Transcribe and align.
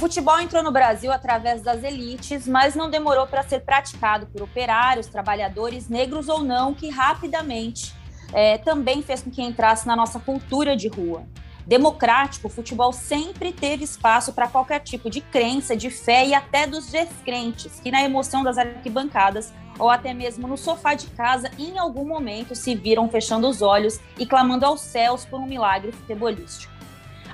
futebol 0.00 0.40
entrou 0.40 0.62
no 0.62 0.72
Brasil 0.72 1.12
através 1.12 1.60
das 1.60 1.84
elites, 1.84 2.48
mas 2.48 2.74
não 2.74 2.88
demorou 2.88 3.26
para 3.26 3.42
ser 3.42 3.60
praticado 3.60 4.26
por 4.28 4.40
operários, 4.40 5.06
trabalhadores, 5.06 5.90
negros 5.90 6.26
ou 6.26 6.42
não, 6.42 6.72
que 6.72 6.88
rapidamente 6.88 7.94
é, 8.32 8.56
também 8.56 9.02
fez 9.02 9.20
com 9.20 9.30
que 9.30 9.42
entrasse 9.42 9.86
na 9.86 9.94
nossa 9.94 10.18
cultura 10.18 10.74
de 10.74 10.88
rua. 10.88 11.24
Democrático, 11.66 12.48
o 12.48 12.50
futebol 12.50 12.94
sempre 12.94 13.52
teve 13.52 13.84
espaço 13.84 14.32
para 14.32 14.48
qualquer 14.48 14.80
tipo 14.80 15.10
de 15.10 15.20
crença, 15.20 15.76
de 15.76 15.90
fé 15.90 16.26
e 16.26 16.32
até 16.32 16.66
dos 16.66 16.90
descrentes, 16.90 17.78
que 17.78 17.90
na 17.90 18.02
emoção 18.02 18.42
das 18.42 18.56
arquibancadas 18.56 19.52
ou 19.78 19.90
até 19.90 20.14
mesmo 20.14 20.48
no 20.48 20.56
sofá 20.56 20.94
de 20.94 21.08
casa, 21.08 21.50
em 21.58 21.78
algum 21.78 22.06
momento 22.06 22.54
se 22.54 22.74
viram 22.74 23.06
fechando 23.10 23.46
os 23.46 23.60
olhos 23.60 24.00
e 24.18 24.24
clamando 24.24 24.64
aos 24.64 24.80
céus 24.80 25.26
por 25.26 25.38
um 25.38 25.46
milagre 25.46 25.92
futebolístico. 25.92 26.69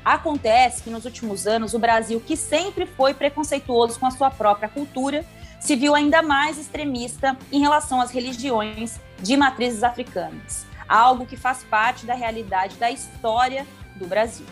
Acontece 0.06 0.84
que 0.84 0.90
nos 0.90 1.04
últimos 1.04 1.48
anos 1.48 1.74
o 1.74 1.80
Brasil, 1.80 2.22
que 2.24 2.36
sempre 2.36 2.86
foi 2.86 3.12
preconceituoso 3.12 3.98
com 3.98 4.06
a 4.06 4.12
sua 4.12 4.30
própria 4.30 4.68
cultura, 4.68 5.26
se 5.58 5.74
viu 5.74 5.96
ainda 5.96 6.22
mais 6.22 6.58
extremista 6.58 7.36
em 7.50 7.58
relação 7.58 8.00
às 8.00 8.12
religiões 8.12 9.00
de 9.18 9.36
matrizes 9.36 9.82
africanas, 9.82 10.64
algo 10.88 11.26
que 11.26 11.36
faz 11.36 11.64
parte 11.64 12.06
da 12.06 12.14
realidade 12.14 12.76
da 12.76 12.88
história 12.88 13.66
do 13.96 14.06
Brasil. 14.06 14.46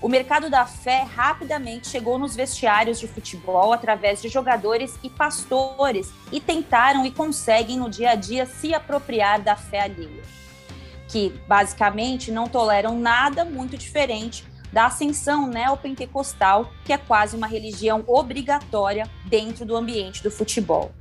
O 0.00 0.08
mercado 0.08 0.48
da 0.48 0.64
fé 0.64 1.02
rapidamente 1.02 1.88
chegou 1.88 2.18
nos 2.18 2.34
vestiários 2.34 2.98
de 2.98 3.06
futebol 3.06 3.74
através 3.74 4.22
de 4.22 4.30
jogadores 4.30 4.98
e 5.02 5.10
pastores 5.10 6.10
e 6.32 6.40
tentaram 6.40 7.04
e 7.04 7.10
conseguem 7.10 7.76
no 7.76 7.90
dia 7.90 8.12
a 8.12 8.14
dia 8.14 8.46
se 8.46 8.72
apropriar 8.72 9.42
da 9.42 9.54
fé 9.56 9.82
alheia, 9.82 10.22
que 11.06 11.38
basicamente 11.46 12.32
não 12.32 12.48
toleram 12.48 12.98
nada 12.98 13.44
muito 13.44 13.76
diferente 13.76 14.48
da 14.72 14.86
ascensão 14.86 15.46
neopentecostal, 15.46 16.70
que 16.84 16.92
é 16.92 16.98
quase 16.98 17.36
uma 17.36 17.46
religião 17.46 18.04
obrigatória 18.06 19.08
dentro 19.26 19.64
do 19.64 19.76
ambiente 19.76 20.22
do 20.22 20.30
futebol. 20.30 20.92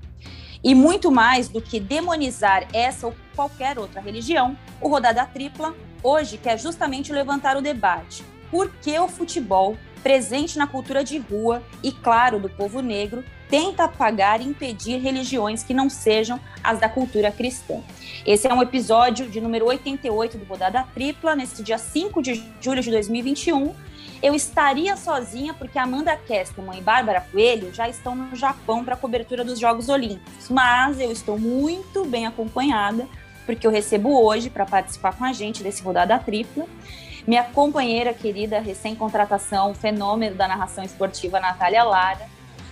E 0.63 0.75
muito 0.75 1.09
mais 1.09 1.47
do 1.47 1.61
que 1.61 1.79
demonizar 1.79 2.67
essa 2.73 3.07
ou 3.07 3.15
qualquer 3.35 3.79
outra 3.79 4.01
religião, 4.01 4.57
o 4.81 4.89
Rodada 4.89 5.25
Tripla 5.25 5.73
hoje 6.03 6.37
quer 6.37 6.59
justamente 6.59 7.13
levantar 7.13 7.55
o 7.55 7.61
debate. 7.61 8.23
Por 8.51 8.69
que 8.81 8.97
o 8.99 9.07
futebol, 9.07 9.77
presente 10.03 10.58
na 10.58 10.67
cultura 10.67 11.03
de 11.03 11.17
rua 11.17 11.64
e, 11.83 11.92
claro, 11.92 12.39
do 12.39 12.50
povo 12.50 12.81
negro, 12.81 13.23
tenta 13.50 13.86
apagar 13.86 14.42
e 14.42 14.45
impedir 14.45 15.00
religiões 15.00 15.64
que 15.64 15.73
não 15.73 15.89
sejam 15.89 16.39
as 16.64 16.80
da 16.80 16.88
cultura 16.88 17.31
cristã. 17.31 17.81
Esse 18.25 18.47
é 18.47 18.53
um 18.53 18.61
episódio 18.61 19.27
de 19.27 19.42
número 19.42 19.66
88 19.66 20.38
do 20.38 20.45
Rodada 20.45 20.83
Tripla, 20.94 21.36
nesse 21.36 21.64
dia 21.64 21.77
5 21.77 22.22
de 22.22 22.44
julho 22.61 22.81
de 22.81 22.92
2021. 22.92 23.73
Eu 24.22 24.36
estaria 24.36 24.97
sozinha 24.97 25.53
porque 25.53 25.80
Amanda 25.80 26.16
Kesterman 26.16 26.77
e 26.77 26.81
Bárbara 26.81 27.22
Coelho 27.31 27.73
já 27.73 27.88
estão 27.88 28.16
no 28.16 28.36
Japão 28.36 28.83
para 28.83 28.94
a 28.94 28.97
cobertura 28.97 29.45
dos 29.45 29.58
Jogos 29.58 29.88
Olímpicos, 29.88 30.50
mas 30.50 31.00
eu 31.00 31.11
estou 31.11 31.39
muito 31.39 32.05
bem 32.05 32.27
acompanhada 32.27 33.08
porque 33.45 33.66
eu 33.66 33.72
recebo 33.72 34.22
hoje 34.22 34.50
para 34.50 34.66
participar 34.66 35.17
com 35.17 35.23
a 35.23 35.33
gente 35.33 35.64
desse 35.64 35.81
Rodada 35.81 36.20
Tripla 36.20 36.67
minha 37.30 37.44
companheira 37.44 38.11
querida, 38.11 38.59
recém-contratação, 38.59 39.75
fenômeno 39.75 40.35
da 40.35 40.47
narração 40.47 40.83
esportiva, 40.83 41.39
Natália 41.39 41.83
Lara, 41.83 42.27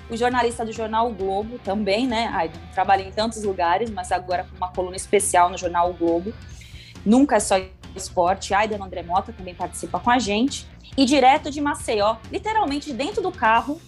o 0.09 0.17
jornalista 0.17 0.66
do 0.66 0.72
jornal 0.72 1.11
o 1.11 1.14
Globo 1.14 1.59
também, 1.59 2.08
né? 2.08 2.31
Ai, 2.33 2.49
trabalhei 2.73 3.05
em 3.05 3.11
tantos 3.11 3.44
lugares, 3.44 3.91
mas 3.91 4.11
agora 4.11 4.45
com 4.45 4.58
uma 4.58 4.69
coluna 4.69 4.95
especial 4.95 5.47
no 5.47 5.59
jornal 5.59 5.91
o 5.91 5.94
Globo. 5.94 6.33
Nunca 7.05 7.36
é 7.36 7.39
só 7.39 7.55
esporte. 7.95 8.52
Aidan 8.52 8.83
André 8.83 9.03
Mota 9.03 9.31
também 9.31 9.53
participa 9.53 9.99
com 9.99 10.09
a 10.09 10.17
gente. 10.17 10.67
E 10.97 11.05
direto 11.05 11.52
de 11.52 11.61
Maceió, 11.61 12.16
literalmente 12.31 12.92
dentro 12.92 13.21
do 13.21 13.31
carro, 13.31 13.80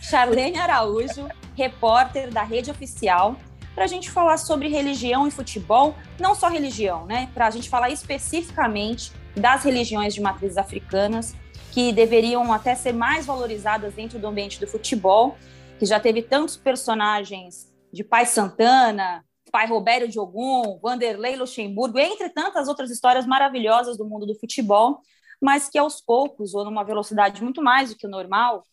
Charlene 0.00 0.56
Araújo, 0.56 1.26
repórter 1.56 2.30
da 2.30 2.44
rede 2.44 2.70
oficial, 2.70 3.34
para 3.74 3.82
a 3.82 3.88
gente 3.88 4.08
falar 4.08 4.36
sobre 4.36 4.68
religião 4.68 5.26
e 5.26 5.32
futebol, 5.32 5.96
não 6.20 6.32
só 6.32 6.48
religião, 6.48 7.06
né? 7.06 7.28
Para 7.34 7.48
a 7.48 7.50
gente 7.50 7.68
falar 7.68 7.90
especificamente 7.90 9.10
das 9.36 9.64
religiões 9.64 10.14
de 10.14 10.20
matrizes 10.20 10.58
africanas, 10.58 11.34
que 11.72 11.92
deveriam 11.92 12.52
até 12.52 12.74
ser 12.74 12.92
mais 12.92 13.24
valorizadas 13.24 13.94
dentro 13.94 14.18
do 14.18 14.26
ambiente 14.26 14.60
do 14.60 14.66
futebol 14.66 15.36
que 15.82 15.86
já 15.86 15.98
teve 15.98 16.22
tantos 16.22 16.56
personagens 16.56 17.72
de 17.92 18.04
Pai 18.04 18.24
Santana, 18.24 19.24
Pai 19.50 19.66
Roberto 19.66 20.06
de 20.06 20.20
Ogum, 20.20 20.78
Vanderlei 20.80 21.34
Luxemburgo, 21.34 21.98
entre 21.98 22.28
tantas 22.28 22.68
outras 22.68 22.88
histórias 22.88 23.26
maravilhosas 23.26 23.98
do 23.98 24.04
mundo 24.04 24.24
do 24.24 24.38
futebol, 24.38 25.00
mas 25.40 25.68
que 25.68 25.76
aos 25.76 26.00
poucos, 26.00 26.54
ou 26.54 26.64
numa 26.64 26.84
velocidade 26.84 27.42
muito 27.42 27.60
mais 27.60 27.90
do 27.90 27.96
que 27.96 28.06
o 28.06 28.10
normal, 28.10 28.64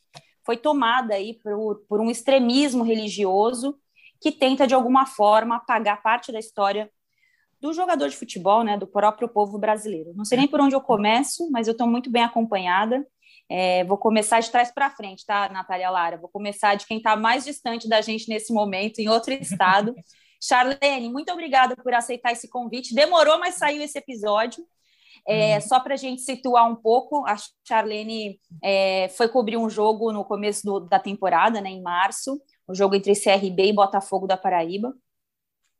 foi 0.46 0.56
tomada 0.56 1.16
aí 1.16 1.34
por, 1.34 1.84
por 1.90 2.00
um 2.00 2.12
extremismo 2.12 2.84
religioso 2.84 3.76
que 4.22 4.32
tenta, 4.32 4.68
de 4.68 4.76
alguma 4.76 5.08
forma, 5.08 5.56
apagar 5.56 6.04
parte 6.04 6.32
da 6.32 6.38
história 6.38 6.92
do 7.62 7.74
jogador 7.74 8.10
de 8.10 8.16
futebol, 8.16 8.64
né, 8.64 8.78
do 8.78 8.88
próprio 8.88 9.28
povo 9.28 9.58
brasileiro. 9.58 10.14
Não 10.16 10.24
sei 10.24 10.38
nem 10.38 10.48
por 10.48 10.62
onde 10.62 10.76
eu 10.76 10.82
começo, 10.82 11.50
mas 11.52 11.68
eu 11.68 11.74
estou 11.74 11.88
muito 11.88 12.10
bem 12.10 12.24
acompanhada. 12.24 13.06
É, 13.50 13.84
vou 13.84 13.98
começar 13.98 14.40
de 14.40 14.52
trás 14.52 14.72
para 14.72 14.92
frente, 14.92 15.26
tá, 15.26 15.50
Natália 15.50 15.90
Lara? 15.90 16.18
Vou 16.18 16.30
começar 16.30 16.76
de 16.76 16.86
quem 16.86 16.98
está 16.98 17.16
mais 17.16 17.44
distante 17.44 17.90
da 17.90 18.00
gente 18.00 18.30
nesse 18.30 18.54
momento, 18.54 19.00
em 19.00 19.10
outro 19.10 19.34
estado. 19.34 19.96
Charlene, 20.42 21.10
muito 21.10 21.32
obrigada 21.32 21.76
por 21.76 21.94
aceitar 21.94 22.32
esse 22.32 22.48
convite. 22.48 22.96
Demorou, 22.96 23.40
mas 23.40 23.56
saiu 23.56 23.82
esse 23.82 23.98
episódio. 23.98 24.64
É, 25.28 25.56
uhum. 25.56 25.62
Só 25.62 25.80
para 25.80 25.96
a 25.96 25.98
gente 25.98 26.22
situar 26.22 26.70
um 26.70 26.76
pouco, 26.76 27.26
a 27.26 27.36
Charlene 27.68 28.40
é, 28.64 29.10
foi 29.10 29.28
cobrir 29.28 29.58
um 29.58 29.70
jogo 29.70 30.14
no 30.14 30.24
começo 30.24 30.66
do, 30.66 30.80
da 30.80 30.98
temporada, 30.98 31.60
né, 31.60 31.70
em 31.70 31.82
março, 31.82 32.42
o 32.68 32.74
jogo 32.74 32.96
entre 32.96 33.14
CRB 33.14 33.68
e 33.68 33.74
Botafogo 33.74 34.28
da 34.28 34.38
Paraíba. 34.38 34.94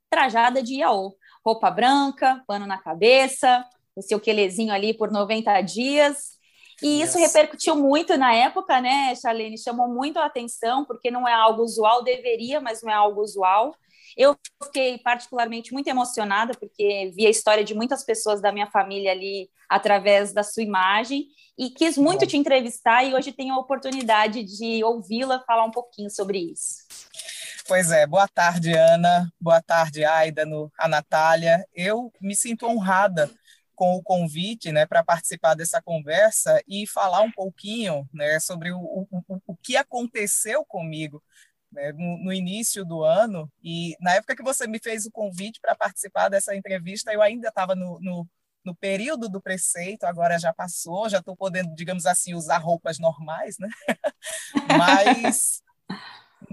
Trajada 0.10 0.62
de 0.62 0.76
Iaô, 0.76 1.16
roupa 1.50 1.72
branca, 1.72 2.44
pano 2.48 2.68
na 2.68 2.78
cabeça, 2.78 3.66
o 3.96 4.02
seu 4.02 4.20
quelezinho 4.20 4.72
ali 4.72 4.94
por 4.94 5.12
90 5.12 5.62
dias. 5.62 6.38
E 6.82 7.02
isso 7.02 7.20
yes. 7.20 7.28
repercutiu 7.28 7.76
muito 7.76 8.16
na 8.18 8.34
época, 8.34 8.80
né, 8.80 9.14
Charlene? 9.16 9.58
Chamou 9.58 9.88
muito 9.90 10.18
a 10.18 10.26
atenção, 10.26 10.86
porque 10.86 11.12
não 11.12 11.28
é 11.28 11.34
algo 11.34 11.64
usual, 11.64 12.04
deveria, 12.04 12.62
mas 12.62 12.82
não 12.82 12.90
é 12.90 12.94
algo 12.94 13.22
usual. 13.22 13.76
Eu 14.16 14.36
fiquei 14.64 14.98
particularmente 14.98 15.74
muito 15.74 15.88
emocionada, 15.88 16.54
porque 16.58 17.12
vi 17.16 17.26
a 17.26 17.30
história 17.30 17.64
de 17.64 17.74
muitas 17.74 18.04
pessoas 18.04 18.42
da 18.42 18.52
minha 18.52 18.68
família 18.68 19.12
ali 19.12 19.50
através 19.68 20.32
da 20.32 20.42
sua 20.44 20.64
imagem, 20.64 21.28
e 21.58 21.70
quis 21.70 21.98
muito 21.98 22.26
te 22.26 22.38
entrevistar, 22.38 23.04
e 23.04 23.14
hoje 23.14 23.34
tenho 23.34 23.54
a 23.54 23.60
oportunidade 23.60 24.44
de 24.44 24.84
ouvi-la 24.84 25.44
falar 25.46 25.66
um 25.66 25.72
pouquinho 25.72 26.10
sobre 26.10 26.40
isso. 26.40 26.88
Pois 27.70 27.92
é, 27.92 28.08
boa 28.08 28.28
tarde, 28.28 28.74
Ana, 28.74 29.32
boa 29.40 29.62
tarde, 29.62 30.04
Aida, 30.04 30.44
no, 30.44 30.72
a 30.76 30.88
Natália. 30.88 31.64
Eu 31.72 32.12
me 32.20 32.36
sinto 32.36 32.66
honrada 32.66 33.30
com 33.76 33.96
o 33.96 34.02
convite 34.02 34.72
né, 34.72 34.88
para 34.88 35.04
participar 35.04 35.54
dessa 35.54 35.80
conversa 35.80 36.60
e 36.68 36.88
falar 36.88 37.22
um 37.22 37.32
pouquinho 37.32 38.10
né, 38.12 38.40
sobre 38.40 38.72
o, 38.72 38.80
o, 38.80 39.08
o 39.46 39.56
que 39.56 39.78
aconteceu 39.78 40.66
comigo 40.66 41.24
né, 41.72 41.92
no, 41.92 42.18
no, 42.24 42.34
início 42.34 42.84
do 42.84 43.04
ano. 43.04 43.48
E 43.64 43.96
na 44.02 44.16
época 44.16 44.36
que 44.36 44.42
você 44.42 44.66
me 44.66 44.80
fez 44.80 45.06
o 45.06 45.12
convite 45.12 45.60
para 45.62 45.76
participar 45.76 46.28
dessa 46.28 46.56
entrevista, 46.56 47.14
eu 47.14 47.22
ainda 47.22 47.50
estava 47.50 47.76
no, 47.76 48.00
no, 48.02 48.28
no, 48.66 48.76
período 48.76 49.30
do 49.30 49.40
preceito, 49.40 50.06
agora 50.06 50.40
já 50.40 50.52
passou, 50.52 51.08
já 51.08 51.20
estou 51.20 51.38
podendo, 51.38 51.76
digamos 51.76 52.08
assim, 52.08 52.34
usar 52.34 52.58
roupas 52.58 52.98
normais, 52.98 53.58
né? 53.60 53.70
Mas. 54.76 55.62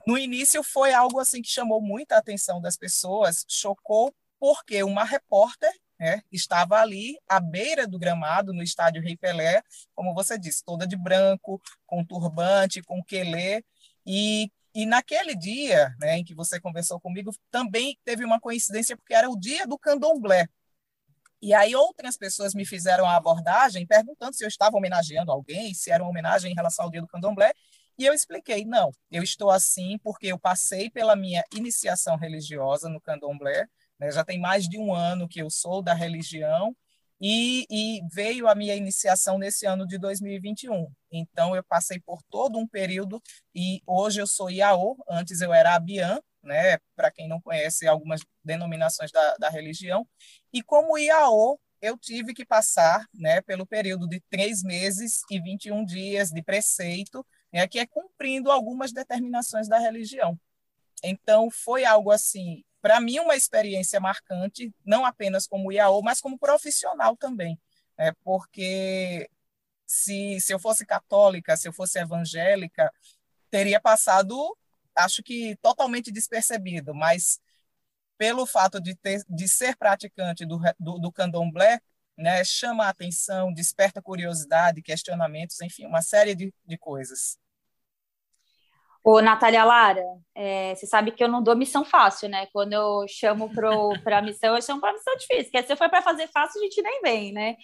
No 0.07 0.17
início 0.19 0.63
foi 0.63 0.93
algo 0.93 1.19
assim 1.19 1.43
que 1.43 1.49
chamou 1.49 1.81
muita 1.81 2.17
atenção 2.17 2.61
das 2.61 2.77
pessoas, 2.77 3.45
chocou 3.49 4.15
porque 4.39 4.83
uma 4.83 5.05
repórter 5.05 5.73
né, 5.99 6.23
estava 6.31 6.79
ali 6.79 7.19
à 7.29 7.41
beira 7.41 7.87
do 7.87 7.99
gramado, 7.99 8.53
no 8.53 8.63
estádio 8.63 9.03
Rei 9.03 9.17
Pelé, 9.17 9.63
como 9.95 10.15
você 10.15 10.39
disse, 10.39 10.63
toda 10.65 10.87
de 10.87 10.97
branco, 10.97 11.61
com 11.87 12.05
turbante, 12.05 12.83
com 12.83 13.03
quelê, 13.03 13.65
e, 14.05 14.51
e 14.75 14.85
naquele 14.85 15.35
dia 15.35 15.95
né, 15.99 16.19
em 16.19 16.25
que 16.25 16.35
você 16.35 16.61
conversou 16.61 17.01
comigo, 17.01 17.33
também 17.51 17.99
teve 18.05 18.25
uma 18.25 18.39
coincidência, 18.39 18.97
porque 18.97 19.15
era 19.15 19.31
o 19.31 19.39
dia 19.39 19.67
do 19.67 19.79
candomblé, 19.79 20.47
e 21.41 21.55
aí 21.55 21.75
outras 21.75 22.17
pessoas 22.17 22.55
me 22.55 22.65
fizeram 22.65 23.07
a 23.07 23.17
abordagem 23.17 23.87
perguntando 23.87 24.35
se 24.35 24.45
eu 24.45 24.49
estava 24.49 24.77
homenageando 24.77 25.31
alguém, 25.31 25.75
se 25.75 25.91
era 25.91 26.03
uma 26.03 26.11
homenagem 26.11 26.51
em 26.51 26.55
relação 26.55 26.85
ao 26.85 26.91
dia 26.91 27.01
do 27.01 27.07
candomblé, 27.07 27.53
e 27.99 28.05
eu 28.05 28.13
expliquei, 28.15 28.65
não, 28.65 28.91
eu 29.11 29.23
estou 29.23 29.51
assim 29.51 29.99
porque 30.03 30.29
eu 30.29 30.39
passei 30.39 30.91
pela 30.91 31.17
minha 31.17 31.43
iniciação 31.55 32.17
religiosa 32.17 32.89
no 32.89 33.01
candomblé, 33.01 33.67
né? 33.99 34.11
Já 34.11 34.25
tem 34.25 34.39
mais 34.39 34.69
de 34.69 34.79
um 34.79 34.95
ano 34.95 35.29
que 35.29 35.41
eu 35.41 35.51
sou 35.51 35.83
da 35.83 35.95
religião 35.95 36.77
e, 37.21 37.67
e, 37.71 38.01
veio 38.13 38.47
a 38.47 38.55
minha 38.55 38.75
iniciação 38.75 39.39
nesse 39.39 39.67
ano 39.67 39.87
de 39.87 39.99
2021. 39.99 40.87
Então, 41.11 41.57
eu 41.57 41.65
passei 41.65 41.99
por 41.99 42.23
todo 42.31 42.59
um 42.59 42.69
período 42.69 43.23
e 43.55 43.81
hoje 43.87 44.21
eu 44.21 44.27
sou 44.27 44.51
Iaô, 44.51 44.97
antes 45.09 45.41
eu 45.41 45.53
era 45.55 45.75
Abian, 45.75 46.21
né? 46.43 46.79
para 46.95 47.11
quem 47.11 47.27
não 47.27 47.41
conhece 47.41 47.87
algumas 47.87 48.21
denominações 48.45 49.11
da, 49.11 49.37
da 49.37 49.49
religião. 49.49 50.07
E 50.53 50.63
como 50.63 50.99
Iaô, 50.99 51.59
eu 51.81 51.97
tive 51.97 52.35
que 52.35 52.45
passar 52.45 53.07
né, 53.15 53.41
pelo 53.43 53.67
período 53.67 54.09
de 54.09 54.21
três 54.31 54.63
meses 54.63 55.23
e 55.31 55.41
21 55.41 55.85
dias 55.85 56.31
de 56.31 56.43
preceito, 56.43 57.25
é 57.61 57.69
que 57.69 57.79
é 57.79 57.87
cumprindo 57.87 58.51
algumas 58.51 58.93
determinações 58.93 59.69
da 59.69 59.79
religião. 59.79 60.39
Então, 61.03 61.51
foi 61.51 61.85
algo 61.85 62.11
assim, 62.11 62.65
para 62.81 63.01
mim, 63.01 63.19
uma 63.19 63.37
experiência 63.37 64.01
marcante, 64.01 64.73
não 64.85 65.05
apenas 65.05 65.47
como 65.47 65.73
IAO, 65.73 66.03
mas 66.03 66.21
como 66.21 66.39
profissional 66.39 67.17
também. 67.17 67.59
Né? 67.99 68.13
Porque 68.25 69.29
se, 69.87 70.41
se 70.41 70.53
eu 70.53 70.59
fosse 70.59 70.85
católica, 70.85 71.57
se 71.57 71.69
eu 71.69 71.73
fosse 71.73 71.99
evangélica, 71.99 72.93
teria 73.51 73.81
passado, 73.81 74.57
acho 74.95 75.23
que 75.23 75.57
totalmente 75.57 76.11
despercebido, 76.11 76.95
mas 76.95 77.41
pelo 78.19 78.47
fato 78.47 78.81
de, 78.81 78.95
ter, 78.95 79.23
de 79.29 79.49
ser 79.49 79.77
praticante 79.77 80.45
do, 80.47 80.59
do, 80.79 80.99
do 80.99 81.13
candomblé, 81.13 81.81
né, 82.17 82.43
chama 82.45 82.87
a 82.87 82.89
atenção, 82.89 83.53
desperta 83.53 84.01
curiosidade, 84.01 84.83
questionamentos, 84.83 85.61
enfim, 85.61 85.87
uma 85.87 86.03
série 86.03 86.35
de, 86.35 86.53
de 86.65 86.79
coisas. 86.79 87.39
Ô, 89.09 89.21
Natália 89.21 89.63
Lara, 89.63 90.03
é, 90.35 90.75
você 90.75 90.85
sabe 90.85 91.13
que 91.13 91.23
eu 91.23 91.29
não 91.29 91.41
dou 91.41 91.55
missão 91.55 91.85
fácil, 91.85 92.29
né? 92.29 92.49
Quando 92.53 92.73
eu 92.73 93.05
chamo 93.07 93.49
para 94.03 94.19
a 94.19 94.21
missão, 94.23 94.57
eu 94.57 94.61
chamo 94.61 94.81
para 94.81 94.95
missão 94.95 95.15
difícil. 95.17 95.45
Porque 95.45 95.63
se 95.63 95.77
for 95.77 95.89
para 95.89 96.03
fazer 96.03 96.27
fácil, 96.27 96.61
a 96.61 96.65
gente 96.65 96.83
nem 96.83 97.01
vem, 97.01 97.33
né? 97.33 97.57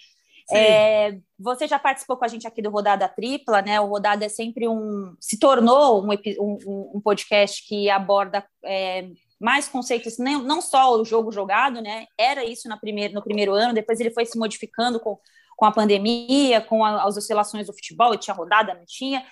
É, 0.49 1.17
você 1.37 1.67
já 1.67 1.77
participou 1.77 2.15
com 2.15 2.23
a 2.23 2.29
gente 2.29 2.47
aqui 2.47 2.61
do 2.61 2.69
Rodada 2.69 3.09
Tripla, 3.09 3.61
né? 3.61 3.81
O 3.81 3.87
Rodada 3.87 4.23
é 4.23 4.29
sempre 4.29 4.69
um. 4.69 5.17
se 5.19 5.37
tornou 5.37 6.01
um, 6.01 6.13
um, 6.39 6.91
um 6.95 7.01
podcast 7.01 7.67
que 7.67 7.89
aborda 7.89 8.45
é, 8.63 9.09
mais 9.37 9.67
conceitos, 9.67 10.17
não, 10.17 10.41
não 10.43 10.61
só 10.61 10.95
o 10.95 11.03
jogo 11.03 11.29
jogado, 11.29 11.81
né? 11.81 12.05
Era 12.17 12.45
isso 12.45 12.69
na 12.69 12.79
no 13.11 13.21
primeiro 13.21 13.53
ano, 13.53 13.73
depois 13.73 13.99
ele 13.99 14.11
foi 14.11 14.25
se 14.25 14.39
modificando 14.39 14.97
com, 14.97 15.19
com 15.57 15.65
a 15.65 15.71
pandemia, 15.73 16.61
com 16.61 16.85
a, 16.85 17.03
as 17.03 17.17
oscilações 17.17 17.67
do 17.67 17.73
futebol, 17.73 18.13
e 18.13 18.17
tinha 18.17 18.33
rodada, 18.33 18.73
não 18.73 18.85
tinha. 18.87 19.25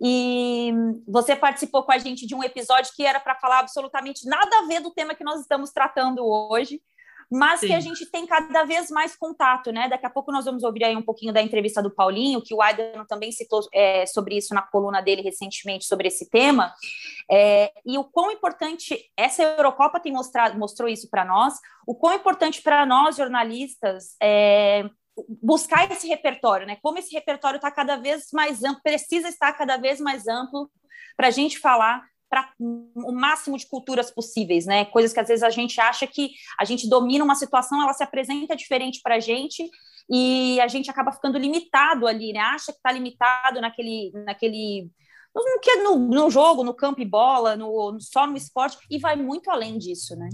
E 0.00 0.72
você 1.06 1.34
participou 1.34 1.82
com 1.82 1.92
a 1.92 1.98
gente 1.98 2.26
de 2.26 2.34
um 2.34 2.42
episódio 2.42 2.92
que 2.94 3.04
era 3.04 3.18
para 3.18 3.34
falar 3.34 3.60
absolutamente 3.60 4.26
nada 4.26 4.58
a 4.58 4.66
ver 4.66 4.80
do 4.80 4.90
tema 4.90 5.14
que 5.14 5.24
nós 5.24 5.40
estamos 5.40 5.70
tratando 5.70 6.24
hoje, 6.24 6.80
mas 7.30 7.60
Sim. 7.60 7.66
que 7.66 7.72
a 7.74 7.80
gente 7.80 8.06
tem 8.06 8.26
cada 8.26 8.64
vez 8.64 8.90
mais 8.90 9.14
contato, 9.14 9.70
né? 9.70 9.88
Daqui 9.88 10.06
a 10.06 10.10
pouco 10.10 10.32
nós 10.32 10.46
vamos 10.46 10.62
ouvir 10.62 10.84
aí 10.84 10.96
um 10.96 11.02
pouquinho 11.02 11.32
da 11.32 11.42
entrevista 11.42 11.82
do 11.82 11.90
Paulinho, 11.90 12.40
que 12.40 12.54
o 12.54 12.62
Aidan 12.62 13.04
também 13.06 13.30
citou 13.30 13.60
é, 13.72 14.06
sobre 14.06 14.36
isso 14.36 14.54
na 14.54 14.62
coluna 14.62 15.02
dele 15.02 15.20
recentemente 15.20 15.84
sobre 15.84 16.08
esse 16.08 16.30
tema, 16.30 16.72
é, 17.30 17.70
e 17.84 17.98
o 17.98 18.04
quão 18.04 18.30
importante 18.30 18.98
essa 19.16 19.42
Eurocopa 19.42 20.00
tem 20.00 20.12
mostrado, 20.12 20.58
mostrou 20.58 20.88
isso 20.88 21.10
para 21.10 21.24
nós, 21.24 21.54
o 21.86 21.94
quão 21.94 22.14
importante 22.14 22.62
para 22.62 22.86
nós 22.86 23.16
jornalistas 23.16 24.16
é, 24.22 24.88
buscar 25.42 25.90
esse 25.90 26.06
repertório, 26.06 26.66
né? 26.66 26.76
Como 26.82 26.98
esse 26.98 27.14
repertório 27.14 27.56
está 27.56 27.70
cada 27.70 27.96
vez 27.96 28.26
mais 28.32 28.62
amplo, 28.62 28.82
precisa 28.82 29.28
estar 29.28 29.52
cada 29.52 29.76
vez 29.76 30.00
mais 30.00 30.26
amplo 30.26 30.70
para 31.16 31.28
a 31.28 31.30
gente 31.30 31.58
falar 31.58 32.02
para 32.30 32.52
o 32.58 33.10
máximo 33.12 33.56
de 33.56 33.66
culturas 33.66 34.10
possíveis, 34.10 34.66
né? 34.66 34.84
Coisas 34.86 35.12
que 35.12 35.20
às 35.20 35.28
vezes 35.28 35.42
a 35.42 35.50
gente 35.50 35.80
acha 35.80 36.06
que 36.06 36.30
a 36.60 36.64
gente 36.64 36.88
domina 36.88 37.24
uma 37.24 37.34
situação, 37.34 37.82
ela 37.82 37.94
se 37.94 38.04
apresenta 38.04 38.54
diferente 38.54 39.00
para 39.02 39.16
a 39.16 39.20
gente 39.20 39.68
e 40.10 40.60
a 40.60 40.68
gente 40.68 40.90
acaba 40.90 41.12
ficando 41.12 41.38
limitado 41.38 42.06
ali, 42.06 42.32
né? 42.32 42.40
Acha 42.40 42.72
que 42.72 42.78
está 42.78 42.92
limitado 42.92 43.60
naquele, 43.60 44.12
naquele 44.26 44.90
no, 45.34 45.96
no, 45.96 46.08
no, 46.08 46.30
jogo, 46.30 46.64
no 46.64 46.74
campo 46.74 47.00
e 47.00 47.04
bola, 47.04 47.56
no, 47.56 47.98
só 48.00 48.26
no 48.26 48.36
esporte, 48.36 48.76
e 48.90 48.98
vai 48.98 49.16
muito 49.16 49.50
além 49.50 49.78
disso, 49.78 50.14
né? 50.16 50.28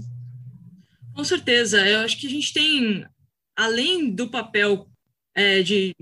Com 1.15 1.23
certeza. 1.23 1.85
Eu 1.87 2.01
acho 2.01 2.19
que 2.19 2.27
a 2.27 2.29
gente 2.29 2.53
tem 2.53 3.05
além 3.55 4.11
do 4.11 4.29
papel 4.29 4.89
é, 5.33 5.61
de, 5.61 5.95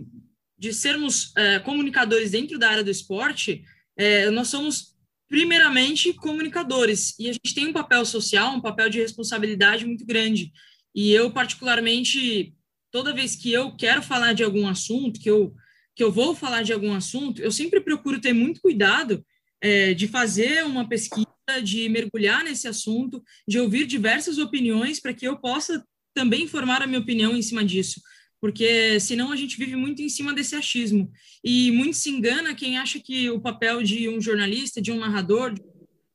de 0.57 0.73
sermos 0.73 1.33
é, 1.35 1.59
comunicadores 1.59 2.31
dentro 2.31 2.57
da 2.57 2.69
área 2.69 2.83
do 2.83 2.91
esporte, 2.91 3.63
é, 3.97 4.29
nós 4.31 4.47
somos 4.47 4.94
primeiramente 5.27 6.13
comunicadores 6.13 7.17
e 7.17 7.29
a 7.29 7.33
gente 7.33 7.55
tem 7.55 7.67
um 7.67 7.73
papel 7.73 8.05
social, 8.05 8.53
um 8.53 8.61
papel 8.61 8.89
de 8.89 9.00
responsabilidade 9.00 9.85
muito 9.85 10.05
grande. 10.05 10.51
E 10.94 11.11
eu 11.11 11.31
particularmente, 11.31 12.53
toda 12.91 13.13
vez 13.13 13.35
que 13.35 13.51
eu 13.51 13.75
quero 13.75 14.03
falar 14.03 14.33
de 14.33 14.44
algum 14.44 14.67
assunto, 14.67 15.19
que 15.19 15.29
eu 15.29 15.55
que 15.95 16.03
eu 16.03 16.11
vou 16.11 16.35
falar 16.35 16.63
de 16.63 16.73
algum 16.73 16.94
assunto, 16.94 17.41
eu 17.41 17.51
sempre 17.51 17.79
procuro 17.79 18.19
ter 18.19 18.33
muito 18.33 18.59
cuidado 18.61 19.23
é, 19.61 19.94
de 19.94 20.07
fazer 20.07 20.65
uma 20.65 20.88
pesquisa, 20.88 21.27
de 21.63 21.88
mergulhar 21.89 22.44
nesse 22.44 22.67
assunto, 22.67 23.23
de 23.47 23.59
ouvir 23.59 23.85
diversas 23.85 24.38
opiniões 24.38 25.00
para 25.00 25.13
que 25.13 25.27
eu 25.27 25.38
possa 25.38 25.85
também 26.13 26.48
formar 26.48 26.81
a 26.81 26.88
minha 26.88 27.00
opinião 27.00 27.36
em 27.36 27.42
cima 27.42 27.63
disso, 27.63 28.01
porque 28.39 29.00
senão 29.00 29.31
a 29.31 29.36
gente 29.36 29.57
vive 29.57 29.75
muito 29.75 30.01
em 30.01 30.10
cima 30.10 30.33
desse 30.33 30.56
achismo. 30.56 31.12
E 31.44 31.71
muito 31.71 31.98
se 31.98 32.10
engana 32.10 32.54
quem 32.56 32.77
acha 32.77 33.00
que 33.00 33.30
o 33.30 33.39
papel 33.39 33.81
de 33.81 34.10
um 34.10 34.19
jornalista, 34.19 34.81
de 34.81 34.92
um 34.92 35.00
narrador, 35.00 35.54
de 35.54 35.62
um 35.62 35.65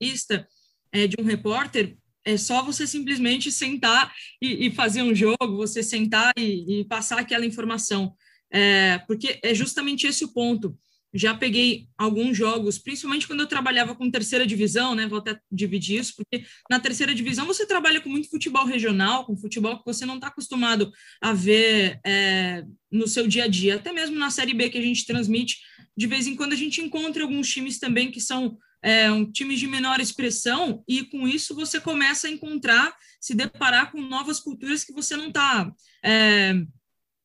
jornalista, 0.01 0.47
é, 0.93 1.07
de 1.07 1.17
um 1.19 1.25
repórter, 1.25 1.97
é 2.25 2.37
só 2.37 2.63
você 2.63 2.87
simplesmente 2.87 3.51
sentar 3.51 4.13
e, 4.43 4.67
e 4.67 4.71
fazer 4.71 5.03
um 5.03 5.15
jogo, 5.15 5.57
você 5.57 5.83
sentar 5.83 6.33
e, 6.37 6.81
e 6.81 6.85
passar 6.85 7.19
aquela 7.19 7.47
informação. 7.47 8.15
É, 8.51 8.99
porque 9.07 9.39
é 9.43 9.55
justamente 9.55 10.07
esse 10.07 10.25
o 10.25 10.33
ponto 10.33 10.79
já 11.13 11.35
peguei 11.35 11.89
alguns 11.97 12.37
jogos, 12.37 12.79
principalmente 12.79 13.27
quando 13.27 13.41
eu 13.41 13.47
trabalhava 13.47 13.95
com 13.95 14.11
terceira 14.11 14.47
divisão, 14.47 14.95
né? 14.95 15.07
Vou 15.07 15.19
até 15.19 15.39
dividir 15.51 16.01
isso, 16.01 16.15
porque 16.17 16.45
na 16.71 16.79
terceira 16.79 17.15
divisão 17.15 17.47
você 17.47 17.67
trabalha 17.67 18.01
com 18.01 18.11
muito 18.11 18.29
futebol 18.29 18.67
regional, 18.67 19.25
com 19.25 19.37
futebol 19.37 19.79
que 19.79 19.87
você 19.87 20.05
não 20.05 20.17
está 20.17 20.29
acostumado 20.29 20.91
a 21.21 21.33
ver 21.33 21.99
é, 22.05 22.63
no 22.91 23.09
seu 23.09 23.27
dia 23.27 23.45
a 23.45 23.49
dia. 23.49 23.77
Até 23.77 23.93
mesmo 23.93 24.19
na 24.19 24.31
Série 24.31 24.55
B 24.55 24.69
que 24.69 24.79
a 24.79 24.83
gente 24.83 25.07
transmite, 25.07 25.59
de 25.97 26.07
vez 26.07 26.27
em 26.27 26.37
quando 26.37 26.53
a 26.53 26.57
gente 26.57 26.81
encontra 26.81 27.23
alguns 27.23 27.49
times 27.49 27.79
também 27.79 28.11
que 28.11 28.21
são 28.21 28.59
é, 28.83 29.11
um, 29.11 29.31
times 29.31 29.59
de 29.59 29.67
menor 29.67 30.01
expressão, 30.01 30.85
e 30.87 31.05
com 31.05 31.27
isso 31.27 31.55
você 31.55 31.81
começa 31.81 32.29
a 32.29 32.31
encontrar, 32.31 32.95
se 33.21 33.35
deparar 33.35 33.91
com 33.91 34.01
novas 34.01 34.41
culturas 34.41 34.85
que 34.85 34.93
você 34.93 35.17
não 35.17 35.29
está. 35.29 35.73
É, 36.05 36.55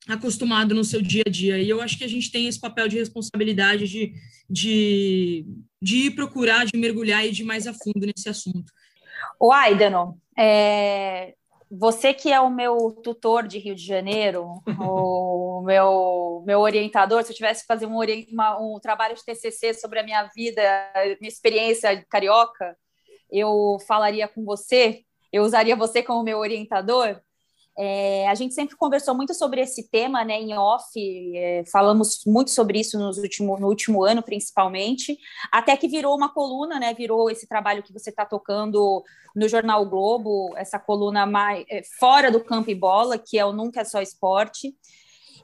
acostumado 0.08 0.76
no 0.76 0.84
seu 0.84 1.02
dia 1.02 1.24
a 1.26 1.30
dia. 1.30 1.58
E 1.60 1.70
eu 1.70 1.82
acho 1.82 1.98
que 1.98 2.04
a 2.04 2.10
gente 2.10 2.32
tem 2.32 2.48
esse 2.48 2.60
papel 2.60 2.88
de 2.88 2.98
responsabilidade 2.98 3.88
de, 3.88 4.14
de, 4.50 5.46
de 5.82 6.08
ir 6.08 6.12
procurar, 6.12 6.66
de 6.66 6.78
mergulhar 6.78 7.26
e 7.26 7.32
de 7.32 7.44
ir 7.44 7.46
mais 7.46 7.68
a 7.68 7.74
fundo 7.74 8.06
nesse 8.06 8.28
assunto. 8.28 8.72
O 9.40 9.52
Aidano, 9.52 10.20
é, 10.38 11.34
você 11.72 12.14
que 12.14 12.32
é 12.32 12.40
o 12.40 12.50
meu 12.50 12.92
tutor 13.04 13.48
de 13.48 13.58
Rio 13.58 13.76
de 13.76 13.86
Janeiro, 13.86 14.62
o 14.80 15.62
meu, 15.66 16.44
meu 16.46 16.60
orientador, 16.60 17.24
se 17.24 17.32
eu 17.32 17.36
tivesse 17.36 17.62
que 17.62 17.68
fazer 17.68 17.86
um, 17.86 17.98
uma, 18.32 18.60
um 18.60 18.80
trabalho 18.80 19.16
de 19.16 19.26
TCC 19.26 19.74
sobre 19.74 20.00
a 20.00 20.04
minha 20.04 20.24
vida, 20.36 20.62
minha 21.20 21.30
experiência 21.30 22.06
carioca, 22.10 22.78
eu 23.32 23.78
falaria 23.88 24.28
com 24.28 24.44
você, 24.44 25.02
eu 25.32 25.44
usaria 25.44 25.76
você 25.76 26.04
como 26.04 26.24
meu 26.24 26.38
orientador, 26.38 27.20
é, 27.78 28.28
a 28.28 28.36
gente 28.36 28.54
sempre 28.54 28.76
conversou 28.76 29.16
muito 29.16 29.34
sobre 29.34 29.62
esse 29.62 29.90
tema, 29.90 30.24
né, 30.24 30.40
em 30.40 30.56
off, 30.58 30.92
é, 31.36 31.64
falamos 31.72 32.24
muito 32.26 32.52
sobre 32.52 32.80
isso 32.80 33.00
nos 33.00 33.18
último, 33.18 33.60
no 33.60 33.68
último 33.68 34.04
ano, 34.04 34.22
principalmente, 34.22 35.18
até 35.52 35.76
que 35.76 35.88
virou 35.88 36.16
uma 36.16 36.32
coluna, 36.32 36.80
né, 36.80 36.94
virou 36.94 37.32
esse 37.32 37.48
trabalho 37.48 37.82
que 37.82 37.92
você 37.92 38.12
está 38.12 38.26
tocando 38.26 39.04
no 39.36 39.48
Jornal 39.48 39.86
Globo, 39.88 40.54
essa 40.56 40.78
coluna 40.78 41.26
mais, 41.26 41.66
é, 41.70 41.82
fora 42.00 42.32
do 42.32 42.44
campo 42.44 42.70
e 42.70 42.76
bola, 42.76 43.18
que 43.18 43.40
é 43.40 43.46
o 43.46 43.54
Nunca 43.54 43.82
é 43.82 43.86
Só 43.86 44.02
Esporte, 44.02 44.76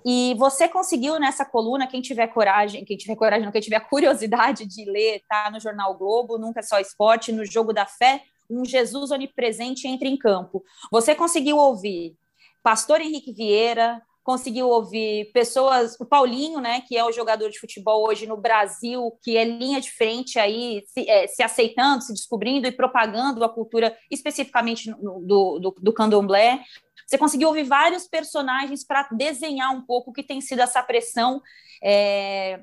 e 0.05 0.33
você 0.35 0.67
conseguiu 0.67 1.19
nessa 1.19 1.43
coluna, 1.43 1.87
quem 1.87 2.01
tiver 2.01 2.27
coragem, 2.27 2.85
quem 2.85 2.95
tiver 2.95 3.15
coragem, 3.15 3.45
não, 3.45 3.51
quem 3.51 3.61
tiver 3.61 3.79
curiosidade 3.89 4.65
de 4.65 4.85
ler, 4.85 5.21
tá 5.27 5.49
no 5.51 5.59
Jornal 5.59 5.97
Globo, 5.97 6.37
Nunca 6.37 6.59
é 6.59 6.63
Só 6.63 6.79
Esporte, 6.79 7.31
no 7.31 7.43
Jogo 7.43 7.73
da 7.73 7.85
Fé, 7.85 8.21
um 8.49 8.65
Jesus 8.65 9.11
onipresente 9.11 9.87
entra 9.87 10.07
em 10.07 10.17
campo. 10.17 10.63
Você 10.91 11.13
conseguiu 11.13 11.57
ouvir 11.57 12.15
Pastor 12.63 12.99
Henrique 13.01 13.31
Vieira, 13.31 14.01
conseguiu 14.23 14.67
ouvir 14.67 15.31
pessoas, 15.33 15.95
o 15.99 16.05
Paulinho, 16.05 16.59
né, 16.59 16.81
que 16.81 16.95
é 16.95 17.03
o 17.03 17.11
jogador 17.11 17.49
de 17.49 17.59
futebol 17.59 18.07
hoje 18.07 18.27
no 18.27 18.37
Brasil, 18.37 19.17
que 19.23 19.35
é 19.35 19.43
linha 19.43 19.81
de 19.81 19.91
frente 19.91 20.37
aí, 20.37 20.83
se, 20.87 21.09
é, 21.09 21.25
se 21.25 21.41
aceitando, 21.41 22.03
se 22.03 22.13
descobrindo 22.13 22.67
e 22.67 22.71
propagando 22.71 23.43
a 23.43 23.49
cultura 23.49 23.97
especificamente 24.11 24.89
no, 24.89 25.19
do, 25.21 25.59
do, 25.59 25.75
do 25.81 25.93
candomblé. 25.93 26.61
Você 27.07 27.17
conseguiu 27.17 27.47
ouvir 27.47 27.63
vários 27.63 28.07
personagens 28.07 28.85
para 28.85 29.09
desenhar 29.11 29.73
um 29.73 29.81
pouco 29.81 30.11
o 30.11 30.13
que 30.13 30.21
tem 30.21 30.39
sido 30.41 30.61
essa 30.61 30.83
pressão 30.83 31.41
é, 31.83 32.61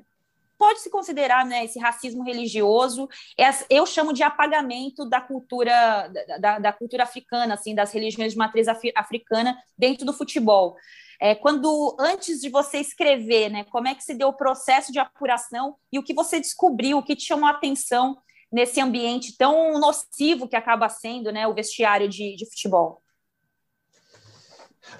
pode-se 0.57 0.89
considerar 0.89 1.45
né, 1.45 1.65
esse 1.65 1.79
racismo 1.79 2.23
religioso, 2.23 3.07
eu 3.69 3.85
chamo 3.85 4.11
de 4.11 4.23
apagamento 4.23 5.07
da 5.07 5.21
cultura, 5.21 6.11
da, 6.39 6.59
da 6.59 6.73
cultura 6.73 7.03
africana, 7.03 7.53
assim, 7.53 7.75
das 7.75 7.91
religiões 7.91 8.33
de 8.33 8.37
matriz 8.37 8.67
africana 8.95 9.57
dentro 9.77 10.05
do 10.05 10.13
futebol. 10.13 10.75
É, 11.19 11.33
quando 11.33 11.95
antes 11.99 12.39
de 12.39 12.49
você 12.49 12.77
escrever, 12.77 13.49
né, 13.49 13.63
como 13.65 13.87
é 13.87 13.95
que 13.95 14.03
se 14.03 14.13
deu 14.13 14.29
o 14.29 14.37
processo 14.37 14.91
de 14.91 14.99
apuração 14.99 15.75
e 15.91 15.97
o 15.97 16.03
que 16.03 16.13
você 16.13 16.39
descobriu, 16.39 16.97
o 16.97 17.03
que 17.03 17.15
te 17.15 17.25
chamou 17.25 17.47
a 17.47 17.51
atenção 17.51 18.17
nesse 18.51 18.79
ambiente 18.79 19.35
tão 19.35 19.79
nocivo 19.79 20.47
que 20.47 20.55
acaba 20.55 20.89
sendo 20.89 21.31
né, 21.31 21.47
o 21.47 21.53
vestiário 21.53 22.07
de, 22.07 22.35
de 22.35 22.45
futebol? 22.45 23.01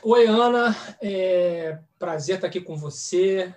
Oi, 0.03 0.25
Ana, 0.25 0.75
é 1.01 1.79
prazer 1.97 2.35
estar 2.35 2.47
aqui 2.47 2.59
com 2.59 2.75
você 2.75 3.55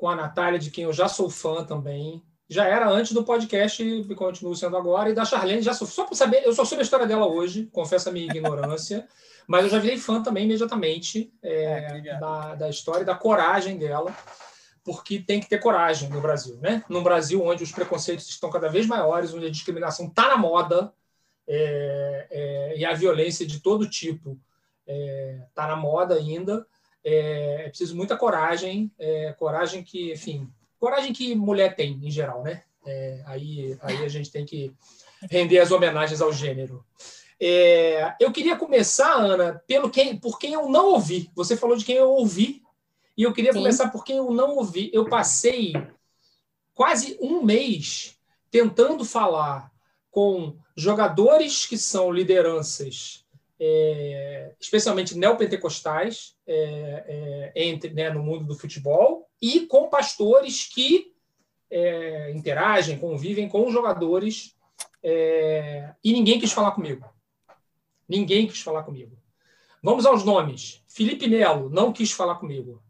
com 0.00 0.08
a 0.08 0.16
Natália, 0.16 0.58
de 0.58 0.70
quem 0.70 0.84
eu 0.84 0.94
já 0.94 1.06
sou 1.08 1.28
fã 1.28 1.62
também. 1.62 2.24
já 2.48 2.64
era 2.64 2.88
antes 2.88 3.12
do 3.12 3.22
podcast 3.22 3.82
e 3.84 4.14
continua 4.14 4.56
sendo 4.56 4.76
agora. 4.76 5.10
E 5.10 5.14
da 5.14 5.26
Charlene, 5.26 5.60
já 5.60 5.74
sou, 5.74 5.86
só 5.86 6.04
para 6.04 6.16
saber, 6.16 6.42
eu 6.42 6.54
só 6.54 6.64
soube 6.64 6.80
a 6.80 6.84
história 6.84 7.06
dela 7.06 7.26
hoje, 7.26 7.68
confesso 7.70 8.08
a 8.08 8.12
minha 8.12 8.24
ignorância, 8.24 9.06
mas 9.46 9.64
eu 9.64 9.70
já 9.70 9.78
virei 9.78 9.98
fã 9.98 10.22
também 10.22 10.46
imediatamente 10.46 11.30
é, 11.42 12.02
é, 12.08 12.18
da, 12.18 12.54
da 12.54 12.68
história 12.70 13.02
e 13.02 13.04
da 13.06 13.14
coragem 13.14 13.76
dela, 13.76 14.16
porque 14.82 15.20
tem 15.20 15.38
que 15.38 15.48
ter 15.50 15.58
coragem 15.58 16.08
no 16.08 16.20
Brasil, 16.20 16.56
né? 16.56 16.82
Num 16.88 17.02
Brasil 17.02 17.44
onde 17.44 17.62
os 17.62 17.70
preconceitos 17.70 18.26
estão 18.26 18.48
cada 18.48 18.70
vez 18.70 18.86
maiores, 18.86 19.34
onde 19.34 19.46
a 19.46 19.50
discriminação 19.50 20.06
está 20.06 20.28
na 20.28 20.38
moda 20.38 20.94
é, 21.46 22.26
é, 22.30 22.78
e 22.78 22.86
a 22.86 22.94
violência 22.94 23.46
de 23.46 23.60
todo 23.60 23.88
tipo 23.88 24.40
está 24.86 25.64
é, 25.64 25.68
na 25.68 25.76
moda 25.76 26.14
ainda. 26.14 26.66
É, 27.02 27.64
é, 27.64 27.68
preciso 27.68 27.96
muita 27.96 28.16
coragem, 28.16 28.90
coragem 29.38 29.82
que, 29.82 30.12
enfim, 30.12 30.48
coragem 30.78 31.12
que 31.12 31.34
mulher 31.34 31.74
tem 31.74 31.98
em 32.02 32.10
geral, 32.10 32.42
né? 32.42 32.62
aí, 33.26 33.76
aí 33.82 34.04
a 34.04 34.08
gente 34.08 34.30
tem 34.30 34.44
que 34.44 34.74
render 35.30 35.58
as 35.58 35.70
homenagens 35.70 36.20
ao 36.20 36.32
gênero. 36.32 36.84
É, 37.40 38.14
eu 38.20 38.30
queria 38.30 38.54
começar, 38.54 39.14
Ana, 39.14 39.62
pelo 39.66 39.88
quem, 39.88 40.16
por 40.18 40.38
quem 40.38 40.52
eu 40.52 40.68
não 40.68 40.92
ouvi. 40.92 41.30
Você 41.34 41.56
falou 41.56 41.76
de 41.76 41.84
quem 41.84 41.96
eu 41.96 42.10
ouvi, 42.10 42.62
e 43.16 43.22
eu 43.22 43.32
queria 43.32 43.52
Sim. 43.52 43.58
começar 43.58 43.88
por 43.90 44.04
quem 44.04 44.18
eu 44.18 44.30
não 44.30 44.56
ouvi. 44.56 44.90
Eu 44.92 45.08
passei 45.08 45.72
quase 46.74 47.18
um 47.20 47.42
mês 47.42 48.18
tentando 48.50 49.04
falar 49.04 49.70
com 50.10 50.56
jogadores 50.76 51.66
que 51.66 51.78
são 51.78 52.10
lideranças, 52.10 53.24
é, 53.58 54.52
especialmente 54.58 55.16
neopentecostais, 55.16 56.34
é, 56.52 57.52
é, 57.54 57.64
entre, 57.68 57.90
né, 57.94 58.10
no 58.10 58.24
mundo 58.24 58.44
do 58.44 58.58
futebol, 58.58 59.28
e 59.40 59.66
com 59.66 59.88
pastores 59.88 60.66
que 60.66 61.14
é, 61.70 62.32
interagem, 62.32 62.98
convivem 62.98 63.48
com 63.48 63.70
jogadores, 63.70 64.56
é, 65.00 65.94
e 66.02 66.12
ninguém 66.12 66.40
quis 66.40 66.50
falar 66.50 66.72
comigo. 66.72 67.08
Ninguém 68.08 68.48
quis 68.48 68.60
falar 68.60 68.82
comigo. 68.82 69.16
Vamos 69.80 70.04
aos 70.04 70.24
nomes. 70.24 70.82
Felipe 70.88 71.28
Melo 71.28 71.70
não 71.70 71.92
quis 71.92 72.10
falar 72.10 72.34
comigo. 72.34 72.82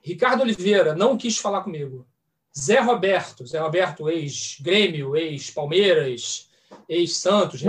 Ricardo 0.00 0.42
Oliveira 0.42 0.94
não 0.94 1.18
quis 1.18 1.36
falar 1.36 1.62
comigo. 1.62 2.06
Zé 2.56 2.78
Roberto, 2.78 3.44
Zé 3.44 3.58
Roberto, 3.58 4.08
ex-Grêmio, 4.08 5.16
ex-Palmeiras, 5.16 6.48
ex-Santos, 6.88 7.60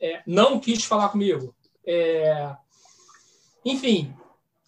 é, 0.00 0.22
não 0.24 0.60
quis 0.60 0.84
falar 0.84 1.08
comigo. 1.08 1.52
É, 1.84 2.54
enfim, 3.64 4.14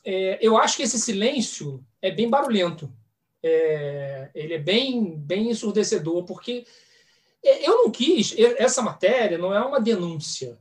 é, 0.05 0.39
eu 0.41 0.57
acho 0.57 0.77
que 0.77 0.83
esse 0.83 0.99
silêncio 0.99 1.85
é 2.01 2.11
bem 2.11 2.29
barulhento. 2.29 2.93
É, 3.43 4.31
ele 4.35 4.55
é 4.55 4.59
bem, 4.59 5.17
bem 5.17 5.51
ensurdecedor, 5.51 6.25
porque 6.25 6.65
é, 7.45 7.69
eu 7.69 7.77
não 7.85 7.91
quis. 7.91 8.35
Essa 8.39 8.83
matéria 8.83 9.39
não 9.39 9.55
é 9.55 9.61
uma 9.61 9.81
denúncia. 9.81 10.59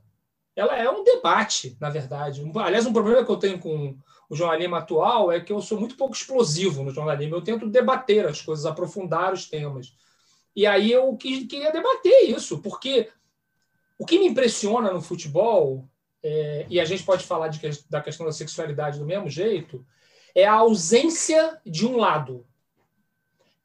Ela 0.54 0.76
é 0.76 0.90
um 0.90 1.04
debate, 1.04 1.76
na 1.80 1.88
verdade. 1.88 2.42
Aliás, 2.56 2.86
um 2.86 2.92
problema 2.92 3.24
que 3.24 3.30
eu 3.30 3.38
tenho 3.38 3.58
com 3.58 3.96
o 4.28 4.36
jornalismo 4.36 4.76
atual 4.76 5.32
é 5.32 5.40
que 5.40 5.52
eu 5.52 5.60
sou 5.60 5.78
muito 5.78 5.96
pouco 5.96 6.14
explosivo 6.14 6.82
no 6.82 6.90
jornalismo. 6.90 7.36
Eu 7.36 7.42
tento 7.42 7.68
debater 7.68 8.26
as 8.26 8.40
coisas, 8.40 8.66
aprofundar 8.66 9.32
os 9.32 9.48
temas. 9.48 9.94
E 10.54 10.66
aí 10.66 10.92
eu 10.92 11.16
queria 11.16 11.72
debater 11.72 12.30
isso, 12.30 12.58
porque 12.60 13.08
o 13.98 14.04
que 14.04 14.18
me 14.18 14.26
impressiona 14.26 14.92
no 14.92 15.00
futebol, 15.00 15.88
é, 16.22 16.66
e 16.68 16.80
a 16.80 16.84
gente 16.84 17.02
pode 17.02 17.24
falar 17.24 17.48
de, 17.48 17.60
da 17.90 18.00
questão 18.00 18.24
da 18.24 18.32
sexualidade 18.32 18.98
do 18.98 19.04
mesmo 19.06 19.28
jeito, 19.28 19.84
é 20.34 20.46
a 20.46 20.54
ausência 20.54 21.60
de 21.66 21.86
um 21.86 21.96
lado. 21.96 22.46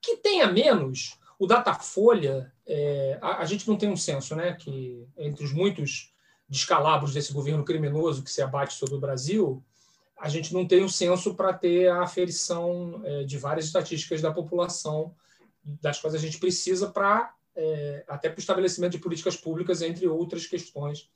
Que 0.01 0.17
tenha 0.17 0.47
menos, 0.47 1.19
o 1.37 1.45
Datafolha 1.45 2.51
é, 2.65 3.17
a, 3.21 3.41
a, 3.41 3.45
gente 3.45 3.67
não 3.67 3.77
tem 3.77 3.89
um 3.89 3.97
senso, 3.97 4.35
né, 4.35 4.53
que 4.53 5.07
entre 5.17 5.43
os 5.43 5.53
muitos 5.53 6.13
descalabros 6.49 7.13
desse 7.13 7.31
governo 7.31 7.63
criminoso 7.63 8.23
que 8.23 8.31
se 8.31 8.41
abate 8.41 8.73
sobre 8.73 8.95
o 8.95 8.99
Brasil, 8.99 9.63
a 10.17 10.27
gente 10.29 10.53
não 10.53 10.67
tem 10.67 10.83
um 10.83 10.89
censo 10.89 11.35
para 11.35 11.53
ter 11.53 11.87
a 11.89 12.01
aferição 12.01 13.01
é, 13.05 13.23
de 13.23 13.37
várias 13.37 13.65
estatísticas 13.65 14.21
da 14.21 14.31
população, 14.31 15.13
das 15.63 15.99
quais 15.99 16.15
a 16.15 16.19
gente 16.19 16.39
precisa 16.39 16.89
para 16.89 17.33
é, 17.55 18.03
até 18.07 18.29
para 18.29 18.37
o 18.37 18.39
estabelecimento 18.39 18.91
de 18.93 18.99
políticas 18.99 19.35
públicas, 19.35 19.81
entre 19.81 20.07
outras 20.07 20.45
questões. 20.45 21.09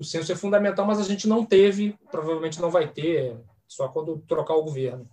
O 0.00 0.04
censo 0.04 0.32
é 0.32 0.34
fundamental, 0.34 0.86
mas 0.86 0.98
a 0.98 1.04
gente 1.04 1.28
não 1.28 1.44
teve, 1.44 1.94
provavelmente 2.10 2.58
não 2.58 2.70
vai 2.70 2.90
ter, 2.90 3.36
só 3.68 3.86
quando 3.86 4.18
trocar 4.26 4.54
o 4.54 4.64
governo. 4.64 5.06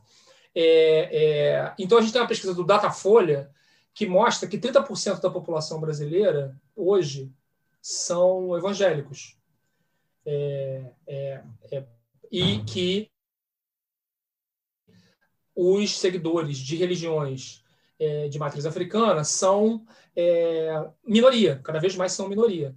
É, 0.56 1.10
é 1.12 1.74
então 1.78 1.98
a 1.98 2.02
gente 2.02 2.14
tem 2.14 2.22
uma 2.22 2.28
pesquisa 2.28 2.54
do 2.54 2.64
Datafolha 2.64 3.52
que 3.94 4.06
mostra 4.06 4.48
que 4.48 4.58
30% 4.58 5.20
da 5.20 5.30
população 5.30 5.82
brasileira 5.82 6.56
hoje 6.74 7.30
são 7.82 8.58
evangélicos. 8.58 9.38
É, 10.26 10.92
é, 11.06 11.44
é, 11.72 11.86
e 12.32 12.60
que 12.64 13.10
os 15.56 15.98
seguidores 15.98 16.58
de 16.58 16.76
religiões 16.76 17.64
é, 18.00 18.30
de 18.30 18.38
matriz 18.40 18.66
africana 18.66 19.24
são 19.24 19.86
minoria, 21.06 21.60
cada 21.64 21.80
vez 21.80 21.96
mais 21.96 22.12
são 22.12 22.30
minoria. 22.30 22.74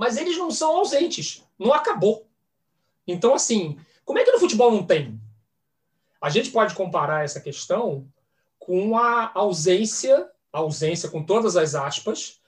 Mas 0.00 0.16
eles 0.16 0.38
não 0.38 0.50
são 0.50 0.78
ausentes, 0.78 1.44
não 1.58 1.74
acabou. 1.74 2.26
Então, 3.06 3.34
assim, 3.34 3.78
como 4.02 4.18
é 4.18 4.24
que 4.24 4.32
no 4.32 4.40
futebol 4.40 4.72
não 4.72 4.82
tem? 4.82 5.20
A 6.18 6.30
gente 6.30 6.50
pode 6.50 6.74
comparar 6.74 7.22
essa 7.22 7.38
questão 7.38 8.08
com 8.58 8.96
a 8.96 9.30
ausência 9.34 10.26
ausência, 10.50 11.10
com 11.10 11.22
todas 11.22 11.54
as 11.54 11.74
aspas, 11.74 12.40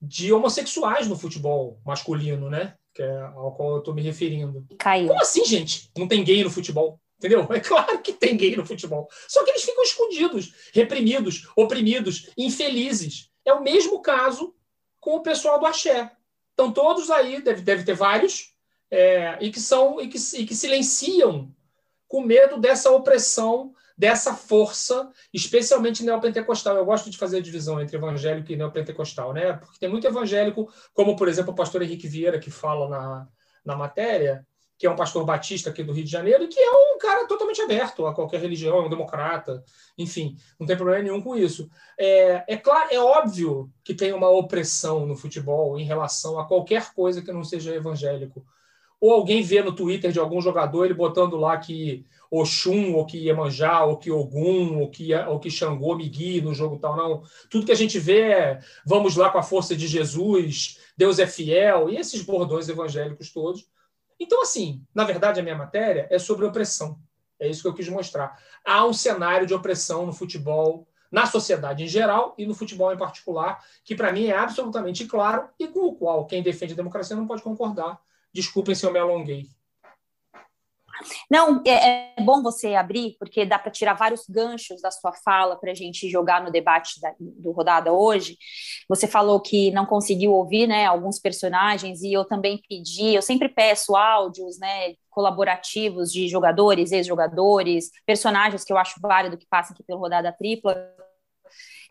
de 0.00 0.32
homossexuais 0.32 1.08
no 1.08 1.18
futebol 1.18 1.80
masculino, 1.84 2.48
né? 2.48 2.76
Que 2.94 3.02
é 3.02 3.20
ao 3.20 3.56
qual 3.56 3.72
eu 3.72 3.78
estou 3.80 3.92
me 3.92 4.02
referindo. 4.02 4.64
Caiu. 4.78 5.08
Como 5.08 5.20
assim, 5.20 5.44
gente? 5.44 5.90
Não 5.98 6.06
tem 6.06 6.22
gay 6.22 6.44
no 6.44 6.50
futebol? 6.50 7.00
Entendeu? 7.18 7.44
É 7.50 7.58
claro 7.58 7.98
que 7.98 8.12
tem 8.12 8.36
gay 8.36 8.54
no 8.54 8.64
futebol. 8.64 9.08
Só 9.26 9.44
que 9.44 9.50
eles 9.50 9.64
ficam 9.64 9.82
escondidos, 9.82 10.54
reprimidos, 10.72 11.48
oprimidos, 11.56 12.30
infelizes. 12.38 13.32
É 13.44 13.52
o 13.52 13.64
mesmo 13.64 14.00
caso 14.00 14.54
com 15.00 15.16
o 15.16 15.22
pessoal 15.22 15.58
do 15.58 15.66
axé. 15.66 16.12
Estão 16.60 16.72
todos 16.72 17.10
aí, 17.10 17.40
deve, 17.40 17.62
deve 17.62 17.84
ter 17.84 17.94
vários, 17.94 18.54
é, 18.90 19.38
e, 19.40 19.50
que 19.50 19.58
são, 19.58 19.98
e, 19.98 20.08
que, 20.08 20.18
e 20.36 20.46
que 20.46 20.54
silenciam 20.54 21.50
com 22.06 22.20
medo 22.20 22.58
dessa 22.58 22.90
opressão 22.90 23.72
dessa 23.96 24.34
força, 24.34 25.10
especialmente 25.30 26.02
neopentecostal. 26.02 26.74
Eu 26.74 26.86
gosto 26.86 27.10
de 27.10 27.18
fazer 27.18 27.36
a 27.36 27.42
divisão 27.42 27.78
entre 27.78 27.98
evangélico 27.98 28.50
e 28.50 28.56
neopentecostal, 28.56 29.34
né? 29.34 29.52
Porque 29.52 29.78
tem 29.78 29.90
muito 29.90 30.06
evangélico, 30.06 30.72
como, 30.94 31.14
por 31.16 31.28
exemplo, 31.28 31.52
o 31.52 31.54
pastor 31.54 31.82
Henrique 31.82 32.08
Vieira, 32.08 32.38
que 32.38 32.50
fala 32.50 32.88
na, 32.88 33.28
na 33.62 33.76
matéria, 33.76 34.46
que 34.80 34.86
é 34.86 34.90
um 34.90 34.96
pastor 34.96 35.26
batista 35.26 35.68
aqui 35.68 35.82
do 35.82 35.92
Rio 35.92 36.04
de 36.04 36.10
Janeiro, 36.10 36.44
e 36.44 36.48
que 36.48 36.58
é 36.58 36.70
um 36.70 36.96
cara 36.96 37.28
totalmente 37.28 37.60
aberto 37.60 38.06
a 38.06 38.14
qualquer 38.14 38.40
religião, 38.40 38.78
é 38.78 38.86
um 38.86 38.88
democrata, 38.88 39.62
enfim, 39.98 40.34
não 40.58 40.66
tem 40.66 40.74
problema 40.74 41.02
nenhum 41.02 41.20
com 41.20 41.36
isso. 41.36 41.68
É, 41.98 42.44
é 42.48 42.56
claro, 42.56 42.88
é 42.90 42.98
óbvio 42.98 43.70
que 43.84 43.92
tem 43.92 44.14
uma 44.14 44.30
opressão 44.30 45.04
no 45.04 45.14
futebol 45.14 45.78
em 45.78 45.84
relação 45.84 46.38
a 46.38 46.46
qualquer 46.46 46.94
coisa 46.94 47.20
que 47.20 47.30
não 47.30 47.44
seja 47.44 47.74
evangélico. 47.74 48.42
Ou 48.98 49.12
alguém 49.12 49.42
vê 49.42 49.62
no 49.62 49.74
Twitter 49.74 50.12
de 50.12 50.18
algum 50.18 50.40
jogador 50.40 50.86
ele 50.86 50.94
botando 50.94 51.36
lá 51.36 51.58
que 51.58 52.06
Oxum, 52.30 52.94
ou 52.94 53.04
que 53.04 53.18
Iemanjá, 53.18 53.84
ou 53.84 53.98
que 53.98 54.10
Ogum, 54.10 54.78
ou 54.80 54.88
que, 54.88 55.14
ou 55.14 55.38
que 55.38 55.50
Xangô 55.50 55.94
me 55.94 56.08
guie 56.08 56.40
no 56.40 56.54
jogo 56.54 56.78
tal, 56.78 56.96
não. 56.96 57.22
Tudo 57.50 57.66
que 57.66 57.72
a 57.72 57.76
gente 57.76 57.98
vê 57.98 58.20
é 58.30 58.60
vamos 58.86 59.14
lá 59.14 59.28
com 59.28 59.36
a 59.36 59.42
força 59.42 59.76
de 59.76 59.86
Jesus, 59.86 60.78
Deus 60.96 61.18
é 61.18 61.26
fiel, 61.26 61.90
e 61.90 61.98
esses 61.98 62.22
bordões 62.22 62.66
evangélicos 62.70 63.30
todos. 63.30 63.68
Então, 64.20 64.42
assim, 64.42 64.84
na 64.94 65.04
verdade, 65.04 65.40
a 65.40 65.42
minha 65.42 65.56
matéria 65.56 66.06
é 66.10 66.18
sobre 66.18 66.44
opressão. 66.44 67.00
É 67.38 67.48
isso 67.48 67.62
que 67.62 67.68
eu 67.68 67.74
quis 67.74 67.88
mostrar. 67.88 68.38
Há 68.62 68.84
um 68.84 68.92
cenário 68.92 69.46
de 69.46 69.54
opressão 69.54 70.04
no 70.04 70.12
futebol, 70.12 70.86
na 71.10 71.24
sociedade 71.26 71.82
em 71.82 71.88
geral 71.88 72.34
e 72.36 72.46
no 72.46 72.54
futebol 72.54 72.92
em 72.92 72.98
particular, 72.98 73.64
que 73.82 73.96
para 73.96 74.12
mim 74.12 74.26
é 74.26 74.36
absolutamente 74.36 75.06
claro 75.06 75.48
e 75.58 75.66
com 75.66 75.86
o 75.86 75.94
qual 75.94 76.26
quem 76.26 76.42
defende 76.42 76.74
a 76.74 76.76
democracia 76.76 77.16
não 77.16 77.26
pode 77.26 77.42
concordar. 77.42 77.98
Desculpem 78.32 78.74
se 78.74 78.84
eu 78.84 78.92
me 78.92 78.98
alonguei. 78.98 79.48
Não, 81.30 81.62
é, 81.66 82.14
é, 82.18 82.22
bom 82.22 82.42
você 82.42 82.74
abrir, 82.74 83.16
porque 83.18 83.44
dá 83.44 83.58
para 83.58 83.70
tirar 83.70 83.94
vários 83.94 84.26
ganchos 84.28 84.80
da 84.80 84.90
sua 84.90 85.12
fala 85.12 85.56
para 85.56 85.72
a 85.72 85.74
gente 85.74 86.08
jogar 86.08 86.42
no 86.42 86.50
debate 86.50 87.00
da, 87.00 87.14
do 87.18 87.52
Rodada 87.52 87.92
hoje. 87.92 88.36
Você 88.88 89.06
falou 89.06 89.40
que 89.40 89.70
não 89.70 89.86
conseguiu 89.86 90.32
ouvir 90.32 90.66
né, 90.66 90.86
alguns 90.86 91.18
personagens, 91.18 92.02
e 92.02 92.12
eu 92.12 92.24
também 92.24 92.60
pedi, 92.68 93.14
eu 93.14 93.22
sempre 93.22 93.48
peço 93.48 93.96
áudios 93.96 94.58
né, 94.58 94.94
colaborativos 95.10 96.12
de 96.12 96.28
jogadores, 96.28 96.92
ex-jogadores, 96.92 97.90
personagens 98.06 98.64
que 98.64 98.72
eu 98.72 98.78
acho 98.78 99.00
válido 99.00 99.36
que 99.36 99.46
passem 99.46 99.74
aqui 99.74 99.82
pelo 99.82 100.00
Rodada 100.00 100.32
Tripla. 100.32 100.76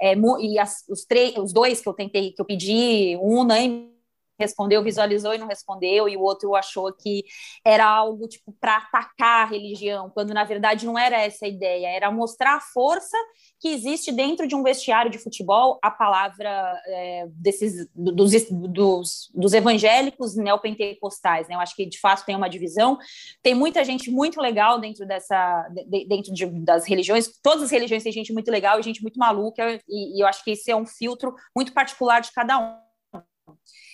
É, 0.02 0.16
e 0.40 0.58
as, 0.58 0.86
os, 0.88 1.06
os 1.38 1.52
dois 1.52 1.82
que 1.82 1.90
eu 1.90 1.94
tentei, 1.94 2.32
que 2.32 2.42
eu 2.42 2.46
pedi, 2.46 3.18
um 3.22 3.40
unânime 3.40 3.99
respondeu, 4.40 4.84
visualizou 4.84 5.34
e 5.34 5.38
não 5.38 5.48
respondeu, 5.48 6.08
e 6.08 6.16
o 6.16 6.22
outro 6.22 6.56
achou 6.56 6.92
que 6.94 7.24
era 7.66 7.86
algo 7.86 8.28
tipo 8.28 8.54
para 8.60 8.78
atacar 8.78 9.44
a 9.44 9.50
religião, 9.50 10.10
quando 10.10 10.34
na 10.34 10.44
verdade 10.44 10.86
não 10.86 10.98
era 10.98 11.18
essa 11.18 11.46
a 11.46 11.50
ideia, 11.50 11.88
era 11.88 12.12
mostrar 12.12 12.56
a 12.56 12.62
força 12.62 13.18
que 13.60 13.68
existe 13.68 14.12
dentro 14.12 14.48
de 14.48 14.56
um 14.56 14.64
vestiário 14.64 15.12
de 15.12 15.18
futebol, 15.18 15.78
a 15.84 15.92
palavra 15.92 16.50
é, 16.88 17.28
desses 17.32 17.88
dos, 17.94 18.32
dos, 18.50 19.32
dos 19.34 19.54
evangélicos 19.54 20.36
neopentecostais, 20.36 21.48
né? 21.48 21.56
Eu 21.56 21.60
acho 21.60 21.76
que 21.76 21.86
de 21.86 22.00
fato 22.00 22.26
tem 22.26 22.36
uma 22.36 22.50
divisão. 22.50 22.98
Tem 23.44 23.54
muita 23.54 23.84
gente 23.84 24.10
muito 24.10 24.40
legal 24.40 24.80
dentro 24.80 25.06
dessa, 25.06 25.68
dentro 26.08 26.34
de, 26.34 26.46
das 26.64 26.88
religiões. 26.88 27.30
Todas 27.42 27.64
as 27.64 27.72
religiões 27.72 28.04
têm 28.04 28.12
gente 28.12 28.32
muito 28.32 28.50
legal 28.50 28.80
e 28.80 28.84
gente 28.84 29.02
muito 29.02 29.20
maluca, 29.20 29.80
e, 29.88 30.18
e 30.18 30.24
eu 30.24 30.28
acho 30.28 30.44
que 30.44 30.52
esse 30.52 30.72
é 30.72 30.76
um 30.76 30.86
filtro 30.86 31.36
muito 31.56 31.74
particular 31.74 32.22
de 32.22 32.32
cada 32.32 32.58
um. 32.58 32.89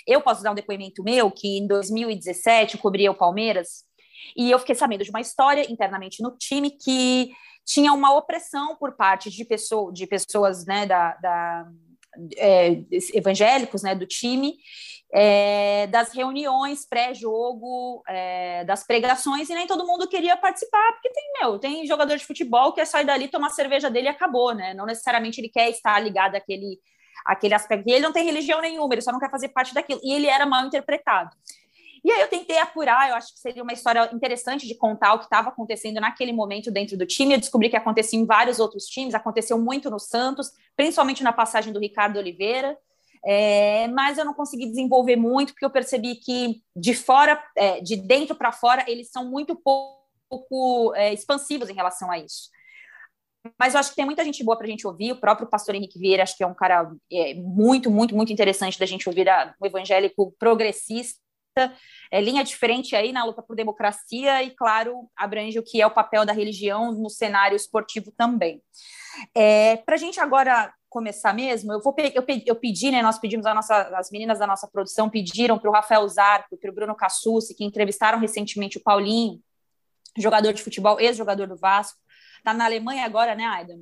Eu 0.08 0.22
posso 0.22 0.44
dar 0.44 0.52
um 0.52 0.56
depoimento 0.56 1.04
meu 1.04 1.32
que 1.32 1.58
em 1.58 1.68
2017 1.68 2.76
eu 2.76 2.82
cobria 2.82 3.12
o 3.12 3.16
Palmeiras 3.16 3.84
e 4.36 4.52
eu 4.52 4.60
fiquei 4.60 4.76
sabendo 4.76 5.04
de 5.04 5.10
uma 5.10 5.22
história 5.22 5.70
internamente 5.72 6.22
no 6.22 6.36
time 6.38 6.72
que 6.72 7.32
tinha 7.66 7.92
uma 7.94 8.16
opressão 8.16 8.76
por 8.76 8.96
parte 8.96 9.30
de, 9.30 9.44
pessoa, 9.44 9.92
de 9.92 10.06
pessoas 10.06 10.66
né, 10.66 10.86
da, 10.86 11.16
da 11.16 11.68
é, 12.38 12.84
evangélicos 13.14 13.82
né, 13.82 13.96
do 13.96 14.06
time, 14.06 14.56
é, 15.12 15.88
das 15.88 16.14
reuniões 16.14 16.86
pré-jogo, 16.88 18.04
é, 18.08 18.64
das 18.66 18.86
pregações, 18.86 19.50
e 19.50 19.56
nem 19.56 19.68
todo 19.68 19.86
mundo 19.86 20.08
queria 20.08 20.36
participar, 20.38 20.94
porque 20.94 21.12
tem, 21.12 21.24
meu, 21.40 21.60
tem 21.60 21.88
jogador 21.88 22.18
de 22.18 22.26
futebol 22.26 22.74
que 22.74 22.82
é 22.82 22.86
sair 22.86 23.06
dali, 23.06 23.28
tomar 23.28 23.50
cerveja 23.50 23.90
dele 23.90 24.08
e 24.08 24.10
acabou, 24.10 24.54
né? 24.54 24.74
Não 24.74 24.86
necessariamente 24.86 25.40
ele 25.40 25.50
quer 25.50 25.70
estar 25.70 26.00
ligado 26.00 26.36
àquele, 26.36 26.80
àquele 27.26 27.54
aspecto. 27.54 27.90
E 27.90 27.94
ele 27.94 28.04
não 28.04 28.14
tem 28.14 28.26
religião 28.26 28.62
nenhuma, 28.62 28.94
ele 28.94 29.02
só 29.02 29.12
não 29.12 29.20
quer 29.20 29.32
fazer 29.32 29.50
parte 29.50 29.74
daquilo. 29.74 30.00
E 30.04 30.14
ele 30.14 30.28
era 30.28 30.46
mal 30.46 30.66
interpretado. 30.66 31.32
E 32.06 32.12
aí 32.12 32.22
eu 32.22 32.28
tentei 32.28 32.60
apurar, 32.60 33.10
eu 33.10 33.16
acho 33.16 33.34
que 33.34 33.40
seria 33.40 33.64
uma 33.64 33.74
história 33.74 34.08
interessante 34.14 34.68
de 34.68 34.76
contar 34.76 35.16
o 35.16 35.18
que 35.18 35.24
estava 35.24 35.50
acontecendo 35.50 36.00
naquele 36.00 36.32
momento 36.32 36.70
dentro 36.70 36.96
do 36.96 37.04
time. 37.04 37.34
Eu 37.34 37.40
descobri 37.40 37.68
que 37.68 37.76
acontecia 37.76 38.20
em 38.20 38.28
vários 38.28 38.60
outros 38.60 38.86
times, 38.86 39.16
aconteceu 39.16 39.58
muito 39.58 39.90
no 39.90 39.98
Santos, 39.98 40.52
principalmente 40.78 41.24
na 41.24 41.34
passagem 41.34 41.74
do 41.74 41.80
Ricardo 41.80 42.18
Oliveira. 42.18 42.78
É, 43.26 43.88
mas 43.88 44.20
eu 44.20 44.24
não 44.24 44.36
consegui 44.36 44.68
desenvolver 44.68 45.16
muito, 45.16 45.54
porque 45.54 45.66
eu 45.66 45.70
percebi 45.72 46.14
que 46.14 46.62
de 46.76 46.94
fora, 46.94 47.44
é, 47.58 47.82
de 47.82 47.96
dentro 47.96 48.36
para 48.36 48.52
fora, 48.52 48.86
eles 48.88 49.10
são 49.10 49.26
muito 49.26 49.56
pouco 49.56 50.94
é, 50.94 51.12
expansivos 51.12 51.72
em 51.72 51.74
relação 51.74 52.12
a 52.12 52.20
isso. 52.20 52.52
Mas 53.60 53.74
eu 53.74 53.80
acho 53.80 53.90
que 53.90 53.96
tem 53.96 54.06
muita 54.06 54.24
gente 54.24 54.44
boa 54.44 54.58
para 54.58 54.68
a 54.68 54.70
gente 54.70 54.88
ouvir. 54.88 55.12
O 55.12 55.20
próprio 55.20 55.48
pastor 55.48 55.76
Henrique 55.76 56.00
Vieira, 56.00 56.24
acho 56.24 56.38
que 56.38 56.44
é 56.44 56.48
um 56.48 56.54
cara 56.54 56.92
é, 57.12 57.34
muito, 57.36 57.90
muito, 57.92 58.16
muito 58.16 58.34
interessante 58.34 58.80
da 58.80 58.86
gente 58.86 59.08
ouvir, 59.08 59.28
um 59.62 59.66
evangélico 59.66 60.36
progressista 60.40 61.20
é, 62.12 62.22
linha 62.22 62.44
diferente 62.44 62.96
aí 62.96 63.12
na 63.12 63.24
luta 63.24 63.42
por 63.42 63.56
democracia 63.56 64.44
e, 64.44 64.52
claro, 64.52 65.10
abrange 65.16 65.58
o 65.58 65.64
que 65.64 65.82
é 65.82 65.88
o 65.88 65.92
papel 65.92 66.26
da 66.26 66.34
religião 66.34 66.92
no 66.92 67.10
cenário 67.10 67.56
esportivo 67.56 68.12
também. 68.12 68.62
É, 69.34 69.78
Para 69.78 69.96
a 69.96 69.98
gente 69.98 70.20
agora 70.20 70.74
começar 70.90 71.34
mesmo, 71.34 71.74
eu 71.74 71.82
vou 71.82 71.94
eu, 71.98 72.24
eu 72.46 72.56
pedi, 72.56 72.92
né? 72.92 73.02
Nós 73.02 73.20
pedimos 73.20 73.46
a 73.46 73.54
nossa, 73.54 73.82
as 73.98 74.10
meninas 74.12 74.40
da 74.40 74.48
nossa 74.48 74.68
produção 74.68 75.10
pediram 75.10 75.58
para 75.58 75.70
o 75.70 75.74
Rafael 75.74 76.08
Zarco, 76.08 76.58
para 76.58 76.72
o 76.72 76.74
Bruno 76.74 76.96
Cassucci, 76.96 77.54
que 77.54 77.66
entrevistaram 77.66 78.20
recentemente 78.20 78.78
o 78.78 78.82
Paulinho, 78.82 79.42
jogador 80.18 80.54
de 80.54 80.64
futebol, 80.64 81.00
ex-jogador 81.00 81.48
do 81.48 81.58
Vasco, 81.58 82.00
está 82.46 82.54
na 82.54 82.66
Alemanha 82.66 83.04
agora, 83.04 83.34
né, 83.34 83.44
Aidan? 83.44 83.80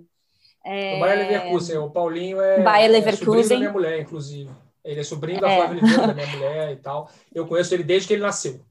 É... 0.65 0.96
O 0.96 1.00
Bayer 1.01 1.17
Leverkusen, 1.17 1.77
o 1.77 1.91
Paulinho 1.91 2.41
é, 2.41 2.63
Bayer 2.63 2.89
Leverkusen. 2.89 3.46
é 3.46 3.50
da 3.50 3.58
minha 3.58 3.72
mulher, 3.72 4.00
inclusive. 4.00 4.50
Ele 4.84 5.00
é 5.01 5.03
sobrinho 5.03 5.41
da 5.41 5.51
é. 5.51 5.58
Flávia 5.58 5.82
Oliveira, 5.82 6.08
da 6.08 6.13
minha 6.13 6.27
mulher 6.27 6.72
e 6.72 6.75
tal. 6.77 7.10
Eu 7.34 7.46
conheço 7.46 7.74
ele 7.74 7.84
desde 7.84 8.08
que 8.08 8.13
ele 8.13 8.22
nasceu. 8.22 8.62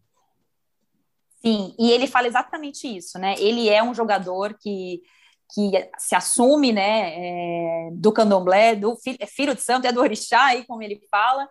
Sim, 1.42 1.75
e 1.78 1.90
ele 1.90 2.06
fala 2.06 2.26
exatamente 2.26 2.87
isso, 2.87 3.18
né? 3.18 3.34
Ele 3.38 3.68
é 3.68 3.82
um 3.82 3.92
jogador 3.92 4.56
que, 4.58 5.02
que 5.52 5.90
se 5.99 6.14
assume, 6.14 6.73
né, 6.73 7.14
é, 7.17 7.90
do 7.93 8.12
candomblé, 8.12 8.76
do 8.76 8.95
filho, 8.97 9.19
é 9.21 9.26
filho 9.26 9.54
de 9.54 9.60
santo, 9.60 9.86
é 9.86 9.93
do 9.93 10.00
orixá, 10.00 10.47
aí 10.47 10.64
como 10.64 10.82
ele 10.82 11.00
fala. 11.10 11.49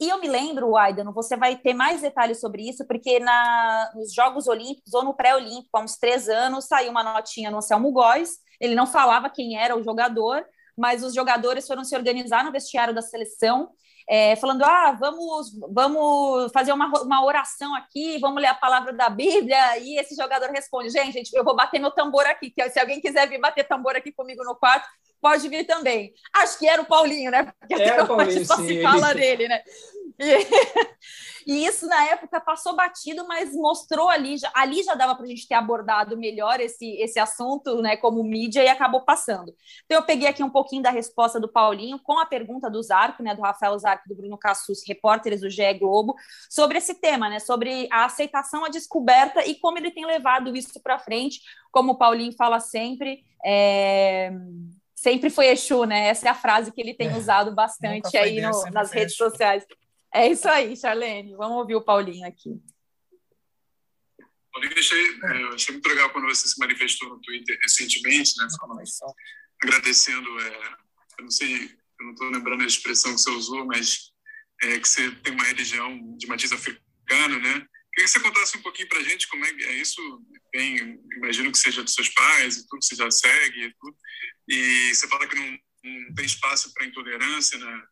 E 0.00 0.08
eu 0.08 0.20
me 0.20 0.28
lembro, 0.28 0.76
Aidan, 0.76 1.10
você 1.12 1.36
vai 1.36 1.56
ter 1.56 1.74
mais 1.74 2.02
detalhes 2.02 2.40
sobre 2.40 2.68
isso, 2.68 2.86
porque 2.86 3.18
na, 3.18 3.90
nos 3.94 4.14
Jogos 4.14 4.46
Olímpicos 4.46 4.94
ou 4.94 5.02
no 5.02 5.14
pré-olímpico, 5.14 5.76
há 5.76 5.80
uns 5.80 5.96
três 5.96 6.28
anos, 6.28 6.66
saiu 6.66 6.90
uma 6.90 7.02
notinha 7.02 7.50
no 7.50 7.58
Anselmo 7.58 7.90
Góes, 7.90 8.38
ele 8.60 8.74
não 8.74 8.86
falava 8.86 9.28
quem 9.28 9.58
era 9.58 9.76
o 9.76 9.82
jogador, 9.82 10.44
mas 10.76 11.02
os 11.02 11.12
jogadores 11.14 11.66
foram 11.66 11.82
se 11.82 11.96
organizar 11.96 12.44
no 12.44 12.52
vestiário 12.52 12.94
da 12.94 13.02
seleção 13.02 13.70
é, 14.08 14.34
falando: 14.36 14.62
ah, 14.64 14.92
vamos, 14.98 15.50
vamos 15.70 16.50
fazer 16.50 16.72
uma, 16.72 16.86
uma 17.02 17.24
oração 17.24 17.74
aqui, 17.74 18.18
vamos 18.18 18.40
ler 18.40 18.48
a 18.48 18.54
palavra 18.54 18.92
da 18.92 19.10
Bíblia. 19.10 19.78
E 19.78 19.98
esse 20.00 20.16
jogador 20.16 20.48
responde: 20.50 20.88
gente, 20.88 21.12
gente, 21.12 21.34
eu 21.34 21.44
vou 21.44 21.54
bater 21.54 21.78
meu 21.78 21.90
tambor 21.90 22.24
aqui. 22.26 22.50
Que 22.50 22.70
se 22.70 22.80
alguém 22.80 23.00
quiser 23.00 23.28
vir 23.28 23.38
bater 23.38 23.68
tambor 23.68 23.94
aqui 23.94 24.10
comigo 24.10 24.42
no 24.44 24.56
quarto, 24.56 24.88
pode 25.20 25.48
vir 25.48 25.66
também. 25.66 26.12
Acho 26.34 26.58
que 26.58 26.68
era 26.68 26.82
o 26.82 26.86
Paulinho, 26.86 27.30
né? 27.30 27.52
Porque 27.60 27.74
era 27.82 28.04
o 28.04 28.06
Paulinho, 28.06 28.44
só 28.44 28.56
sim. 28.56 28.68
se 28.68 28.82
fala 28.82 29.14
dele, 29.14 29.48
né? 29.48 29.62
E, 30.18 30.46
e, 31.46 31.66
isso 31.66 31.86
na 31.86 32.04
época 32.06 32.40
passou 32.40 32.74
batido, 32.74 33.26
mas 33.28 33.54
mostrou 33.54 34.08
ali, 34.08 34.36
já, 34.36 34.50
ali 34.54 34.82
já 34.82 34.94
dava 34.94 35.14
para 35.14 35.24
a 35.24 35.28
gente 35.28 35.46
ter 35.46 35.54
abordado 35.54 36.16
melhor 36.16 36.60
esse, 36.60 36.96
esse 36.96 37.20
assunto, 37.20 37.80
né, 37.80 37.96
como 37.96 38.22
mídia, 38.24 38.64
e 38.64 38.68
acabou 38.68 39.02
passando. 39.02 39.54
Então 39.84 39.98
eu 39.98 40.02
peguei 40.02 40.26
aqui 40.26 40.42
um 40.42 40.50
pouquinho 40.50 40.82
da 40.82 40.90
resposta 40.90 41.38
do 41.38 41.48
Paulinho 41.48 42.00
com 42.00 42.18
a 42.18 42.26
pergunta 42.26 42.68
do 42.68 42.82
Zarco, 42.82 43.22
né, 43.22 43.34
do 43.34 43.42
Rafael 43.42 43.78
Zarco, 43.78 44.08
do 44.08 44.16
Bruno 44.16 44.36
Cassus, 44.36 44.82
repórteres 44.86 45.40
do 45.40 45.50
GE 45.50 45.74
Globo, 45.74 46.16
sobre 46.50 46.78
esse 46.78 46.94
tema, 46.94 47.28
né, 47.28 47.38
sobre 47.38 47.88
a 47.92 48.04
aceitação, 48.04 48.64
a 48.64 48.68
descoberta 48.68 49.46
e 49.46 49.54
como 49.54 49.78
ele 49.78 49.92
tem 49.92 50.04
levado 50.04 50.56
isso 50.56 50.80
para 50.82 50.98
frente, 50.98 51.40
como 51.70 51.92
o 51.92 51.98
Paulinho 51.98 52.32
fala 52.32 52.58
sempre, 52.58 53.24
é 53.44 54.32
sempre 55.00 55.30
foi 55.30 55.46
Exu, 55.46 55.84
né? 55.84 56.08
Essa 56.08 56.28
é 56.28 56.30
a 56.30 56.34
frase 56.34 56.72
que 56.72 56.80
ele 56.80 56.94
tem 56.94 57.08
é, 57.08 57.16
usado 57.16 57.54
bastante 57.54 58.16
aí 58.16 58.40
no, 58.40 58.50
nas 58.72 58.90
redes 58.90 59.14
Exu. 59.14 59.30
sociais. 59.30 59.64
É 60.12 60.26
isso 60.26 60.48
aí, 60.48 60.76
Charlene. 60.76 61.36
Vamos 61.36 61.58
ouvir 61.58 61.76
o 61.76 61.84
Paulinho 61.84 62.26
aqui. 62.26 62.60
Paulinho, 64.52 64.78
achei, 64.78 65.20
é, 65.22 65.54
achei 65.54 65.72
muito 65.72 65.88
legal 65.88 66.10
quando 66.10 66.26
você 66.26 66.48
se 66.48 66.58
manifestou 66.58 67.08
no 67.10 67.20
Twitter 67.20 67.58
recentemente, 67.62 68.32
né? 68.38 68.48
Falando, 68.58 68.82
agradecendo, 69.62 70.40
é, 70.40 70.56
eu 71.18 71.24
não 71.24 71.30
sei, 71.30 71.64
eu 72.00 72.06
não 72.06 72.12
estou 72.12 72.30
lembrando 72.30 72.62
a 72.62 72.66
expressão 72.66 73.14
que 73.14 73.20
você 73.20 73.30
usou, 73.30 73.64
mas 73.66 74.12
é, 74.62 74.80
que 74.80 74.88
você 74.88 75.10
tem 75.16 75.32
uma 75.32 75.44
religião 75.44 76.16
de 76.16 76.26
matiz 76.26 76.50
africano, 76.50 77.38
né? 77.38 77.66
Queria 77.98 78.12
que 78.12 78.12
você 78.12 78.20
contasse 78.20 78.56
um 78.56 78.62
pouquinho 78.62 78.88
para 78.88 79.00
a 79.00 79.02
gente 79.02 79.26
como 79.26 79.44
é, 79.44 79.48
é 79.48 79.72
isso. 79.72 80.00
Bem, 80.52 81.00
imagino 81.16 81.50
que 81.50 81.58
seja 81.58 81.82
dos 81.82 81.94
seus 81.94 82.08
pais 82.10 82.56
e 82.56 82.68
tudo, 82.68 82.84
você 82.84 82.94
já 82.94 83.10
segue 83.10 83.64
e 83.64 83.74
tudo. 83.74 83.96
E 84.46 84.94
você 84.94 85.08
fala 85.08 85.26
que 85.26 85.34
não, 85.34 85.58
não 85.82 86.14
tem 86.14 86.24
espaço 86.24 86.72
para 86.72 86.86
intolerância, 86.86 87.58
né? 87.58 87.82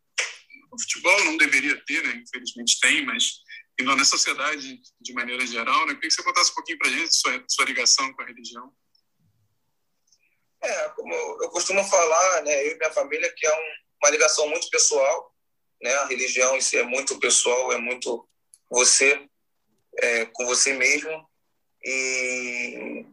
no 0.71 0.79
futebol 0.79 1.25
não 1.25 1.35
deveria 1.35 1.75
ter, 1.85 2.01
né? 2.05 2.23
infelizmente 2.25 2.79
tem, 2.79 3.05
mas 3.05 3.33
e 3.77 3.83
na 3.83 4.05
sociedade 4.05 4.79
de 5.01 5.13
maneira 5.13 5.45
geral, 5.45 5.85
né? 5.85 5.93
Queria 5.95 6.07
que 6.07 6.15
você 6.15 6.23
contasse 6.23 6.51
um 6.51 6.55
pouquinho 6.55 6.77
para 6.77 6.87
a 6.87 6.91
gente 6.91 7.13
sua, 7.13 7.43
sua 7.49 7.65
ligação 7.65 8.13
com 8.13 8.21
a 8.21 8.25
religião. 8.25 8.73
É, 10.63 10.89
como 10.89 11.13
eu 11.13 11.49
costumo 11.49 11.83
falar, 11.83 12.43
né, 12.43 12.65
eu 12.65 12.71
e 12.71 12.77
minha 12.77 12.93
família, 12.93 13.31
que 13.35 13.45
é 13.45 13.53
um, 13.53 13.73
uma 14.01 14.09
ligação 14.09 14.47
muito 14.47 14.69
pessoal, 14.69 15.35
né, 15.81 15.93
a 15.95 16.05
religião 16.05 16.55
em 16.55 16.61
si 16.61 16.77
é 16.77 16.83
muito 16.83 17.19
pessoal, 17.19 17.73
é 17.73 17.77
muito 17.77 18.25
você 18.71 19.27
é, 19.99 20.25
com 20.25 20.45
você 20.45 20.73
mesmo, 20.73 21.27
e 21.83 23.05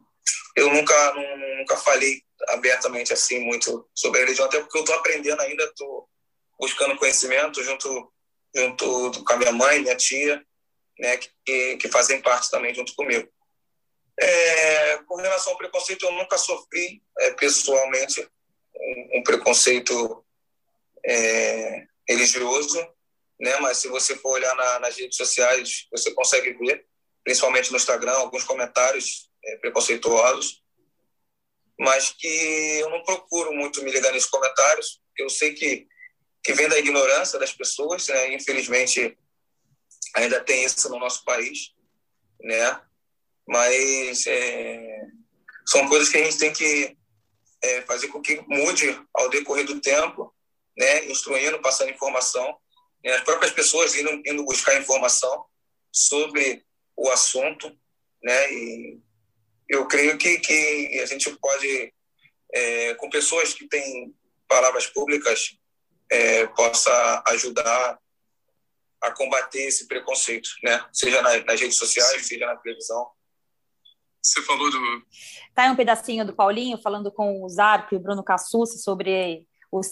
eu 0.56 0.72
nunca, 0.72 1.14
nunca 1.58 1.76
falei 1.76 2.22
abertamente 2.48 3.12
assim 3.12 3.40
muito 3.40 3.88
sobre 3.94 4.20
a 4.20 4.24
religião, 4.24 4.46
até 4.46 4.60
porque 4.60 4.78
eu 4.78 4.82
estou 4.82 4.96
aprendendo 4.96 5.40
ainda, 5.40 5.64
estou 5.64 6.08
buscando 6.58 6.96
conhecimento 6.96 7.62
junto 7.62 8.12
junto 8.54 9.24
com 9.24 9.32
a 9.32 9.36
minha 9.36 9.52
mãe, 9.52 9.80
minha 9.80 9.96
tia, 9.96 10.40
né, 10.98 11.18
que, 11.44 11.76
que 11.76 11.88
fazem 11.88 12.22
parte 12.22 12.50
também 12.50 12.72
junto 12.72 12.94
comigo. 12.94 13.28
É, 14.16 14.98
com 15.08 15.16
relação 15.16 15.52
ao 15.52 15.58
preconceito, 15.58 16.06
eu 16.06 16.12
nunca 16.12 16.38
sofri 16.38 17.02
é, 17.18 17.32
pessoalmente 17.32 18.28
um, 18.76 19.18
um 19.18 19.22
preconceito 19.24 20.24
é, 21.04 21.84
religioso, 22.08 22.93
né? 23.40 23.56
Mas 23.60 23.78
se 23.78 23.88
você 23.88 24.16
for 24.16 24.32
olhar 24.32 24.54
na, 24.54 24.80
nas 24.80 24.96
redes 24.96 25.16
sociais, 25.16 25.86
você 25.90 26.12
consegue 26.12 26.52
ver, 26.54 26.86
principalmente 27.22 27.70
no 27.70 27.76
Instagram, 27.76 28.12
alguns 28.12 28.44
comentários 28.44 29.28
é, 29.44 29.56
preconceituosos, 29.58 30.62
mas 31.78 32.10
que 32.10 32.28
eu 32.80 32.90
não 32.90 33.02
procuro 33.02 33.52
muito 33.52 33.82
me 33.82 33.90
ligar 33.90 34.12
nesses 34.12 34.28
comentários, 34.28 35.00
eu 35.18 35.28
sei 35.28 35.54
que 35.54 35.86
que 36.44 36.52
vem 36.52 36.68
da 36.68 36.78
ignorância 36.78 37.38
das 37.38 37.54
pessoas, 37.54 38.06
né? 38.06 38.34
Infelizmente, 38.34 39.16
ainda 40.14 40.44
tem 40.44 40.62
isso 40.62 40.90
no 40.90 40.98
nosso 40.98 41.24
país, 41.24 41.72
né? 42.38 42.82
Mas 43.48 44.26
é, 44.26 45.06
são 45.66 45.88
coisas 45.88 46.10
que 46.10 46.18
a 46.18 46.24
gente 46.24 46.36
tem 46.36 46.52
que 46.52 46.98
é, 47.62 47.80
fazer 47.82 48.08
com 48.08 48.20
que 48.20 48.42
mude 48.46 49.00
ao 49.14 49.30
decorrer 49.30 49.64
do 49.64 49.80
tempo, 49.80 50.34
né? 50.76 51.06
Instruindo, 51.06 51.62
passando 51.62 51.90
informação 51.90 52.58
as 53.12 53.22
próprias 53.22 53.52
pessoas 53.52 53.94
indo, 53.94 54.10
indo 54.26 54.44
buscar 54.44 54.80
informação 54.80 55.44
sobre 55.92 56.64
o 56.96 57.08
assunto, 57.10 57.70
né? 58.22 58.52
E 58.52 59.00
eu 59.68 59.86
creio 59.86 60.16
que, 60.18 60.38
que 60.38 61.00
a 61.02 61.06
gente 61.06 61.30
pode, 61.36 61.92
é, 62.52 62.94
com 62.94 63.10
pessoas 63.10 63.52
que 63.52 63.68
têm 63.68 64.14
palavras 64.48 64.86
públicas, 64.86 65.56
é, 66.10 66.46
possa 66.48 67.22
ajudar 67.28 67.98
a 69.00 69.10
combater 69.12 69.62
esse 69.62 69.86
preconceito, 69.86 70.48
né? 70.62 70.84
Seja 70.92 71.20
nas, 71.22 71.44
nas 71.44 71.60
redes 71.60 71.76
sociais, 71.76 72.26
seja 72.26 72.46
na 72.46 72.56
televisão. 72.56 73.10
Você 74.22 74.40
falou 74.42 74.70
do. 74.70 74.78
Tá 75.54 75.64
aí 75.64 75.70
um 75.70 75.76
pedacinho 75.76 76.24
do 76.24 76.34
Paulinho 76.34 76.78
falando 76.78 77.12
com 77.12 77.44
o 77.44 77.48
Zarco 77.48 77.94
e 77.94 77.98
o 77.98 78.00
Bruno 78.00 78.24
Cassucci 78.24 78.78
sobre 78.78 79.46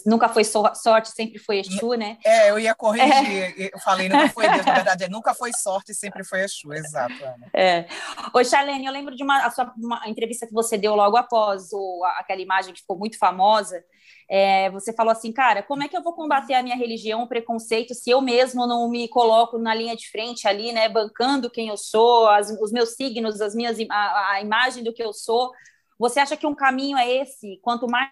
nunca 0.05 0.29
foi 0.29 0.43
sorte, 0.43 1.09
sempre 1.09 1.39
foi 1.39 1.59
Exu, 1.59 1.93
né? 1.93 2.17
É, 2.23 2.49
eu 2.49 2.59
ia 2.59 2.73
corrigir. 2.73 3.11
É. 3.11 3.69
Eu 3.73 3.79
falei, 3.79 4.09
nunca 4.09 4.29
foi 4.29 4.49
Deus, 4.49 4.65
na 4.65 4.73
verdade, 4.75 5.03
é 5.03 5.09
nunca 5.09 5.33
foi 5.33 5.51
sorte, 5.53 5.93
sempre 5.93 6.23
foi 6.23 6.41
Exu, 6.41 6.73
exato, 6.73 7.13
Ana. 7.23 7.49
É. 7.53 7.85
Ô, 8.33 8.43
Charlene, 8.43 8.85
eu 8.85 8.91
lembro 8.91 9.15
de 9.15 9.23
uma, 9.23 9.49
sua, 9.51 9.73
uma 9.77 10.07
entrevista 10.07 10.47
que 10.47 10.53
você 10.53 10.77
deu 10.77 10.95
logo 10.95 11.17
após 11.17 11.71
o, 11.71 12.03
aquela 12.17 12.41
imagem 12.41 12.73
que 12.73 12.81
ficou 12.81 12.97
muito 12.97 13.17
famosa. 13.17 13.83
É, 14.29 14.69
você 14.71 14.93
falou 14.93 15.11
assim, 15.11 15.31
cara, 15.31 15.61
como 15.61 15.83
é 15.83 15.87
que 15.87 15.95
eu 15.95 16.03
vou 16.03 16.13
combater 16.13 16.53
a 16.53 16.63
minha 16.63 16.75
religião, 16.75 17.23
o 17.23 17.27
preconceito, 17.27 17.93
se 17.93 18.09
eu 18.09 18.21
mesmo 18.21 18.65
não 18.65 18.89
me 18.89 19.07
coloco 19.07 19.57
na 19.57 19.75
linha 19.75 19.95
de 19.95 20.09
frente 20.09 20.47
ali, 20.47 20.71
né, 20.71 20.87
bancando 20.89 21.49
quem 21.49 21.67
eu 21.67 21.77
sou, 21.77 22.27
as, 22.27 22.49
os 22.61 22.71
meus 22.71 22.95
signos, 22.95 23.41
as 23.41 23.53
minhas, 23.53 23.77
a, 23.89 24.31
a 24.31 24.41
imagem 24.41 24.83
do 24.83 24.93
que 24.93 25.03
eu 25.03 25.13
sou? 25.13 25.51
Você 25.99 26.19
acha 26.19 26.37
que 26.37 26.47
um 26.47 26.55
caminho 26.55 26.97
é 26.97 27.09
esse? 27.21 27.59
Quanto 27.61 27.87
mais 27.87 28.09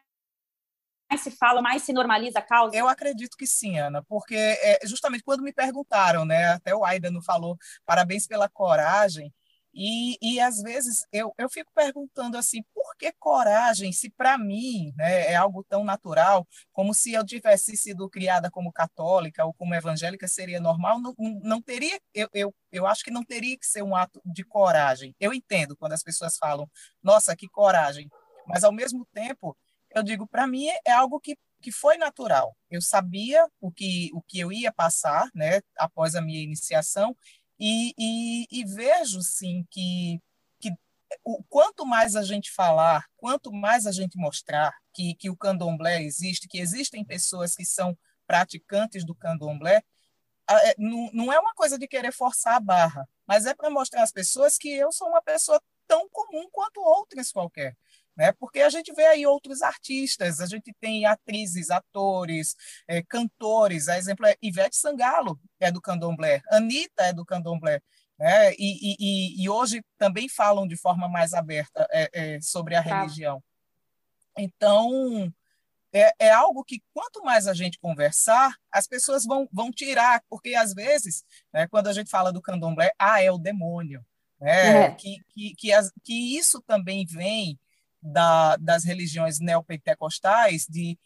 mais 1.12 1.22
se 1.22 1.32
fala, 1.32 1.62
mais 1.62 1.84
se 1.84 1.92
normaliza 1.92 2.40
a 2.40 2.42
causa? 2.42 2.76
Eu 2.76 2.88
acredito 2.88 3.36
que 3.36 3.46
sim, 3.46 3.78
Ana, 3.78 4.02
porque 4.04 4.36
é, 4.36 4.80
justamente 4.86 5.24
quando 5.24 5.44
me 5.44 5.52
perguntaram, 5.52 6.24
né, 6.24 6.54
até 6.54 6.74
o 6.74 6.86
Aida 6.86 7.12
não 7.12 7.22
falou, 7.22 7.58
parabéns 7.86 8.26
pela 8.26 8.48
coragem, 8.48 9.34
e, 9.74 10.18
e 10.22 10.40
às 10.40 10.62
vezes 10.62 11.06
eu, 11.14 11.34
eu 11.38 11.50
fico 11.50 11.72
perguntando 11.74 12.38
assim, 12.38 12.62
por 12.74 12.96
que 12.98 13.12
coragem, 13.14 13.92
se 13.92 14.10
para 14.10 14.38
mim 14.38 14.94
né, 14.98 15.32
é 15.32 15.36
algo 15.36 15.64
tão 15.64 15.84
natural, 15.84 16.48
como 16.72 16.94
se 16.94 17.14
eu 17.14 17.26
tivesse 17.26 17.76
sido 17.78 18.10
criada 18.10 18.50
como 18.50 18.72
católica 18.72 19.46
ou 19.46 19.54
como 19.54 19.76
evangélica, 19.76 20.28
seria 20.28 20.60
normal, 20.60 21.00
não, 21.00 21.14
não 21.42 21.62
teria, 21.62 22.00
eu, 22.14 22.30
eu, 22.34 22.56
eu 22.72 22.86
acho 22.88 23.04
que 23.04 23.12
não 23.12 23.24
teria 23.24 23.58
que 23.58 23.66
ser 23.66 23.82
um 23.82 23.96
ato 23.96 24.22
de 24.26 24.44
coragem. 24.44 25.16
Eu 25.20 25.34
entendo 25.34 25.76
quando 25.76 25.94
as 25.94 26.04
pessoas 26.04 26.38
falam, 26.38 26.70
nossa, 27.02 27.36
que 27.36 27.48
coragem, 27.48 28.10
mas 28.48 28.66
ao 28.66 28.74
mesmo 28.74 29.06
tempo 29.14 29.56
eu 29.94 30.04
digo, 30.04 30.28
para 30.28 30.48
mim 30.48 30.68
é 30.86 30.92
algo 30.92 31.20
que, 31.20 31.38
que 31.62 31.72
foi 31.72 31.98
natural. 31.98 32.56
Eu 32.70 32.82
sabia 32.82 33.48
o 33.60 33.72
que, 33.72 34.10
o 34.14 34.22
que 34.22 34.40
eu 34.40 34.52
ia 34.52 34.72
passar, 34.72 35.30
né, 35.34 35.62
após 35.78 36.16
a 36.16 36.22
minha 36.22 36.42
iniciação, 36.42 37.16
e, 37.60 37.94
e, 37.98 38.48
e 38.52 38.66
vejo, 38.66 39.22
sim, 39.22 39.66
que, 39.70 40.20
que 40.60 40.74
o, 41.24 41.44
quanto 41.44 41.86
mais 41.86 42.16
a 42.16 42.24
gente 42.24 42.52
falar, 42.52 43.06
quanto 43.18 43.52
mais 43.52 43.86
a 43.86 43.92
gente 43.92 44.18
mostrar 44.18 44.74
que, 44.94 45.14
que 45.16 45.30
o 45.30 45.38
candomblé 45.38 46.02
existe, 46.02 46.48
que 46.48 46.60
existem 46.60 47.06
pessoas 47.06 47.56
que 47.56 47.66
são 47.66 47.98
praticantes 48.26 49.06
do 49.06 49.14
candomblé, 49.14 49.84
é, 50.50 50.76
não 50.78 51.32
é 51.32 51.40
uma 51.40 51.54
coisa 51.54 51.78
de 51.78 51.88
querer 51.88 52.12
forçar 52.12 52.56
a 52.56 52.60
barra, 52.60 53.08
mas 53.28 53.46
é 53.46 53.54
para 53.54 53.70
mostrar 53.70 54.04
às 54.04 54.12
pessoas 54.12 54.58
que 54.58 54.70
eu 54.70 54.92
sou 54.92 55.08
uma 55.08 55.22
pessoa 55.22 55.62
tão 55.88 56.10
comum 56.10 56.50
quanto 56.52 56.82
outras 56.82 57.32
qualquer 57.32 57.76
né? 58.16 58.32
Porque 58.34 58.60
a 58.60 58.70
gente 58.70 58.94
vê 58.94 59.06
aí 59.06 59.26
outros 59.26 59.62
artistas, 59.62 60.40
a 60.40 60.46
gente 60.46 60.74
tem 60.80 61.06
atrizes, 61.06 61.70
atores, 61.70 62.56
é, 62.88 63.02
cantores, 63.02 63.88
a 63.88 63.98
exemplo 63.98 64.26
é 64.26 64.36
Ivete 64.42 64.76
Sangalo 64.76 65.40
é 65.60 65.72
do 65.72 65.82
candomblé, 65.82 66.42
Anitta 66.50 67.04
é 67.04 67.14
do 67.14 67.26
candomblé, 67.26 67.82
né? 68.20 68.54
E, 68.54 68.96
e, 69.00 69.44
e 69.44 69.50
hoje 69.50 69.84
também 69.98 70.30
falam 70.30 70.68
de 70.68 70.76
forma 70.76 71.08
mais 71.08 71.34
aberta 71.34 71.88
é, 71.92 72.10
é, 72.14 72.42
sobre 72.42 72.76
a 72.76 72.84
tá. 72.84 73.02
religião. 73.02 73.44
Então, 74.38 75.34
é, 75.94 76.12
é, 76.20 76.32
algo 76.32 76.64
que 76.64 76.82
quanto 76.94 77.22
mais 77.24 77.48
a 77.48 77.54
gente 77.54 77.80
conversar, 77.80 78.56
as 78.72 78.88
pessoas 78.88 79.26
vão, 79.26 79.48
vão 79.52 79.72
tirar, 79.72 80.24
porque 80.30 80.56
às 80.56 80.74
vezes, 80.74 81.24
né, 81.54 81.68
quando 81.68 81.88
a 81.88 81.94
gente 81.94 82.10
fala 82.10 82.32
do 82.32 82.42
candomblé, 82.42 82.92
ah, 82.98 83.22
é 83.22 83.32
o 83.32 83.38
demônio. 83.38 84.04
Né? 84.40 84.86
É. 84.86 84.92
Que, 84.92 85.18
que, 85.30 85.56
que, 85.56 85.74
as, 85.74 85.92
que 86.04 86.38
isso 86.38 86.62
também 86.62 87.06
vem 87.06 87.60
da, 88.02 88.56
das 88.58 88.84
religiões 88.84 89.40
neopentecostais 89.40 90.66
de 90.68 90.98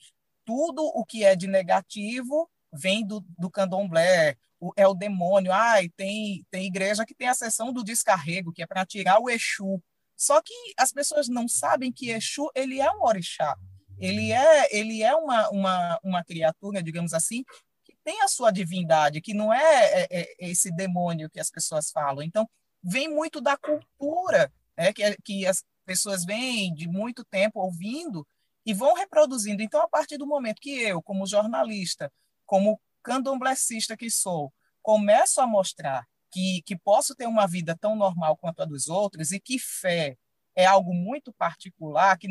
tudo 0.45 0.84
o 0.84 1.03
que 1.03 1.23
é 1.23 1.36
de 1.36 1.47
negativo 1.47 2.49
vem 2.71 3.05
do, 3.05 3.25
do 3.38 3.49
candomblé, 3.49 4.36
o, 4.60 4.71
é 4.75 4.88
o 4.88 4.93
demônio. 4.93 5.51
Ai, 5.51 5.89
tem, 5.89 6.45
tem 6.51 6.65
igreja 6.65 7.05
que 7.05 7.15
tem 7.15 7.27
a 7.27 7.34
sessão 7.34 7.73
do 7.73 7.84
descarrego, 7.84 8.51
que 8.51 8.62
é 8.62 8.67
para 8.67 8.86
tirar 8.86 9.19
o 9.19 9.29
Exu. 9.29 9.81
Só 10.15 10.41
que 10.41 10.53
as 10.77 10.91
pessoas 10.91 11.27
não 11.27 11.47
sabem 11.47 11.91
que 11.91 12.10
Exu 12.10 12.49
ele 12.55 12.79
é 12.79 12.91
um 12.91 13.03
orixá. 13.03 13.55
Ele 13.97 14.31
é, 14.31 14.75
ele 14.77 15.01
é 15.01 15.15
uma, 15.15 15.49
uma, 15.49 15.99
uma 16.03 16.23
criatura, 16.23 16.84
digamos 16.84 17.13
assim, 17.13 17.43
que 17.84 17.95
tem 18.03 18.21
a 18.21 18.27
sua 18.27 18.51
divindade, 18.51 19.21
que 19.21 19.34
não 19.34 19.53
é, 19.53 20.03
é, 20.03 20.08
é 20.12 20.36
esse 20.39 20.69
demônio 20.71 21.29
que 21.29 21.39
as 21.39 21.49
pessoas 21.49 21.91
falam. 21.91 22.21
Então, 22.21 22.47
vem 22.84 23.08
muito 23.08 23.39
da 23.39 23.58
cultura 23.58 24.51
né, 24.77 24.91
que, 24.91 25.15
que 25.23 25.47
as, 25.47 25.63
pessoas 25.86 26.26
vêm 26.26 26.74
de 26.74 26.88
muito 26.88 27.24
tempo 27.24 27.60
ouvindo 27.60 28.28
e 28.65 28.74
vão 28.74 28.93
reproduzindo. 28.95 29.62
Então, 29.62 29.82
a 29.82 29.88
partir 29.88 30.17
do 30.17 30.26
momento 30.26 30.60
que 30.60 30.82
eu, 30.82 31.02
como 31.02 31.28
jornalista, 31.28 32.12
como 32.45 32.80
candomblessista 33.04 33.95
que 33.95 34.10
sou, 34.10 34.52
começo 34.82 35.39
a 35.39 35.48
mostrar 35.48 36.06
que, 36.32 36.62
que 36.65 36.76
posso 36.78 37.15
ter 37.15 37.28
uma 37.28 37.48
vida 37.48 37.78
tão 37.80 37.95
normal 37.95 38.36
quanto 38.36 38.62
a 38.62 38.65
dos 38.65 38.88
outros 38.88 39.32
e 39.32 39.39
que 39.39 39.60
fé 39.60 40.17
é 40.56 40.65
algo 40.65 40.94
muito 40.94 41.34
particular 41.34 42.18
que, 42.18 42.28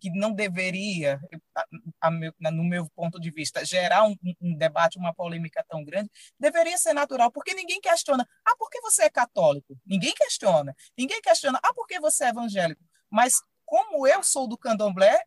que 0.00 0.10
não 0.10 0.32
deveria, 0.32 1.20
a, 2.00 2.08
a 2.44 2.50
no 2.50 2.64
meu 2.64 2.88
ponto 2.94 3.20
de 3.20 3.30
vista, 3.30 3.64
gerar 3.64 4.04
um, 4.04 4.16
um, 4.40 4.56
debate, 4.56 4.98
uma 4.98 5.12
polêmica 5.12 5.64
tão 5.68 5.84
grande, 5.84 6.10
deveria 6.38 6.78
ser 6.78 6.92
natural, 6.92 7.32
porque 7.32 7.52
ninguém 7.52 7.80
questiona, 7.80 8.26
ah, 8.44 8.56
por 8.56 8.70
que 8.70 8.80
você 8.80 9.04
é 9.04 9.10
católico? 9.10 9.76
Ninguém 9.84 10.14
questiona. 10.14 10.74
Ninguém 10.96 11.20
questiona, 11.20 11.58
ah, 11.62 11.74
por 11.74 11.86
que 11.86 11.98
você 11.98 12.24
é 12.24 12.28
evangélico? 12.28 12.82
Mas 13.10 13.34
como 13.64 14.06
eu 14.06 14.22
sou 14.22 14.46
do 14.46 14.56
candomblé, 14.56 15.22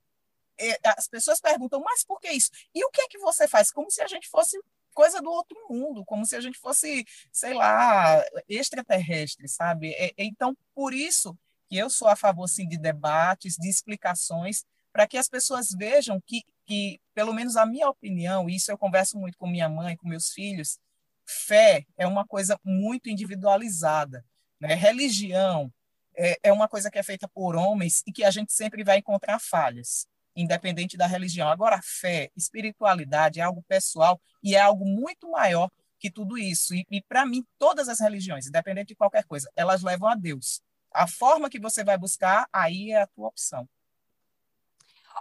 é, 0.58 0.78
as 0.98 1.08
pessoas 1.08 1.42
perguntam, 1.42 1.82
mas 1.82 2.06
por 2.06 2.20
que 2.20 2.30
isso? 2.30 2.50
E 2.74 2.84
o 2.86 2.90
que 2.90 3.02
é 3.02 3.08
que 3.08 3.18
você 3.18 3.48
faz? 3.48 3.72
Como 3.72 3.92
se 3.92 4.02
a 4.02 4.08
gente 4.08 4.30
fosse 4.30 4.58
coisa 4.94 5.22
do 5.22 5.30
outro 5.30 5.58
mundo, 5.70 6.06
como 6.06 6.26
se 6.26 6.36
a 6.38 6.42
gente 6.42 6.58
fosse, 6.58 7.06
sei 7.32 7.54
lá, 7.54 8.24
extraterrestre, 8.48 9.48
sabe? 9.50 9.94
Então, 10.18 10.56
por 10.74 10.94
isso 10.94 11.38
que 11.76 11.78
eu 11.78 11.90
sou 11.90 12.08
a 12.08 12.16
favor 12.16 12.48
sim 12.48 12.66
de 12.66 12.78
debates, 12.78 13.58
de 13.58 13.68
explicações, 13.68 14.64
para 14.94 15.06
que 15.06 15.18
as 15.18 15.28
pessoas 15.28 15.68
vejam 15.78 16.22
que, 16.26 16.42
que, 16.66 17.02
pelo 17.14 17.34
menos 17.34 17.58
a 17.58 17.66
minha 17.66 17.90
opinião, 17.90 18.50
isso 18.50 18.72
eu 18.72 18.78
converso 18.78 19.20
muito 19.20 19.38
com 19.38 19.46
minha 19.46 19.68
mãe, 19.68 19.98
com 19.98 20.08
meus 20.08 20.30
filhos, 20.30 20.80
fé 21.26 21.86
é 21.98 22.08
uma 22.08 22.26
coisa 22.26 22.58
muito 22.64 23.10
individualizada. 23.10 24.24
Né? 24.58 24.74
Religião 24.74 25.70
é, 26.16 26.38
é 26.44 26.54
uma 26.54 26.70
coisa 26.70 26.90
que 26.90 26.98
é 26.98 27.04
feita 27.04 27.28
por 27.28 27.58
homens 27.58 28.02
e 28.08 28.12
que 28.14 28.24
a 28.24 28.32
gente 28.32 28.54
sempre 28.54 28.82
vai 28.82 29.00
encontrar 29.00 29.38
falhas, 29.38 30.08
independente 30.34 30.96
da 30.96 31.08
religião. 31.08 31.50
Agora, 31.50 31.82
fé, 31.84 32.32
espiritualidade 32.38 33.42
é 33.42 33.44
algo 33.44 33.62
pessoal 33.68 34.18
e 34.42 34.56
é 34.56 34.62
algo 34.62 34.86
muito 34.86 35.30
maior 35.30 35.70
que 36.00 36.10
tudo 36.10 36.38
isso. 36.38 36.74
E, 36.74 36.86
e 36.90 37.02
para 37.02 37.26
mim, 37.26 37.44
todas 37.60 37.90
as 37.90 38.00
religiões, 38.00 38.48
independente 38.48 38.90
de 38.90 38.96
qualquer 38.96 39.26
coisa, 39.26 39.52
elas 39.58 39.84
levam 39.84 40.08
a 40.08 40.16
Deus. 40.16 40.62
A 40.96 41.08
forma 41.08 41.50
que 41.50 41.60
você 41.60 41.84
vai 41.84 41.98
buscar, 41.98 42.48
aí 42.52 42.92
é 42.92 43.02
a 43.02 43.08
tua 43.08 43.28
opção. 43.28 43.68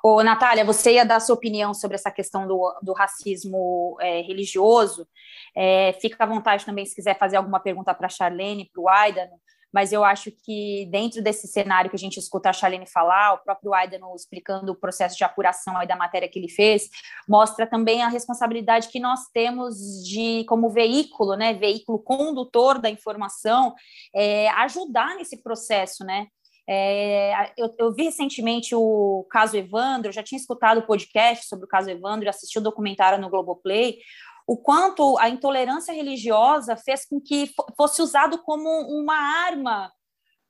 Ô, 0.03 0.23
Natália, 0.23 0.65
você 0.65 0.95
ia 0.95 1.05
dar 1.05 1.19
sua 1.21 1.35
opinião 1.35 1.73
sobre 1.73 1.95
essa 1.95 2.11
questão 2.11 2.47
do, 2.47 2.79
do 2.83 2.93
racismo 2.93 3.97
é, 4.01 4.21
religioso. 4.21 5.09
É, 5.57 5.95
fica 5.95 6.23
à 6.23 6.27
vontade 6.27 6.65
também 6.65 6.85
se 6.85 6.95
quiser 6.95 7.19
fazer 7.19 7.37
alguma 7.37 7.59
pergunta 7.59 7.95
para 7.95 8.07
a 8.07 8.11
Charlene, 8.11 8.71
para 8.73 8.83
o 8.83 8.89
Aidan 8.89 9.29
mas 9.75 9.93
eu 9.93 10.05
acho 10.05 10.31
que 10.31 10.87
dentro 10.93 11.21
desse 11.21 11.49
cenário 11.49 11.91
que 11.91 11.97
a 11.97 11.99
gente 11.99 12.17
escuta 12.17 12.49
a 12.49 12.53
Charlene 12.53 12.87
falar, 12.87 13.33
o 13.33 13.39
próprio 13.39 13.75
Aidano 13.75 14.15
explicando 14.15 14.71
o 14.71 14.77
processo 14.77 15.17
de 15.17 15.25
apuração 15.25 15.75
da 15.85 15.97
matéria 15.97 16.29
que 16.29 16.39
ele 16.39 16.49
fez, 16.49 16.89
mostra 17.29 17.67
também 17.67 18.01
a 18.01 18.09
responsabilidade 18.09 18.87
que 18.87 19.01
nós 19.01 19.27
temos 19.33 19.75
de, 20.07 20.45
como 20.45 20.71
veículo, 20.71 21.35
né, 21.35 21.55
veículo 21.55 21.99
condutor 21.99 22.79
da 22.79 22.89
informação, 22.89 23.75
é, 24.15 24.49
ajudar 24.51 25.17
nesse 25.17 25.43
processo, 25.43 26.05
né, 26.05 26.29
é, 26.69 27.53
eu, 27.59 27.75
eu, 27.77 27.93
vi 27.93 28.05
recentemente 28.05 28.75
o 28.77 29.27
caso 29.29 29.57
Evandro, 29.57 30.13
já 30.13 30.23
tinha 30.23 30.39
escutado 30.39 30.79
o 30.79 30.87
podcast 30.87 31.47
sobre 31.47 31.65
o 31.67 31.69
caso 31.69 31.91
Evandro, 31.91 32.29
assisti 32.29 32.59
o 32.59 32.63
documentário 32.63 33.21
no 33.21 33.29
Globoplay, 33.29 33.99
o 34.47 34.57
quanto 34.57 35.19
a 35.19 35.29
intolerância 35.29 35.93
religiosa 35.93 36.77
fez 36.77 37.07
com 37.07 37.21
que 37.21 37.51
fosse 37.77 38.03
usado 38.03 38.43
como 38.43 38.69
uma 38.69 39.17
arma, 39.17 39.93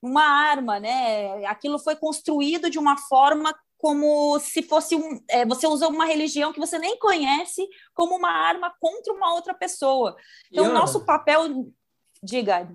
uma 0.03 0.25
arma, 0.25 0.81
né? 0.81 1.45
Aquilo 1.47 1.79
foi 1.79 1.97
construído 1.97 2.69
de 2.69 2.79
uma 2.79 2.97
forma 2.97 3.55
como 3.79 4.39
se 4.41 4.63
fosse 4.63 4.97
um. 4.97 5.21
É, 5.29 5.45
você 5.45 5.67
usou 5.67 5.91
uma 5.91 6.07
religião 6.07 6.53
que 6.53 6.59
você 6.59 6.79
nem 6.79 6.99
conhece 6.99 7.69
como 7.95 8.17
uma 8.17 8.31
arma 8.31 8.73
contra 8.81 9.13
uma 9.13 9.35
outra 9.35 9.53
pessoa. 9.53 10.17
Então, 10.51 10.71
o 10.71 10.73
nosso 10.73 11.05
papel. 11.05 11.71
Diga. 12.23 12.67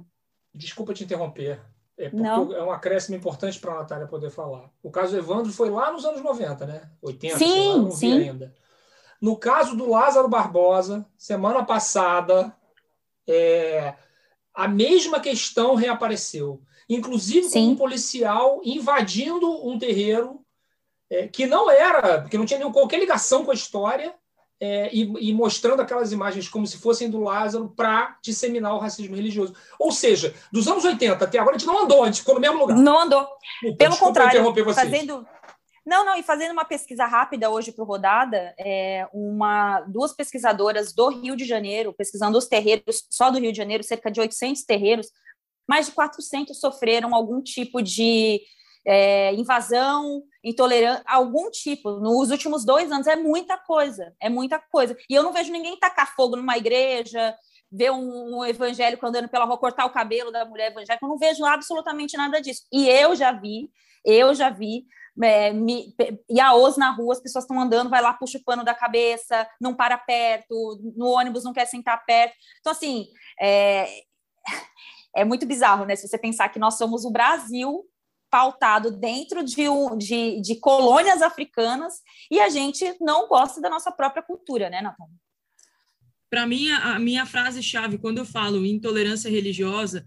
Desculpa 0.54 0.94
te 0.94 1.04
interromper. 1.04 1.62
É, 1.98 2.10
Não. 2.12 2.54
é 2.54 2.64
um 2.64 2.72
acréscimo 2.72 3.18
importante 3.18 3.60
para 3.60 3.74
a 3.74 3.80
Natália 3.80 4.08
poder 4.08 4.30
falar. 4.30 4.70
O 4.82 4.90
caso 4.90 5.18
Evandro 5.18 5.52
foi 5.52 5.70
lá 5.70 5.92
nos 5.92 6.06
anos 6.06 6.22
90, 6.22 6.66
né? 6.66 6.90
80, 7.02 7.38
sim, 7.38 7.70
lá, 7.70 7.78
não 7.78 7.92
sim. 7.92 8.30
ainda. 8.30 8.56
No 9.22 9.36
caso 9.36 9.76
do 9.76 9.90
Lázaro 9.90 10.28
Barbosa, 10.30 11.06
semana 11.18 11.64
passada, 11.64 12.56
é, 13.28 13.94
a 14.54 14.68
mesma 14.68 15.20
questão 15.20 15.76
reapareceu. 15.76 16.62
Inclusive 16.88 17.50
com 17.52 17.60
um 17.60 17.76
policial 17.76 18.62
invadindo 18.64 19.68
um 19.68 19.78
terreiro 19.78 20.44
é, 21.10 21.28
que 21.28 21.46
não 21.46 21.70
era, 21.70 22.24
que 22.24 22.38
não 22.38 22.46
tinha 22.46 22.60
nenhum, 22.60 22.72
qualquer 22.72 23.00
ligação 23.00 23.44
com 23.44 23.52
a 23.52 23.56
história, 23.56 24.16
é, 24.62 24.90
e, 24.94 25.30
e, 25.30 25.34
mostrando 25.34 25.82
aquelas 25.82 26.12
imagens 26.12 26.50
como 26.50 26.68
se 26.68 26.78
fossem 26.78 27.10
do 27.10 27.22
Lázaro 27.22 27.70
para 27.70 28.18
disseminar 28.22 28.76
o 28.76 28.80
racismo 28.80 29.16
religioso. 29.16 29.56
Ou 29.80 29.90
seja, 29.90 30.34
dos 30.52 30.68
anos 30.68 30.84
80 30.84 31.24
até 31.24 31.40
agora 31.40 31.56
a 31.56 31.58
gente 31.58 31.68
não 31.68 31.84
andou, 31.84 32.04
a 32.04 32.08
gente 32.08 32.20
ficou 32.20 32.36
no 32.36 32.42
mesmo 32.42 32.60
lugar. 32.60 32.78
Não 32.78 33.04
andou. 33.04 33.26
Pelo 33.78 33.96
contrário, 33.96 34.54
fazendo. 34.74 35.26
Não, 35.86 36.06
não, 36.06 36.18
e 36.18 36.24
fazendo 36.24 36.52
uma 36.52 36.66
pesquisa 36.66 37.06
rápida 37.06 37.50
hoje 37.50 37.72
para 37.72 37.84
o 37.84 37.88
Rodada, 37.88 38.54
é, 38.58 39.08
uma, 39.14 39.82
duas 39.82 40.14
pesquisadoras 40.14 40.94
do 40.94 41.10
Rio 41.10 41.36
de 41.36 41.46
Janeiro, 41.46 41.94
pesquisando 41.94 42.38
os 42.38 42.48
terreiros, 42.48 43.06
só 43.10 43.30
do 43.30 43.40
Rio 43.40 43.52
de 43.52 43.58
Janeiro, 43.58 43.84
cerca 43.84 44.12
de 44.12 44.20
800 44.20 44.64
terreiros, 44.64 45.08
mais 45.68 45.86
de 45.86 45.92
400 45.92 46.60
sofreram 46.60 47.14
algum 47.14 47.42
tipo 47.42 47.82
de 47.82 48.42
é, 48.86 49.34
invasão, 49.36 50.24
intolerância, 50.44 51.04
algum 51.06 51.52
tipo. 51.52 52.00
Nos 52.00 52.32
últimos 52.32 52.66
dois 52.66 52.92
anos 52.92 53.08
é 53.08 53.16
muita 53.16 53.58
coisa, 53.58 54.14
é 54.20 54.30
muita 54.30 54.60
coisa. 54.60 54.98
E 55.10 55.14
eu 55.14 55.22
não 55.22 55.32
vejo 55.32 55.52
ninguém 55.52 55.78
tacar 55.78 56.16
fogo 56.16 56.36
numa 56.36 56.58
igreja, 56.58 57.36
ver 57.72 57.92
um, 57.92 58.38
um 58.38 58.46
evangélico 58.46 59.06
andando 59.06 59.30
pela 59.30 59.46
rua, 59.46 59.58
cortar 59.58 59.86
o 59.86 59.92
cabelo 59.92 60.32
da 60.32 60.46
mulher 60.46 60.72
evangélica, 60.72 61.06
eu 61.06 61.10
não 61.10 61.18
vejo 61.18 61.46
absolutamente 61.46 62.18
nada 62.18 62.42
disso. 62.42 62.64
E 62.72 62.88
eu 62.90 63.16
já 63.16 63.32
vi, 63.32 63.70
eu 64.04 64.34
já 64.34 64.50
vi 64.50 64.86
é, 65.22 65.52
me, 65.54 65.94
os 66.30 66.78
na 66.78 66.92
rua, 66.92 67.14
as 67.14 67.22
pessoas 67.22 67.44
estão 67.44 67.60
andando, 67.60 67.90
vai 67.90 68.02
lá, 68.02 68.14
puxa 68.14 68.38
o 68.38 68.44
pano 68.44 68.64
da 68.64 68.74
cabeça, 68.74 69.48
não 69.60 69.74
para 69.74 69.98
perto, 69.98 70.80
no 70.96 71.08
ônibus 71.08 71.44
não 71.44 71.54
quer 71.54 71.66
sentar 71.66 72.04
perto. 72.06 72.36
Então, 72.60 72.72
assim, 72.72 73.08
é, 73.40 73.88
é 75.16 75.26
muito 75.26 75.46
bizarro, 75.46 75.86
né? 75.86 75.96
Se 75.96 76.08
você 76.08 76.18
pensar 76.18 76.50
que 76.50 76.60
nós 76.60 76.78
somos 76.78 77.06
o 77.06 77.12
Brasil 77.12 77.86
pautado 78.30 78.92
dentro 78.92 79.44
de, 79.44 79.66
de, 79.98 80.42
de 80.42 80.60
colônias 80.60 81.22
africanas 81.22 81.96
e 82.30 82.40
a 82.40 82.48
gente 82.50 82.96
não 83.02 83.28
gosta 83.28 83.60
da 83.60 83.70
nossa 83.70 83.92
própria 83.92 84.22
cultura, 84.22 84.70
né, 84.70 84.82
Natália? 84.82 85.16
Para 86.30 86.46
mim, 86.46 86.70
a 86.70 87.00
minha 87.00 87.26
frase-chave, 87.26 87.98
quando 87.98 88.20
eu 88.20 88.26
falo 88.26 88.64
intolerância 88.64 89.32
religiosa, 89.32 90.06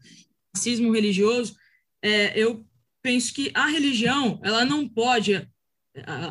racismo 0.55 0.92
religioso, 0.92 1.57
é, 2.01 2.38
eu 2.38 2.64
penso 3.02 3.34
que 3.34 3.50
a 3.54 3.66
religião, 3.66 4.40
ela 4.42 4.64
não 4.64 4.88
pode, 4.88 5.46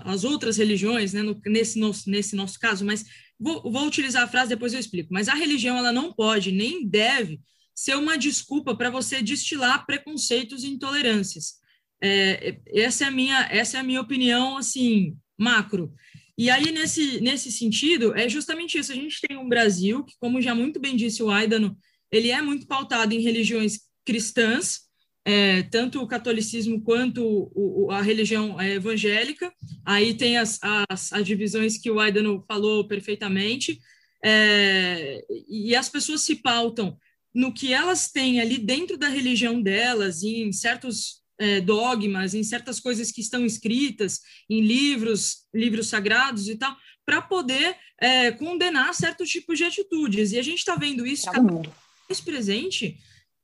as 0.06 0.24
outras 0.24 0.58
religiões, 0.58 1.14
né, 1.14 1.22
nesse, 1.46 1.78
nosso, 1.78 2.10
nesse 2.10 2.36
nosso 2.36 2.60
caso, 2.60 2.86
mas 2.86 3.06
vou, 3.40 3.62
vou 3.72 3.86
utilizar 3.86 4.24
a 4.24 4.28
frase, 4.28 4.50
depois 4.50 4.74
eu 4.74 4.80
explico, 4.80 5.14
mas 5.14 5.28
a 5.28 5.36
religião, 5.36 5.78
ela 5.78 5.92
não 5.92 6.14
pode, 6.14 6.52
nem 6.52 6.88
deve 6.88 7.40
ser 7.76 7.96
uma 7.96 8.18
desculpa 8.18 8.76
para 8.76 8.90
você 8.90 9.22
destilar 9.22 9.86
preconceitos 9.86 10.64
e 10.64 10.68
intolerâncias. 10.68 11.60
É, 12.04 12.60
essa 12.68 13.06
é 13.06 13.08
a 13.08 13.12
minha 13.12 13.48
essa 13.52 13.78
é 13.78 13.80
a 13.80 13.84
minha 13.84 14.02
opinião 14.02 14.58
assim 14.58 15.16
macro. 15.38 15.94
E 16.38 16.50
aí 16.50 16.72
nesse 16.72 17.22
nesse 17.22 17.52
sentido 17.52 18.16
é 18.16 18.28
justamente 18.28 18.78
isso. 18.78 18.92
A 18.92 18.96
gente 18.96 19.22
tem 19.22 19.38
um 19.38 19.48
Brasil 19.48 20.04
que, 20.04 20.16
como 20.20 20.42
já 20.42 20.54
muito 20.56 20.80
bem 20.80 20.96
disse 20.96 21.22
o 21.22 21.30
Aidano, 21.30 21.78
ele 22.12 22.30
é 22.30 22.42
muito 22.42 22.68
pautado 22.68 23.14
em 23.14 23.22
religiões 23.22 23.80
cristãs, 24.06 24.82
é, 25.24 25.64
tanto 25.64 26.02
o 26.02 26.08
catolicismo 26.08 26.82
quanto 26.82 27.24
o, 27.24 27.86
o, 27.86 27.92
a 27.92 28.02
religião 28.02 28.60
é, 28.60 28.74
evangélica. 28.74 29.54
Aí 29.86 30.14
tem 30.14 30.38
as, 30.38 30.60
as, 30.62 31.14
as, 31.14 31.26
divisões 31.26 31.78
que 31.78 31.92
o 31.92 32.00
Aidano 32.00 32.44
falou 32.48 32.88
perfeitamente. 32.88 33.80
É, 34.24 35.24
e 35.48 35.76
as 35.76 35.90
pessoas 35.90 36.22
se 36.22 36.36
pautam 36.36 36.98
no 37.34 37.54
que 37.54 37.74
elas 37.74 38.12
têm 38.12 38.42
ali 38.42 38.58
dentro 38.58 38.98
da 38.98 39.08
religião 39.08 39.62
delas, 39.62 40.24
em 40.24 40.52
certos 40.52 41.22
é, 41.40 41.62
dogmas, 41.62 42.34
em 42.34 42.44
certas 42.44 42.80
coisas 42.80 43.12
que 43.12 43.22
estão 43.22 43.46
escritas 43.46 44.20
em 44.50 44.62
livros, 44.62 45.46
livros 45.54 45.88
sagrados 45.88 46.50
e 46.50 46.56
tal, 46.56 46.76
para 47.06 47.22
poder 47.22 47.76
é, 48.00 48.32
condenar 48.32 48.94
certos 48.94 49.30
tipos 49.30 49.58
de 49.58 49.64
atitudes. 49.64 50.32
E 50.32 50.40
a 50.40 50.44
gente 50.44 50.60
está 50.60 50.76
vendo 50.76 51.06
isso 51.06 51.26
cada 51.26 51.54
vez 51.54 51.68
mais 52.10 52.22
presente 52.22 52.98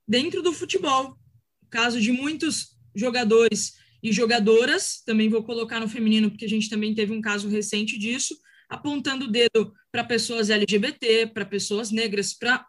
dentro 0.07 0.41
do 0.41 0.53
futebol. 0.53 1.17
Caso 1.69 1.99
de 1.99 2.11
muitos 2.11 2.75
jogadores 2.95 3.75
e 4.01 4.11
jogadoras, 4.11 5.01
também 5.05 5.29
vou 5.29 5.43
colocar 5.43 5.79
no 5.79 5.89
feminino, 5.89 6.29
porque 6.29 6.45
a 6.45 6.49
gente 6.49 6.69
também 6.69 6.93
teve 6.93 7.11
um 7.11 7.21
caso 7.21 7.49
recente 7.49 7.97
disso, 7.97 8.37
apontando 8.69 9.25
o 9.25 9.31
dedo 9.31 9.73
para 9.91 10.03
pessoas 10.03 10.49
LGBT, 10.49 11.27
para 11.27 11.45
pessoas 11.45 11.91
negras, 11.91 12.33
para 12.33 12.65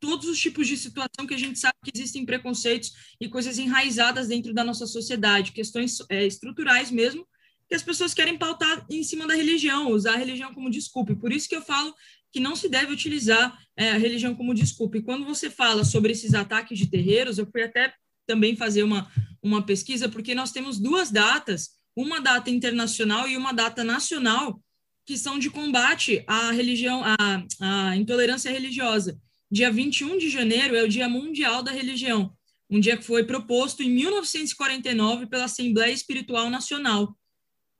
todos 0.00 0.26
os 0.28 0.38
tipos 0.38 0.66
de 0.66 0.76
situação 0.76 1.26
que 1.26 1.34
a 1.34 1.38
gente 1.38 1.58
sabe 1.58 1.74
que 1.84 1.92
existem 1.94 2.26
preconceitos 2.26 2.92
e 3.20 3.28
coisas 3.28 3.58
enraizadas 3.58 4.28
dentro 4.28 4.52
da 4.52 4.64
nossa 4.64 4.86
sociedade, 4.86 5.52
questões 5.52 5.98
é, 6.08 6.26
estruturais 6.26 6.90
mesmo, 6.90 7.26
que 7.68 7.74
as 7.76 7.82
pessoas 7.82 8.12
querem 8.12 8.36
pautar 8.36 8.84
em 8.90 9.02
cima 9.04 9.26
da 9.26 9.34
religião, 9.34 9.92
usar 9.92 10.14
a 10.14 10.18
religião 10.18 10.52
como 10.52 10.68
desculpa. 10.68 11.14
Por 11.14 11.32
isso 11.32 11.48
que 11.48 11.54
eu 11.54 11.62
falo 11.62 11.94
que 12.32 12.40
não 12.40 12.56
se 12.56 12.68
deve 12.68 12.92
utilizar 12.92 13.56
é, 13.76 13.90
a 13.92 13.98
religião 13.98 14.34
como 14.34 14.54
desculpa. 14.54 14.98
E 14.98 15.02
quando 15.02 15.24
você 15.24 15.48
fala 15.48 15.84
sobre 15.84 16.12
esses 16.12 16.34
ataques 16.34 16.78
de 16.78 16.88
terreiros, 16.88 17.38
eu 17.38 17.46
fui 17.46 17.62
até 17.62 17.94
também 18.26 18.56
fazer 18.56 18.82
uma, 18.82 19.10
uma 19.42 19.62
pesquisa, 19.62 20.08
porque 20.08 20.34
nós 20.34 20.52
temos 20.52 20.78
duas 20.78 21.10
datas, 21.10 21.70
uma 21.96 22.20
data 22.20 22.50
internacional 22.50 23.28
e 23.28 23.36
uma 23.36 23.52
data 23.52 23.84
nacional, 23.84 24.60
que 25.04 25.16
são 25.16 25.38
de 25.38 25.50
combate 25.50 26.22
à 26.26 26.52
religião, 26.52 27.02
à, 27.04 27.16
à 27.60 27.96
intolerância 27.96 28.50
religiosa. 28.50 29.18
Dia 29.50 29.70
21 29.70 30.16
de 30.18 30.30
janeiro 30.30 30.74
é 30.76 30.82
o 30.82 30.88
Dia 30.88 31.08
Mundial 31.08 31.62
da 31.62 31.72
Religião, 31.72 32.32
um 32.70 32.80
dia 32.80 32.96
que 32.96 33.04
foi 33.04 33.24
proposto 33.24 33.82
em 33.82 33.90
1949 33.90 35.26
pela 35.26 35.44
Assembleia 35.44 35.92
Espiritual 35.92 36.48
Nacional, 36.48 37.14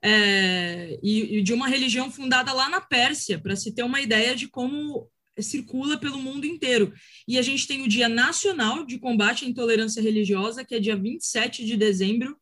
é, 0.05 0.99
e, 1.01 1.37
e, 1.37 1.41
de 1.41 1.53
uma 1.53 1.67
religião 1.67 2.11
fundada 2.11 2.51
lá 2.51 2.69
na 2.69 2.81
Pérsia, 2.81 3.39
para 3.39 3.55
se 3.55 3.73
ter 3.73 3.83
uma 3.83 4.01
ideia 4.01 4.35
de 4.35 4.47
como 4.49 5.09
circula 5.41 5.97
pelo 5.97 6.19
mundo 6.19 6.45
inteiro. 6.45 6.93
E 7.27 7.37
a 7.37 7.41
gente 7.41 7.67
tem 7.67 7.81
o 7.81 7.87
Dia 7.87 8.07
Nacional 8.07 8.85
de 8.85 8.99
Combate 8.99 9.45
à 9.45 9.47
Intolerância 9.47 10.01
Religiosa, 10.01 10.63
que 10.63 10.75
é 10.75 10.79
dia 10.79 10.95
27 10.95 11.65
de 11.65 11.75
dezembro, 11.75 12.37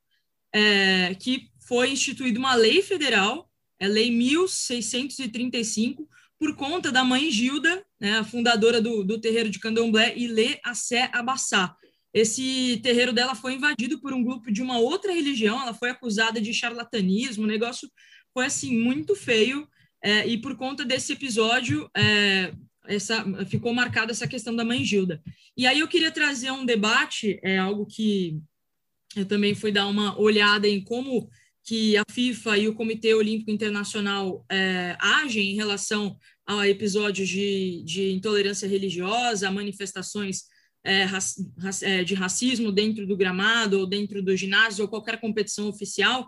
é, 0.54 1.16
que 1.16 1.50
foi 1.68 1.92
instituída 1.92 2.38
uma 2.38 2.56
lei 2.56 2.82
federal, 2.82 3.50
é 3.80 3.88
Lei 3.88 4.12
1635, 4.12 6.08
por 6.38 6.56
conta 6.56 6.92
da 6.92 7.04
mãe 7.04 7.32
Gilda, 7.32 7.86
né, 8.00 8.18
a 8.18 8.24
fundadora 8.24 8.82
do, 8.82 9.04
do 9.04 9.20
terreiro 9.20 9.50
de 9.50 9.60
Candomblé, 9.60 10.18
Ilê 10.18 10.60
Assé 10.64 11.10
Abassá. 11.14 11.76
Esse 12.14 12.80
terreiro 12.84 13.14
dela 13.14 13.36
foi 13.36 13.54
invadido 13.54 14.02
por 14.02 14.12
um 14.12 14.24
grupo 14.24 14.52
de 14.52 14.62
uma 14.62 14.78
outra 14.78 15.14
religião, 15.14 15.62
ela 15.62 15.74
foi 15.74 15.90
acusada 15.90 16.42
de 16.42 16.54
charlatanismo, 16.54 17.44
o 17.44 17.48
negócio 17.48 17.90
foi 18.34 18.46
assim 18.46 18.78
muito 18.78 19.16
feio, 19.16 19.68
é, 20.04 20.28
e 20.28 20.38
por 20.38 20.56
conta 20.56 20.84
desse 20.84 21.14
episódio 21.14 21.90
é, 21.96 22.54
essa, 22.86 23.26
ficou 23.46 23.74
marcada 23.74 24.12
essa 24.12 24.28
questão 24.28 24.56
da 24.56 24.66
mãe 24.66 24.84
Gilda. 24.84 25.22
E 25.56 25.68
aí 25.68 25.80
eu 25.80 25.88
queria 25.88 26.12
trazer 26.12 26.52
um 26.52 26.66
debate, 26.66 27.40
é 27.44 27.58
algo 27.58 27.86
que 27.86 28.40
eu 29.16 29.26
também 29.26 29.54
fui 29.54 29.72
dar 29.72 29.88
uma 29.88 30.20
olhada 30.20 30.68
em 30.68 30.84
como 30.84 31.30
que 31.64 31.96
a 31.96 32.04
FIFA 32.10 32.58
e 32.58 32.68
o 32.68 32.76
Comitê 32.76 33.14
Olímpico 33.14 33.52
Internacional 33.52 34.46
é, 34.50 34.98
agem 35.00 35.52
em 35.52 35.56
relação 35.56 36.18
a 36.46 36.68
episódios 36.68 37.30
de, 37.30 37.84
de 37.86 38.12
intolerância 38.12 38.68
religiosa, 38.68 39.52
manifestações 39.52 40.44
é, 40.84 41.06
é, 41.84 42.04
de 42.04 42.16
racismo 42.16 42.72
dentro 42.72 43.06
do 43.06 43.16
gramado 43.16 43.80
ou 43.80 43.86
dentro 43.86 44.24
do 44.24 44.36
ginásio 44.36 44.84
ou 44.84 44.90
qualquer 44.90 45.20
competição 45.20 45.70
oficial. 45.70 46.28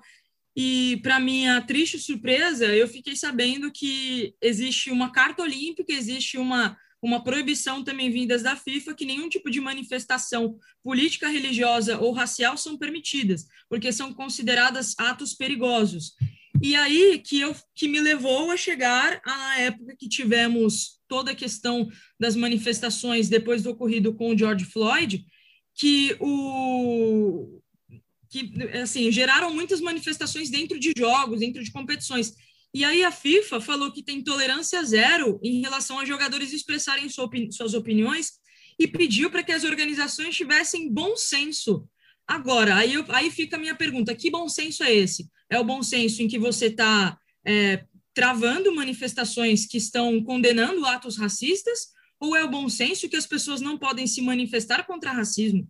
E, 0.55 0.99
para 1.01 1.19
minha 1.19 1.61
triste 1.61 1.97
surpresa, 1.97 2.65
eu 2.67 2.87
fiquei 2.87 3.15
sabendo 3.15 3.71
que 3.71 4.35
existe 4.41 4.91
uma 4.91 5.11
carta 5.11 5.41
olímpica, 5.41 5.91
existe 5.91 6.37
uma 6.37 6.77
uma 7.03 7.21
proibição 7.21 7.83
também 7.83 8.09
vindas 8.09 8.41
da 8.41 8.55
FIFA 8.55 8.95
que 8.95 9.05
nenhum 9.05 9.27
tipo 9.27 9.51
de 9.51 9.59
manifestação 9.59 10.57
política, 10.81 11.27
religiosa 11.27 11.99
ou 11.99 12.13
racial 12.13 12.57
são 12.57 12.77
permitidas, 12.77 13.45
porque 13.67 13.91
são 13.91 14.13
consideradas 14.13 14.95
atos 14.97 15.33
perigosos. 15.33 16.13
E 16.61 16.77
aí 16.77 17.19
que 17.19 17.41
eu 17.41 17.53
que 17.75 17.89
me 17.89 17.99
levou 17.99 18.51
a 18.51 18.55
chegar 18.55 19.19
à 19.25 19.59
época 19.59 19.97
que 19.99 20.07
tivemos 20.07 21.01
toda 21.05 21.31
a 21.31 21.35
questão 21.35 21.89
das 22.17 22.37
manifestações 22.37 23.27
depois 23.27 23.61
do 23.63 23.71
ocorrido 23.71 24.15
com 24.15 24.29
o 24.29 24.37
George 24.37 24.63
Floyd, 24.63 25.25
que 25.75 26.15
o 26.21 27.61
que 28.33 28.51
assim 28.81 29.11
geraram 29.11 29.53
muitas 29.53 29.79
manifestações 29.79 30.49
dentro 30.49 30.79
de 30.79 30.91
jogos, 30.97 31.41
dentro 31.41 31.63
de 31.63 31.71
competições. 31.71 32.33
E 32.73 32.83
aí 32.83 33.03
a 33.03 33.11
FIFA 33.11 33.61
falou 33.61 33.91
que 33.91 34.01
tem 34.01 34.23
tolerância 34.23 34.83
zero 34.83 35.39
em 35.43 35.61
relação 35.61 35.99
a 35.99 36.05
jogadores 36.05 36.51
expressarem 36.51 37.07
sua 37.07 37.25
opini 37.25 37.53
suas 37.53 37.75
opiniões 37.75 38.31
e 38.79 38.87
pediu 38.87 39.29
para 39.29 39.43
que 39.43 39.51
as 39.51 39.63
organizações 39.63 40.35
tivessem 40.35 40.91
bom 40.91 41.15
senso. 41.15 41.87
Agora, 42.27 42.75
aí, 42.75 42.95
eu, 42.95 43.05
aí 43.09 43.29
fica 43.29 43.55
a 43.55 43.59
minha 43.59 43.75
pergunta: 43.75 44.15
que 44.15 44.31
bom 44.31 44.49
senso 44.49 44.83
é 44.83 44.91
esse? 44.91 45.29
É 45.47 45.59
o 45.59 45.63
bom 45.63 45.83
senso 45.83 46.23
em 46.23 46.27
que 46.27 46.39
você 46.39 46.65
está 46.65 47.15
é, 47.45 47.85
travando 48.15 48.73
manifestações 48.73 49.67
que 49.67 49.77
estão 49.77 50.23
condenando 50.23 50.83
atos 50.87 51.17
racistas? 51.17 51.93
Ou 52.19 52.35
é 52.35 52.43
o 52.43 52.49
bom 52.49 52.67
senso 52.67 53.07
que 53.07 53.17
as 53.17 53.27
pessoas 53.27 53.61
não 53.61 53.77
podem 53.77 54.07
se 54.07 54.23
manifestar 54.23 54.87
contra 54.87 55.11
racismo? 55.11 55.69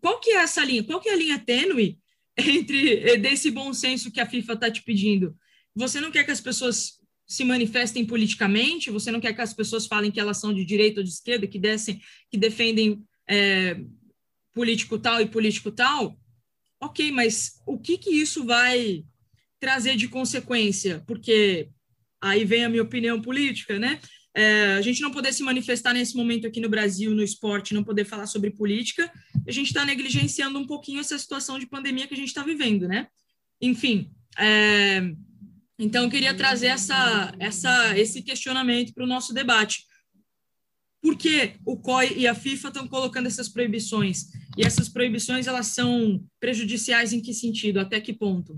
Qual 0.00 0.20
que 0.20 0.30
é 0.30 0.36
essa 0.36 0.64
linha? 0.64 0.84
Qual 0.84 1.00
que 1.00 1.08
é 1.08 1.12
a 1.12 1.16
linha 1.16 1.38
tênue 1.38 1.98
entre 2.36 3.16
desse 3.18 3.50
bom 3.50 3.72
senso 3.72 4.10
que 4.10 4.20
a 4.20 4.26
FIFA 4.26 4.52
está 4.52 4.70
te 4.70 4.82
pedindo? 4.82 5.36
Você 5.74 6.00
não 6.00 6.10
quer 6.10 6.24
que 6.24 6.30
as 6.30 6.40
pessoas 6.40 6.98
se 7.26 7.44
manifestem 7.44 8.04
politicamente? 8.04 8.90
Você 8.90 9.10
não 9.10 9.20
quer 9.20 9.34
que 9.34 9.40
as 9.40 9.52
pessoas 9.52 9.86
falem 9.86 10.10
que 10.10 10.18
elas 10.18 10.38
são 10.38 10.52
de 10.52 10.64
direita 10.64 11.00
ou 11.00 11.04
de 11.04 11.10
esquerda, 11.10 11.46
que 11.46 11.58
descem, 11.58 12.00
que 12.30 12.38
defendem 12.38 13.04
é, 13.28 13.80
político 14.54 14.98
tal 14.98 15.20
e 15.20 15.26
político 15.26 15.70
tal? 15.70 16.18
Ok, 16.80 17.12
mas 17.12 17.60
o 17.66 17.78
que 17.78 17.98
que 17.98 18.10
isso 18.10 18.44
vai 18.44 19.04
trazer 19.60 19.96
de 19.96 20.08
consequência? 20.08 21.02
Porque 21.06 21.68
aí 22.20 22.44
vem 22.44 22.64
a 22.64 22.68
minha 22.68 22.82
opinião 22.82 23.20
política, 23.20 23.78
né? 23.78 24.00
É, 24.38 24.74
a 24.74 24.82
gente 24.82 25.00
não 25.00 25.10
poder 25.10 25.32
se 25.32 25.42
manifestar 25.42 25.92
nesse 25.92 26.16
momento 26.16 26.46
aqui 26.46 26.60
no 26.60 26.68
Brasil, 26.68 27.12
no 27.12 27.24
esporte, 27.24 27.74
não 27.74 27.82
poder 27.82 28.04
falar 28.04 28.28
sobre 28.28 28.52
política, 28.52 29.10
a 29.44 29.50
gente 29.50 29.66
está 29.66 29.84
negligenciando 29.84 30.56
um 30.60 30.64
pouquinho 30.64 31.00
essa 31.00 31.18
situação 31.18 31.58
de 31.58 31.66
pandemia 31.66 32.06
que 32.06 32.14
a 32.14 32.16
gente 32.16 32.28
está 32.28 32.44
vivendo, 32.44 32.86
né? 32.86 33.08
Enfim, 33.60 34.12
é, 34.38 35.02
então 35.76 36.04
eu 36.04 36.10
queria 36.10 36.32
trazer 36.36 36.68
essa, 36.68 37.34
essa, 37.40 37.98
esse 37.98 38.22
questionamento 38.22 38.94
para 38.94 39.02
o 39.02 39.08
nosso 39.08 39.34
debate. 39.34 39.88
Por 41.02 41.16
que 41.16 41.54
o 41.66 41.76
COI 41.76 42.14
e 42.16 42.28
a 42.28 42.34
FIFA 42.34 42.68
estão 42.68 42.86
colocando 42.86 43.26
essas 43.26 43.48
proibições? 43.48 44.26
E 44.56 44.64
essas 44.64 44.88
proibições 44.88 45.48
elas 45.48 45.66
são 45.66 46.24
prejudiciais 46.38 47.12
em 47.12 47.20
que 47.20 47.34
sentido? 47.34 47.80
Até 47.80 48.00
que 48.00 48.12
ponto? 48.12 48.56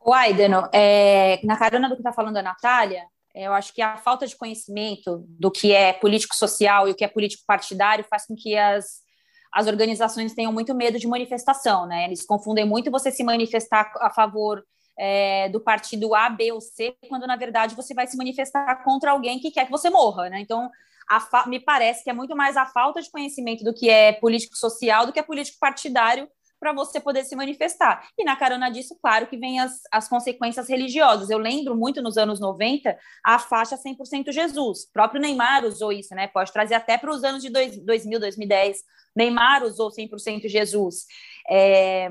O 0.00 0.12
Aideno, 0.12 0.68
é, 0.72 1.44
na 1.44 1.56
carona 1.56 1.88
do 1.88 1.96
que 1.96 2.02
está 2.02 2.12
falando 2.12 2.36
a 2.36 2.42
Natália, 2.42 3.02
eu 3.36 3.52
acho 3.52 3.72
que 3.74 3.82
a 3.82 3.98
falta 3.98 4.26
de 4.26 4.34
conhecimento 4.34 5.24
do 5.28 5.50
que 5.50 5.72
é 5.72 5.92
político-social 5.92 6.88
e 6.88 6.92
o 6.92 6.94
que 6.94 7.04
é 7.04 7.08
político-partidário 7.08 8.04
faz 8.08 8.26
com 8.26 8.34
que 8.34 8.56
as, 8.56 9.02
as 9.52 9.66
organizações 9.66 10.34
tenham 10.34 10.52
muito 10.52 10.74
medo 10.74 10.98
de 10.98 11.06
manifestação, 11.06 11.86
né? 11.86 12.04
Eles 12.04 12.24
confundem 12.24 12.64
muito 12.64 12.90
você 12.90 13.10
se 13.10 13.22
manifestar 13.22 13.92
a 14.00 14.10
favor 14.10 14.64
é, 14.98 15.48
do 15.50 15.60
partido 15.60 16.14
A, 16.14 16.30
B 16.30 16.52
ou 16.52 16.60
C, 16.60 16.96
quando 17.08 17.26
na 17.26 17.36
verdade 17.36 17.74
você 17.74 17.92
vai 17.92 18.06
se 18.06 18.16
manifestar 18.16 18.82
contra 18.82 19.10
alguém 19.10 19.38
que 19.38 19.50
quer 19.50 19.66
que 19.66 19.70
você 19.70 19.90
morra, 19.90 20.30
né? 20.30 20.40
Então, 20.40 20.70
me 21.46 21.60
parece 21.60 22.02
que 22.02 22.10
é 22.10 22.12
muito 22.12 22.34
mais 22.34 22.56
a 22.56 22.66
falta 22.66 23.02
de 23.02 23.10
conhecimento 23.10 23.62
do 23.62 23.74
que 23.74 23.88
é 23.88 24.12
político-social 24.12 25.06
do 25.06 25.12
que 25.12 25.20
é 25.20 25.22
político-partidário 25.22 26.28
para 26.58 26.72
você 26.72 27.00
poder 27.00 27.24
se 27.24 27.36
manifestar. 27.36 28.08
E 28.16 28.24
na 28.24 28.36
carona 28.36 28.70
disso, 28.70 28.96
claro 29.00 29.26
que 29.26 29.36
vem 29.36 29.60
as, 29.60 29.82
as 29.92 30.08
consequências 30.08 30.68
religiosas. 30.68 31.30
Eu 31.30 31.38
lembro 31.38 31.76
muito 31.76 32.02
nos 32.02 32.16
anos 32.16 32.40
90 32.40 32.96
a 33.24 33.38
faixa 33.38 33.76
100% 33.76 34.32
Jesus. 34.32 34.84
O 34.84 34.92
próprio 34.92 35.20
Neymar 35.20 35.64
usou 35.64 35.92
isso, 35.92 36.14
né? 36.14 36.26
Pode 36.26 36.52
trazer 36.52 36.74
até 36.74 36.96
para 36.98 37.10
os 37.10 37.24
anos 37.24 37.42
de 37.42 37.50
dois, 37.50 37.76
2000, 37.78 38.20
2010. 38.20 38.84
Neymar 39.14 39.62
usou 39.64 39.90
100% 39.90 40.48
Jesus. 40.48 41.06
É, 41.48 42.10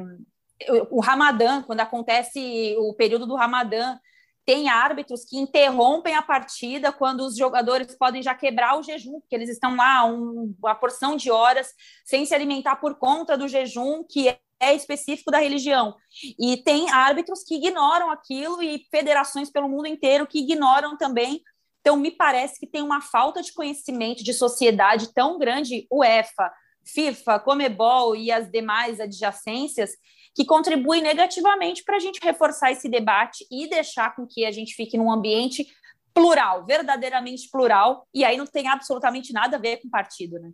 o 0.90 1.02
Ramadã, 1.02 1.62
quando 1.64 1.82
acontece 1.82 2.76
o 2.80 2.94
período 2.94 3.26
do 3.26 3.36
Ramadã, 3.36 3.98
tem 4.46 4.70
árbitros 4.70 5.26
que 5.26 5.38
interrompem 5.38 6.16
a 6.16 6.22
partida 6.22 6.92
quando 6.92 7.22
os 7.22 7.36
jogadores 7.36 7.96
podem 7.98 8.22
já 8.22 8.36
quebrar 8.36 8.78
o 8.78 8.84
jejum, 8.84 9.20
porque 9.20 9.36
eles 9.36 9.50
estão 9.50 9.76
lá 9.76 10.06
um, 10.06 10.56
uma 10.60 10.76
porção 10.76 11.18
de 11.18 11.32
horas 11.32 11.74
sem 12.06 12.26
se 12.26 12.36
alimentar 12.36 12.76
por 12.76 12.96
conta 12.96 13.36
do 13.36 13.48
jejum, 13.48 14.04
que 14.04 14.30
é, 14.30 14.40
é 14.60 14.76
específico 14.76 15.32
da 15.32 15.40
religião. 15.40 15.96
E 16.40 16.58
tem 16.58 16.92
árbitros 16.92 17.44
que 17.44 17.56
ignoram 17.56 18.12
aquilo 18.12 18.62
e 18.62 18.86
federações 18.92 19.50
pelo 19.50 19.68
mundo 19.68 19.88
inteiro 19.88 20.28
que 20.28 20.40
ignoram 20.40 20.96
também. 20.96 21.42
Então, 21.82 21.98
me 21.98 22.12
parece 22.12 22.60
que 22.60 22.68
tem 22.68 22.84
uma 22.84 23.02
falta 23.02 23.42
de 23.42 23.52
conhecimento 23.52 24.24
de 24.24 24.34
sociedade 24.34 25.12
tão 25.14 25.40
grande, 25.40 25.88
UEFA, 25.92 26.52
FIFA, 26.84 27.40
Comebol 27.40 28.16
e 28.16 28.32
as 28.32 28.50
demais 28.52 29.00
adjacências, 29.00 29.92
que 30.36 30.44
contribui 30.44 31.02
negativamente 31.02 31.84
para 31.84 31.96
a 31.96 32.00
gente 32.00 32.20
reforçar 32.22 32.70
esse 32.70 32.90
debate 32.90 33.48
e 33.50 33.70
deixar 33.70 34.14
com 34.14 34.28
que 34.28 34.46
a 34.46 34.52
gente 34.52 34.76
fique 34.76 34.98
num 34.98 35.10
ambiente 35.10 35.66
plural, 36.14 36.66
verdadeiramente 36.66 37.50
plural, 37.50 38.06
e 38.14 38.24
aí 38.24 38.38
não 38.38 38.46
tem 38.46 38.68
absolutamente 38.68 39.32
nada 39.32 39.56
a 39.56 39.60
ver 39.60 39.78
com 39.78 39.90
partido, 39.90 40.38
né? 40.40 40.52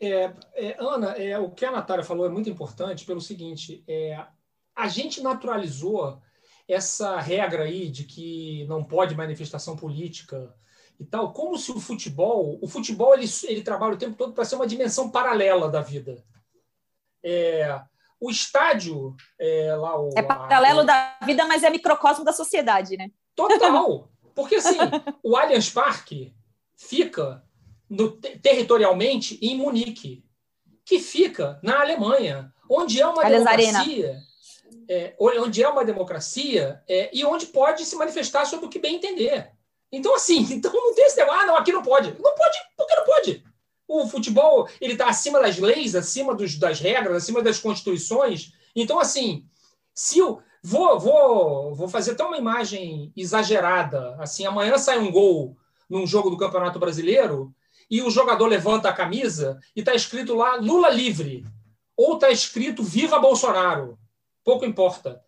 É, 0.00 0.32
é, 0.54 0.76
Ana, 0.78 1.12
é, 1.12 1.38
o 1.38 1.50
que 1.50 1.64
a 1.64 1.70
Natália 1.70 2.04
falou 2.04 2.26
é 2.26 2.28
muito 2.28 2.48
importante 2.48 3.04
pelo 3.04 3.20
seguinte: 3.20 3.82
é, 3.88 4.24
a 4.74 4.88
gente 4.88 5.22
naturalizou 5.22 6.20
essa 6.68 7.18
regra 7.20 7.64
aí 7.64 7.88
de 7.88 8.04
que 8.04 8.64
não 8.66 8.82
pode 8.82 9.14
manifestação 9.14 9.76
política 9.76 10.54
e 10.98 11.04
tal, 11.04 11.32
como 11.32 11.58
se 11.58 11.70
o 11.72 11.80
futebol, 11.80 12.58
o 12.60 12.68
futebol 12.68 13.14
ele, 13.14 13.26
ele 13.44 13.62
trabalha 13.62 13.94
o 13.94 13.98
tempo 13.98 14.16
todo 14.16 14.32
para 14.32 14.44
ser 14.44 14.56
uma 14.56 14.66
dimensão 14.66 15.10
paralela 15.10 15.68
da 15.68 15.80
vida. 15.80 16.22
É, 17.22 17.80
o 18.20 18.30
estádio 18.30 19.14
é, 19.38 19.74
lá 19.74 20.00
o, 20.00 20.10
é 20.16 20.22
paralelo 20.22 20.80
a, 20.80 20.84
da 20.84 21.18
vida, 21.24 21.44
mas 21.46 21.62
é 21.62 21.70
microcosmo 21.70 22.24
da 22.24 22.32
sociedade, 22.32 22.96
né? 22.96 23.10
Total, 23.34 24.08
porque 24.34 24.56
assim 24.56 24.78
o 25.22 25.36
Allianz 25.36 25.70
Parque 25.70 26.34
fica 26.76 27.44
no, 27.88 28.10
territorialmente 28.12 29.38
em 29.42 29.56
Munique, 29.56 30.24
que 30.84 30.98
fica 30.98 31.58
na 31.62 31.80
Alemanha, 31.80 32.52
onde 32.68 33.00
é 33.00 33.06
uma 33.06 33.24
Allianz 33.24 33.44
democracia, 33.44 34.18
é, 34.88 35.14
onde 35.18 35.62
é 35.62 35.68
uma 35.68 35.84
democracia 35.84 36.82
é, 36.88 37.10
e 37.12 37.24
onde 37.24 37.46
pode 37.46 37.84
se 37.84 37.96
manifestar 37.96 38.44
sobre 38.44 38.66
o 38.66 38.68
que 38.68 38.78
bem 38.78 38.96
entender. 38.96 39.50
Então 39.90 40.14
assim, 40.14 40.40
então 40.52 40.72
não 40.72 40.94
tem 40.94 41.06
esse 41.06 41.20
ah 41.20 41.46
não 41.46 41.56
aqui 41.56 41.72
não 41.72 41.82
pode, 41.82 42.10
não 42.20 42.34
pode 42.34 42.58
porque 42.76 42.94
não 42.94 43.04
pode. 43.04 43.44
O 43.86 44.06
futebol 44.06 44.68
ele 44.80 44.92
está 44.94 45.08
acima 45.08 45.40
das 45.40 45.58
leis, 45.58 45.94
acima 45.94 46.34
dos, 46.34 46.56
das 46.56 46.80
regras, 46.80 47.16
acima 47.16 47.42
das 47.42 47.58
constituições. 47.58 48.52
Então, 48.74 48.98
assim, 48.98 49.44
se 49.94 50.18
eu 50.18 50.40
vou, 50.62 50.98
vou, 50.98 51.74
vou 51.74 51.88
fazer 51.88 52.12
até 52.12 52.24
uma 52.24 52.38
imagem 52.38 53.12
exagerada, 53.16 54.16
assim, 54.18 54.46
amanhã 54.46 54.78
sai 54.78 54.98
um 54.98 55.12
gol 55.12 55.56
num 55.88 56.06
jogo 56.06 56.30
do 56.30 56.38
Campeonato 56.38 56.78
Brasileiro 56.78 57.54
e 57.90 58.02
o 58.02 58.10
jogador 58.10 58.46
levanta 58.46 58.88
a 58.88 58.92
camisa 58.92 59.58
e 59.76 59.80
está 59.80 59.94
escrito 59.94 60.34
lá 60.34 60.56
Lula 60.56 60.88
livre 60.88 61.44
ou 61.96 62.14
está 62.14 62.30
escrito 62.30 62.82
Viva 62.82 63.18
Bolsonaro, 63.18 63.98
pouco 64.42 64.64
importa. 64.64 65.22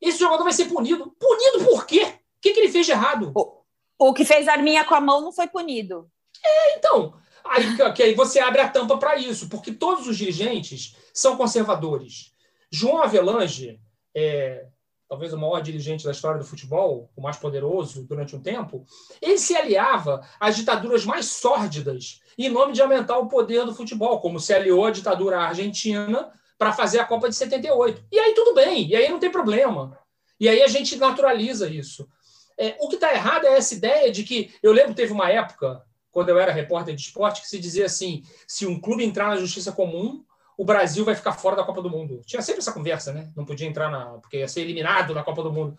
Esse 0.00 0.18
jogador 0.18 0.44
vai 0.44 0.52
ser 0.52 0.66
punido. 0.66 1.14
Punido 1.18 1.64
por 1.64 1.86
quê? 1.86 2.02
O 2.04 2.40
que, 2.40 2.52
que 2.52 2.60
ele 2.60 2.72
fez 2.72 2.86
de 2.86 2.92
errado? 2.92 3.32
O, 3.34 3.62
o 3.98 4.14
que 4.14 4.24
fez 4.24 4.48
arminha 4.48 4.84
com 4.84 4.94
a 4.94 5.00
mão 5.00 5.20
não 5.20 5.32
foi 5.32 5.46
punido. 5.46 6.10
É, 6.44 6.76
então. 6.76 7.14
Aí, 7.44 7.92
que 7.94 8.02
aí 8.02 8.14
você 8.14 8.38
abre 8.38 8.60
a 8.60 8.68
tampa 8.68 8.96
para 8.96 9.16
isso, 9.16 9.48
porque 9.48 9.72
todos 9.72 10.06
os 10.06 10.16
dirigentes 10.16 10.96
são 11.12 11.36
conservadores. 11.36 12.32
João 12.70 13.02
Avelange, 13.02 13.80
é, 14.14 14.66
talvez 15.08 15.32
o 15.32 15.38
maior 15.38 15.60
dirigente 15.60 16.04
da 16.04 16.12
história 16.12 16.38
do 16.38 16.46
futebol, 16.46 17.10
o 17.16 17.20
mais 17.20 17.36
poderoso 17.36 18.04
durante 18.04 18.36
um 18.36 18.40
tempo, 18.40 18.84
ele 19.20 19.38
se 19.38 19.56
aliava 19.56 20.24
às 20.38 20.56
ditaduras 20.56 21.04
mais 21.04 21.26
sórdidas 21.26 22.20
em 22.38 22.48
nome 22.48 22.72
de 22.72 22.80
aumentar 22.80 23.18
o 23.18 23.28
poder 23.28 23.64
do 23.64 23.74
futebol, 23.74 24.20
como 24.20 24.38
se 24.40 24.54
aliou 24.54 24.86
à 24.86 24.90
ditadura 24.90 25.40
argentina 25.40 26.32
para 26.56 26.72
fazer 26.72 27.00
a 27.00 27.04
Copa 27.04 27.28
de 27.28 27.34
78. 27.34 28.04
E 28.10 28.18
aí 28.18 28.34
tudo 28.34 28.54
bem, 28.54 28.86
e 28.86 28.94
aí 28.94 29.08
não 29.08 29.18
tem 29.18 29.30
problema. 29.30 29.98
E 30.38 30.48
aí 30.48 30.62
a 30.62 30.68
gente 30.68 30.96
naturaliza 30.96 31.68
isso. 31.68 32.08
É, 32.56 32.76
o 32.80 32.88
que 32.88 32.94
está 32.94 33.12
errado 33.12 33.46
é 33.46 33.56
essa 33.56 33.74
ideia 33.74 34.10
de 34.12 34.22
que. 34.22 34.54
Eu 34.62 34.72
lembro 34.72 34.94
teve 34.94 35.12
uma 35.12 35.30
época, 35.30 35.82
quando 36.10 36.28
eu 36.28 36.38
era 36.38 36.52
repórter 36.52 36.94
de 36.94 37.02
esporte, 37.02 37.42
que 37.42 37.48
se 37.48 37.58
dizia 37.58 37.86
assim: 37.86 38.22
se 38.46 38.66
um 38.66 38.80
clube 38.80 39.04
entrar 39.04 39.28
na 39.28 39.36
justiça 39.36 39.72
comum, 39.72 40.24
o 40.56 40.64
Brasil 40.64 41.04
vai 41.04 41.14
ficar 41.14 41.32
fora 41.32 41.56
da 41.56 41.64
Copa 41.64 41.80
do 41.80 41.88
Mundo. 41.88 42.20
Tinha 42.26 42.42
sempre 42.42 42.60
essa 42.60 42.72
conversa, 42.72 43.12
né? 43.12 43.32
Não 43.36 43.44
podia 43.44 43.66
entrar 43.66 43.90
na. 43.90 44.18
porque 44.18 44.38
ia 44.38 44.48
ser 44.48 44.60
eliminado 44.60 45.14
na 45.14 45.22
Copa 45.22 45.42
do 45.42 45.52
Mundo. 45.52 45.78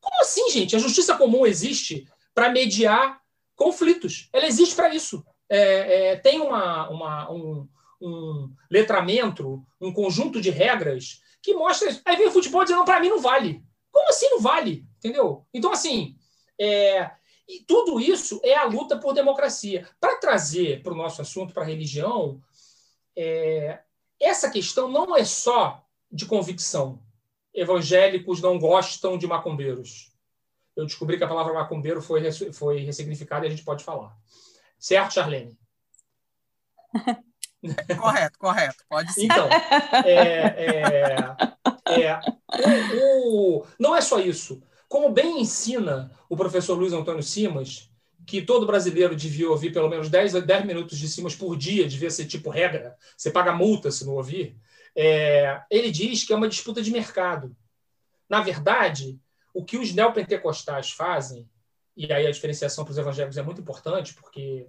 Como 0.00 0.20
assim, 0.20 0.50
gente? 0.50 0.74
A 0.74 0.78
justiça 0.78 1.16
comum 1.16 1.46
existe 1.46 2.08
para 2.34 2.50
mediar 2.50 3.20
conflitos. 3.54 4.28
Ela 4.32 4.46
existe 4.46 4.74
para 4.74 4.94
isso. 4.94 5.24
É, 5.48 6.12
é, 6.12 6.16
tem 6.16 6.40
uma, 6.40 6.88
uma, 6.88 7.30
um, 7.30 7.68
um 8.00 8.50
letramento, 8.70 9.62
um 9.80 9.92
conjunto 9.92 10.40
de 10.40 10.50
regras 10.50 11.20
que 11.42 11.54
mostra. 11.54 11.94
Aí 12.04 12.16
vem 12.16 12.28
o 12.28 12.32
futebol 12.32 12.64
dizendo: 12.64 12.84
para 12.84 13.00
mim 13.00 13.10
não 13.10 13.20
vale. 13.20 13.62
Como 13.90 14.08
assim 14.08 14.30
não 14.30 14.40
vale? 14.40 14.86
Entendeu? 14.96 15.44
Então, 15.52 15.72
assim. 15.72 16.16
É, 16.58 17.10
e 17.48 17.60
tudo 17.60 18.00
isso 18.00 18.40
é 18.42 18.54
a 18.54 18.64
luta 18.64 18.98
por 18.98 19.12
democracia. 19.12 19.88
Para 20.00 20.16
trazer 20.18 20.82
para 20.82 20.92
o 20.92 20.96
nosso 20.96 21.20
assunto, 21.20 21.52
para 21.52 21.62
a 21.62 21.66
religião, 21.66 22.40
é, 23.16 23.80
essa 24.20 24.50
questão 24.50 24.88
não 24.88 25.16
é 25.16 25.24
só 25.24 25.84
de 26.10 26.26
convicção. 26.26 27.02
Evangélicos 27.52 28.40
não 28.40 28.58
gostam 28.58 29.18
de 29.18 29.26
macumbeiros. 29.26 30.12
Eu 30.74 30.86
descobri 30.86 31.18
que 31.18 31.24
a 31.24 31.28
palavra 31.28 31.52
macumbeiro 31.52 32.00
foi, 32.00 32.32
foi 32.52 32.80
ressignificada 32.80 33.44
e 33.44 33.48
a 33.48 33.50
gente 33.50 33.64
pode 33.64 33.84
falar. 33.84 34.16
Certo, 34.78 35.14
Charlene? 35.14 35.56
correto, 38.00 38.38
correto. 38.38 38.84
Pode 38.88 39.12
ser. 39.12 39.24
Então, 39.24 39.48
é, 40.04 40.46
é, 40.56 41.22
é, 42.02 42.20
o, 42.96 43.60
o, 43.60 43.66
não 43.78 43.94
é 43.94 44.00
só 44.00 44.18
isso. 44.18 44.62
Como 44.92 45.08
bem 45.08 45.40
ensina 45.40 46.12
o 46.28 46.36
professor 46.36 46.74
Luiz 46.74 46.92
Antônio 46.92 47.22
Simas, 47.22 47.90
que 48.26 48.42
todo 48.42 48.66
brasileiro 48.66 49.16
devia 49.16 49.48
ouvir 49.48 49.72
pelo 49.72 49.88
menos 49.88 50.10
10, 50.10 50.44
10 50.44 50.66
minutos 50.66 50.98
de 50.98 51.08
Simas 51.08 51.34
por 51.34 51.56
dia, 51.56 51.88
devia 51.88 52.10
ser 52.10 52.26
tipo 52.26 52.50
regra, 52.50 52.94
você 53.16 53.30
paga 53.30 53.54
multa 53.54 53.90
se 53.90 54.04
não 54.04 54.16
ouvir, 54.16 54.54
é, 54.94 55.62
ele 55.70 55.90
diz 55.90 56.24
que 56.24 56.32
é 56.34 56.36
uma 56.36 56.46
disputa 56.46 56.82
de 56.82 56.90
mercado. 56.90 57.56
Na 58.28 58.42
verdade, 58.42 59.18
o 59.54 59.64
que 59.64 59.78
os 59.78 59.94
neopentecostais 59.94 60.90
fazem, 60.90 61.48
e 61.96 62.12
aí 62.12 62.26
a 62.26 62.30
diferenciação 62.30 62.84
para 62.84 62.92
os 62.92 62.98
evangélicos 62.98 63.38
é 63.38 63.42
muito 63.42 63.62
importante, 63.62 64.12
porque 64.12 64.66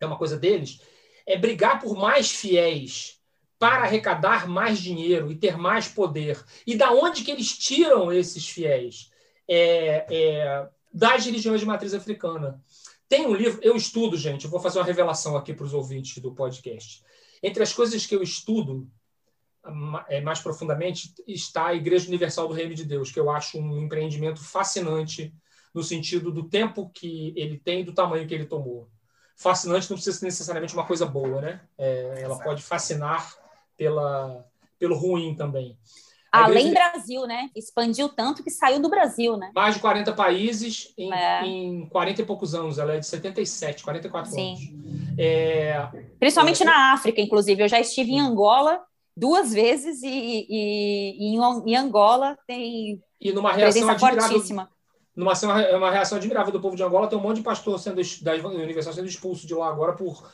é 0.00 0.06
uma 0.06 0.16
coisa 0.16 0.38
deles, 0.38 0.80
é 1.26 1.36
brigar 1.36 1.78
por 1.78 1.94
mais 1.94 2.30
fiéis 2.30 3.20
para 3.58 3.82
arrecadar 3.82 4.48
mais 4.48 4.78
dinheiro 4.78 5.30
e 5.30 5.36
ter 5.36 5.58
mais 5.58 5.86
poder. 5.88 6.42
E 6.66 6.74
da 6.74 6.90
onde 6.90 7.22
que 7.22 7.30
eles 7.30 7.58
tiram 7.58 8.10
esses 8.10 8.48
fiéis? 8.48 9.09
É, 9.52 10.06
é, 10.08 10.68
das 10.92 11.26
religiões 11.26 11.60
de 11.60 11.66
matriz 11.66 11.92
africana. 11.92 12.62
Tem 13.08 13.26
um 13.26 13.34
livro, 13.34 13.58
eu 13.62 13.74
estudo, 13.74 14.16
gente, 14.16 14.44
eu 14.44 14.50
vou 14.50 14.60
fazer 14.60 14.78
uma 14.78 14.84
revelação 14.84 15.36
aqui 15.36 15.52
para 15.52 15.66
os 15.66 15.74
ouvintes 15.74 16.22
do 16.22 16.32
podcast. 16.32 17.02
Entre 17.42 17.60
as 17.60 17.72
coisas 17.72 18.06
que 18.06 18.14
eu 18.14 18.22
estudo 18.22 18.88
é, 20.08 20.20
mais 20.20 20.40
profundamente 20.40 21.12
está 21.26 21.66
a 21.66 21.74
Igreja 21.74 22.08
Universal 22.08 22.48
do 22.48 22.54
Reino 22.54 22.74
de 22.74 22.84
Deus, 22.84 23.10
que 23.10 23.18
eu 23.18 23.28
acho 23.28 23.58
um 23.58 23.78
empreendimento 23.78 24.40
fascinante 24.40 25.34
no 25.74 25.82
sentido 25.82 26.30
do 26.30 26.48
tempo 26.48 26.90
que 26.90 27.32
ele 27.36 27.58
tem 27.58 27.80
e 27.80 27.84
do 27.84 27.92
tamanho 27.92 28.26
que 28.26 28.34
ele 28.34 28.46
tomou. 28.46 28.88
Fascinante 29.36 29.88
não 29.90 29.96
precisa 29.96 30.18
ser 30.18 30.24
necessariamente 30.26 30.74
uma 30.74 30.86
coisa 30.86 31.06
boa, 31.06 31.40
né? 31.40 31.60
É, 31.76 32.22
ela 32.22 32.38
pode 32.38 32.62
fascinar 32.62 33.34
pela, 33.76 34.46
pelo 34.78 34.96
ruim 34.96 35.34
também. 35.34 35.78
Além 36.32 36.68
do 36.68 36.74
Brasil, 36.74 37.26
né? 37.26 37.50
Expandiu 37.56 38.08
tanto 38.08 38.42
que 38.42 38.50
saiu 38.50 38.80
do 38.80 38.88
Brasil, 38.88 39.36
né? 39.36 39.50
Mais 39.54 39.74
de 39.74 39.80
40 39.80 40.12
países 40.12 40.92
em, 40.96 41.12
é. 41.12 41.44
em 41.44 41.88
40 41.88 42.22
e 42.22 42.24
poucos 42.24 42.54
anos. 42.54 42.78
Ela 42.78 42.94
é 42.94 42.98
de 42.98 43.06
77, 43.06 43.82
44 43.82 44.30
Sim. 44.30 44.50
anos. 44.50 45.18
É... 45.18 45.88
Principalmente 46.18 46.62
é... 46.62 46.66
na 46.66 46.92
África, 46.92 47.20
inclusive. 47.20 47.62
Eu 47.62 47.68
já 47.68 47.80
estive 47.80 48.12
em 48.12 48.20
Angola 48.20 48.80
duas 49.16 49.52
vezes 49.52 50.02
e, 50.02 50.46
e, 50.48 51.34
e 51.34 51.36
em, 51.66 51.76
Angola 51.76 52.38
tem 52.46 53.02
e 53.20 53.32
numa 53.32 53.52
reação 53.52 53.98
fortíssima. 53.98 54.70
Numa 55.14 55.32
uma, 55.42 55.76
uma 55.76 55.90
reação 55.90 56.16
admirável 56.16 56.52
do 56.52 56.60
povo 56.60 56.76
de 56.76 56.82
Angola, 56.82 57.08
tem 57.08 57.18
um 57.18 57.22
monte 57.22 57.36
de 57.38 57.42
pastor 57.42 57.78
sendo, 57.78 58.00
da 58.22 58.34
universidade 58.34 58.96
sendo 58.96 59.08
expulso 59.08 59.46
de 59.46 59.54
lá 59.54 59.68
agora 59.68 59.92
por 59.92 60.30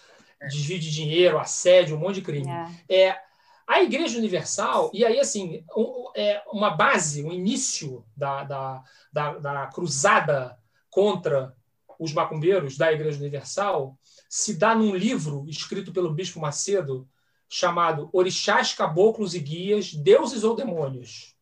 desvio 0.48 0.78
de 0.78 0.92
dinheiro, 0.92 1.38
assédio, 1.38 1.96
um 1.96 1.98
monte 1.98 2.16
de 2.16 2.22
crime. 2.22 2.48
É. 2.88 3.08
é 3.08 3.25
a 3.66 3.82
Igreja 3.82 4.18
Universal, 4.18 4.90
e 4.94 5.04
aí, 5.04 5.18
assim, 5.18 5.64
um, 5.76 6.10
é 6.14 6.42
uma 6.52 6.70
base, 6.70 7.24
um 7.24 7.32
início 7.32 8.04
da, 8.16 8.44
da, 8.44 8.84
da, 9.12 9.38
da 9.38 9.66
cruzada 9.66 10.56
contra 10.88 11.54
os 11.98 12.12
macumbeiros 12.12 12.76
da 12.76 12.92
Igreja 12.92 13.18
Universal 13.18 13.98
se 14.28 14.54
dá 14.54 14.74
num 14.74 14.94
livro 14.94 15.44
escrito 15.48 15.92
pelo 15.92 16.12
Bispo 16.12 16.38
Macedo 16.38 17.08
chamado 17.48 18.08
Orixás, 18.12 18.72
Caboclos 18.72 19.34
e 19.34 19.40
Guias, 19.40 19.94
Deuses 19.94 20.44
ou 20.44 20.54
Demônios. 20.54 21.34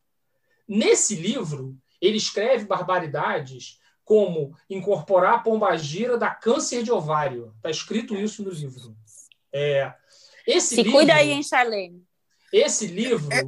Nesse 0.66 1.14
livro, 1.14 1.76
ele 2.00 2.16
escreve 2.16 2.64
barbaridades 2.64 3.80
como 4.04 4.56
incorporar 4.68 5.34
a 5.34 5.38
pombagira 5.38 6.18
da 6.18 6.30
câncer 6.30 6.82
de 6.82 6.92
ovário. 6.92 7.54
Está 7.56 7.70
escrito 7.70 8.14
isso 8.14 8.42
no 8.42 8.50
livro. 8.50 8.94
É, 9.52 9.92
esse 10.46 10.74
Se 10.74 10.82
livro, 10.82 10.92
cuida 10.92 11.14
aí, 11.14 11.30
hein, 11.30 11.42
Charlene? 11.42 12.04
Esse 12.54 12.86
livro. 12.86 13.28
É, 13.32 13.42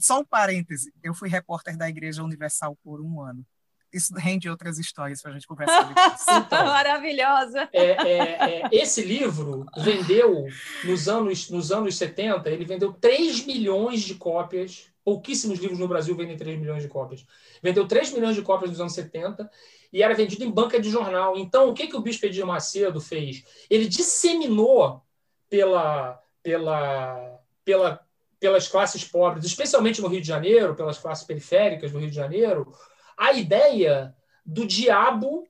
só 0.00 0.20
um 0.20 0.24
parêntese. 0.24 0.90
Eu 1.02 1.12
fui 1.12 1.28
repórter 1.28 1.76
da 1.76 1.90
Igreja 1.90 2.22
Universal 2.22 2.74
por 2.82 3.02
um 3.02 3.20
ano. 3.20 3.44
Isso 3.92 4.14
rende 4.14 4.48
outras 4.48 4.78
histórias 4.78 5.20
para 5.20 5.32
a 5.32 5.34
gente 5.34 5.46
conversar. 5.46 5.92
então, 6.46 6.64
Maravilhosa. 6.64 7.68
É, 7.70 7.90
é, 7.90 8.62
é, 8.62 8.68
esse 8.72 9.02
livro 9.02 9.66
vendeu, 9.76 10.46
nos 10.84 11.06
anos, 11.06 11.50
nos 11.50 11.70
anos 11.70 11.96
70, 11.96 12.48
ele 12.48 12.64
vendeu 12.64 12.94
3 12.94 13.44
milhões 13.44 14.00
de 14.00 14.14
cópias. 14.14 14.88
Pouquíssimos 15.04 15.58
livros 15.58 15.78
no 15.78 15.86
Brasil 15.86 16.16
vendem 16.16 16.36
3 16.36 16.58
milhões 16.58 16.82
de 16.82 16.88
cópias. 16.88 17.26
Vendeu 17.62 17.86
3 17.86 18.12
milhões 18.12 18.34
de 18.34 18.42
cópias 18.42 18.70
nos 18.70 18.80
anos 18.80 18.94
70 18.94 19.50
e 19.92 20.02
era 20.02 20.14
vendido 20.14 20.44
em 20.44 20.50
banca 20.50 20.80
de 20.80 20.88
jornal. 20.88 21.36
Então, 21.36 21.68
o 21.68 21.74
que, 21.74 21.86
que 21.86 21.96
o 21.96 22.00
Bispo 22.00 22.24
Edir 22.24 22.44
Macedo 22.46 23.02
fez? 23.02 23.44
Ele 23.68 23.86
disseminou 23.86 25.02
pela, 25.48 26.20
pela, 26.42 27.38
pela 27.64 28.05
pelas 28.38 28.68
classes 28.68 29.04
pobres, 29.04 29.44
especialmente 29.44 30.00
no 30.00 30.08
Rio 30.08 30.20
de 30.20 30.26
Janeiro, 30.26 30.74
pelas 30.74 30.98
classes 30.98 31.24
periféricas 31.24 31.90
do 31.90 31.98
Rio 31.98 32.10
de 32.10 32.16
Janeiro, 32.16 32.72
a 33.16 33.32
ideia 33.32 34.14
do 34.44 34.66
diabo 34.66 35.48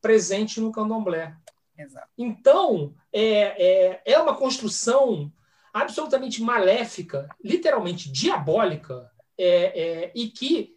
presente 0.00 0.60
no 0.60 0.72
candomblé. 0.72 1.34
Exato. 1.76 2.08
Então, 2.16 2.94
é, 3.12 3.92
é, 3.92 4.02
é 4.04 4.18
uma 4.18 4.36
construção 4.36 5.32
absolutamente 5.72 6.42
maléfica, 6.42 7.28
literalmente 7.42 8.10
diabólica, 8.10 9.10
é, 9.38 9.80
é, 9.80 10.12
e 10.14 10.28
que 10.28 10.76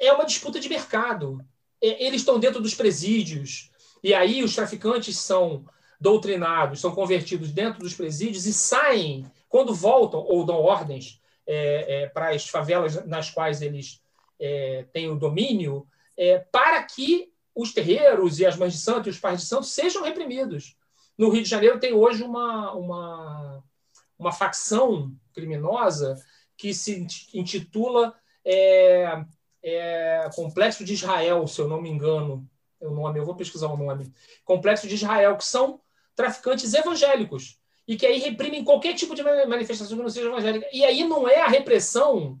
é 0.00 0.12
uma 0.12 0.24
disputa 0.24 0.60
de 0.60 0.68
mercado. 0.68 1.44
É, 1.82 2.04
eles 2.04 2.20
estão 2.20 2.38
dentro 2.38 2.60
dos 2.60 2.74
presídios, 2.74 3.70
e 4.02 4.14
aí 4.14 4.44
os 4.44 4.54
traficantes 4.54 5.18
são 5.18 5.64
doutrinados, 6.00 6.80
são 6.80 6.94
convertidos 6.94 7.50
dentro 7.50 7.80
dos 7.80 7.94
presídios 7.94 8.46
e 8.46 8.52
saem 8.52 9.26
quando 9.54 9.72
voltam 9.72 10.18
ou 10.18 10.44
dão 10.44 10.56
ordens 10.56 11.22
é, 11.46 12.02
é, 12.02 12.06
para 12.08 12.30
as 12.30 12.48
favelas 12.48 13.06
nas 13.06 13.30
quais 13.30 13.62
eles 13.62 14.02
é, 14.40 14.84
têm 14.92 15.08
o 15.08 15.14
domínio, 15.14 15.86
é, 16.16 16.40
para 16.40 16.82
que 16.82 17.32
os 17.54 17.72
terreiros 17.72 18.40
e 18.40 18.46
as 18.46 18.56
mães 18.56 18.72
de 18.72 18.80
santo 18.80 19.08
e 19.08 19.10
os 19.10 19.20
pais 19.20 19.42
de 19.42 19.46
santo 19.46 19.62
sejam 19.62 20.02
reprimidos. 20.02 20.76
No 21.16 21.28
Rio 21.28 21.44
de 21.44 21.48
Janeiro 21.48 21.78
tem 21.78 21.92
hoje 21.92 22.24
uma, 22.24 22.72
uma, 22.72 23.62
uma 24.18 24.32
facção 24.32 25.14
criminosa 25.32 26.20
que 26.56 26.74
se 26.74 27.06
intitula 27.32 28.12
é, 28.44 29.24
é, 29.62 30.30
Complexo 30.34 30.84
de 30.84 30.94
Israel, 30.94 31.46
se 31.46 31.60
eu 31.60 31.68
não 31.68 31.80
me 31.80 31.88
engano, 31.88 32.44
o 32.80 32.90
nome, 32.90 33.20
eu 33.20 33.24
vou 33.24 33.36
pesquisar 33.36 33.68
o 33.68 33.76
nome. 33.76 34.12
Complexo 34.44 34.88
de 34.88 34.96
Israel, 34.96 35.36
que 35.36 35.44
são 35.44 35.80
traficantes 36.16 36.74
evangélicos 36.74 37.62
e 37.86 37.96
que 37.96 38.06
aí 38.06 38.18
reprimem 38.18 38.64
qualquer 38.64 38.94
tipo 38.94 39.14
de 39.14 39.22
manifestação 39.22 39.96
que 39.96 40.02
não 40.02 40.10
seja 40.10 40.28
evangélica. 40.28 40.66
E 40.72 40.84
aí 40.84 41.04
não 41.04 41.28
é 41.28 41.40
a 41.40 41.48
repressão 41.48 42.40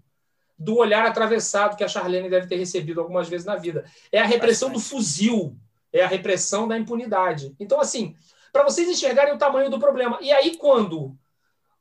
do 0.58 0.76
olhar 0.76 1.04
atravessado 1.04 1.76
que 1.76 1.84
a 1.84 1.88
Charlene 1.88 2.30
deve 2.30 2.46
ter 2.46 2.56
recebido 2.56 3.00
algumas 3.00 3.28
vezes 3.28 3.46
na 3.46 3.56
vida. 3.56 3.84
É 4.10 4.20
a 4.20 4.26
repressão 4.26 4.70
do 4.70 4.80
fuzil, 4.80 5.56
é 5.92 6.02
a 6.02 6.08
repressão 6.08 6.66
da 6.66 6.78
impunidade. 6.78 7.54
Então, 7.60 7.80
assim, 7.80 8.16
para 8.52 8.62
vocês 8.62 8.88
enxergarem 8.88 9.34
o 9.34 9.38
tamanho 9.38 9.68
do 9.68 9.78
problema. 9.78 10.18
E 10.22 10.32
aí, 10.32 10.56
quando 10.56 11.16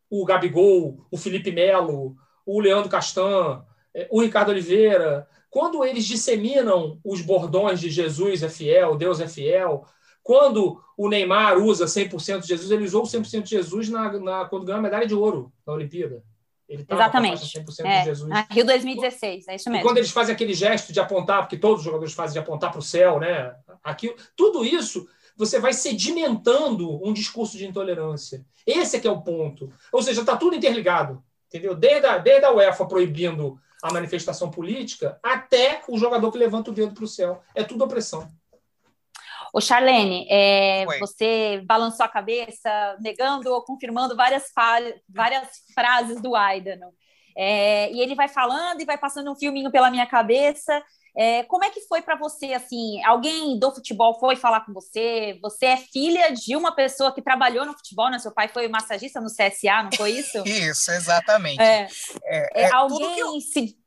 o 0.10 0.26
Gabigol, 0.26 1.06
o 1.10 1.18
Felipe 1.18 1.52
Melo, 1.52 2.16
o 2.46 2.60
Leandro 2.60 2.90
Castan, 2.90 3.64
é, 3.94 4.08
o 4.12 4.22
Ricardo 4.22 4.50
Oliveira, 4.50 5.28
quando 5.50 5.86
eles 5.86 6.06
disseminam 6.06 7.00
os 7.04 7.22
bordões 7.22 7.80
de 7.80 7.90
Jesus 7.90 8.42
é 8.42 8.50
fiel, 8.50 8.98
Deus 8.98 9.20
é 9.20 9.28
fiel, 9.28 9.86
quando 10.24 10.82
o 10.98 11.10
Neymar 11.10 11.58
usa 11.58 11.86
100% 11.86 12.42
de 12.42 12.48
Jesus, 12.48 12.72
ele 12.72 12.86
usou 12.86 13.04
100% 13.04 13.44
de 13.44 13.50
Jesus 13.50 13.90
na, 13.90 14.12
na, 14.14 14.46
quando 14.46 14.66
ganhou 14.66 14.80
a 14.80 14.82
medalha 14.82 15.06
de 15.06 15.14
ouro 15.14 15.52
na 15.68 15.74
Olimpíada. 15.74 16.24
Ele 16.68 16.86
Exatamente. 16.90 17.44
100% 17.44 17.86
é, 17.86 18.00
de 18.00 18.06
Jesus. 18.06 18.32
Rio 18.50 18.66
2016, 18.66 19.48
é 19.48 19.56
isso 19.56 19.70
mesmo. 19.70 19.84
E 19.84 19.88
quando 19.88 19.98
eles 19.98 20.12
fazem 20.12 20.34
aquele 20.34 20.54
gesto 20.54 20.94
de 20.94 21.00
apontar, 21.00 21.42
porque 21.42 21.58
todos 21.58 21.80
os 21.80 21.86
jogadores 21.86 22.14
fazem 22.14 22.34
de 22.34 22.40
apontar 22.40 22.72
para 22.72 22.80
o 22.80 22.84
céu, 22.84 23.20
né? 23.20 23.54
Aquilo, 23.84 24.16
tudo 24.36 24.64
isso 24.64 25.08
você 25.36 25.60
vai 25.60 25.74
sedimentando 25.74 27.06
um 27.06 27.12
discurso 27.12 27.58
de 27.58 27.66
intolerância. 27.66 28.46
Esse 28.66 28.98
é 28.98 29.00
que 29.00 29.08
é 29.08 29.12
o 29.12 29.22
ponto. 29.22 29.72
Ou 29.92 30.02
seja, 30.02 30.22
está 30.22 30.38
tudo 30.38 30.56
interligado, 30.56 31.24
entendeu? 31.48 31.76
Desde 31.76 32.06
a, 32.06 32.18
desde 32.18 32.46
a 32.46 32.52
UEFA 32.52 32.86
proibindo 32.86 33.60
a 33.82 33.92
manifestação 33.92 34.50
política 34.50 35.20
até 35.22 35.82
o 35.90 35.98
jogador 35.98 36.32
que 36.32 36.38
levanta 36.38 36.72
o 36.72 36.74
dedo 36.74 36.94
para 36.94 37.04
o 37.04 37.08
céu. 37.08 37.42
É 37.54 37.64
tudo 37.64 37.84
opressão. 37.84 38.28
O 39.54 39.62
Charlene, 39.62 40.26
é, 40.32 40.84
você 41.00 41.62
balançou 41.64 42.04
a 42.04 42.10
cabeça, 42.10 42.98
negando 43.00 43.54
ou 43.54 43.64
confirmando 43.64 44.16
várias, 44.16 44.46
várias 45.08 45.48
frases 45.76 46.20
do 46.20 46.36
Aidano. 46.36 46.88
É, 47.38 47.92
e 47.92 48.02
ele 48.02 48.16
vai 48.16 48.28
falando 48.28 48.82
e 48.82 48.86
vai 48.86 48.98
passando 48.98 49.32
um 49.32 49.36
filminho 49.36 49.72
pela 49.72 49.92
minha 49.92 50.08
cabeça. 50.08 50.84
É, 51.16 51.44
como 51.44 51.64
é 51.64 51.70
que 51.70 51.82
foi 51.82 52.02
para 52.02 52.16
você, 52.16 52.54
assim, 52.54 53.04
alguém 53.04 53.60
do 53.60 53.72
futebol 53.72 54.20
foi 54.20 54.36
falar 54.36 54.62
com 54.62 54.74
você? 54.74 55.38
Você 55.44 55.68
é 55.68 55.78
filha 55.78 56.32
de 56.32 56.56
uma 56.56 56.74
pessoa 56.74 57.14
que 57.14 57.22
trabalhou 57.22 57.66
no 57.66 57.74
futebol, 57.74 58.10
né? 58.10 58.18
Seu 58.18 58.34
pai 58.34 58.48
foi 58.48 58.68
massagista 58.68 59.22
no 59.22 59.28
CSA, 59.28 59.84
não 59.84 59.92
foi 59.96 60.12
isso? 60.12 60.42
isso, 60.48 60.92
exatamente. 60.92 61.62
É, 61.62 61.88
é, 62.24 62.64
é 62.64 62.74
alguém 62.74 63.20
eu... 63.20 63.40
se... 63.40 63.78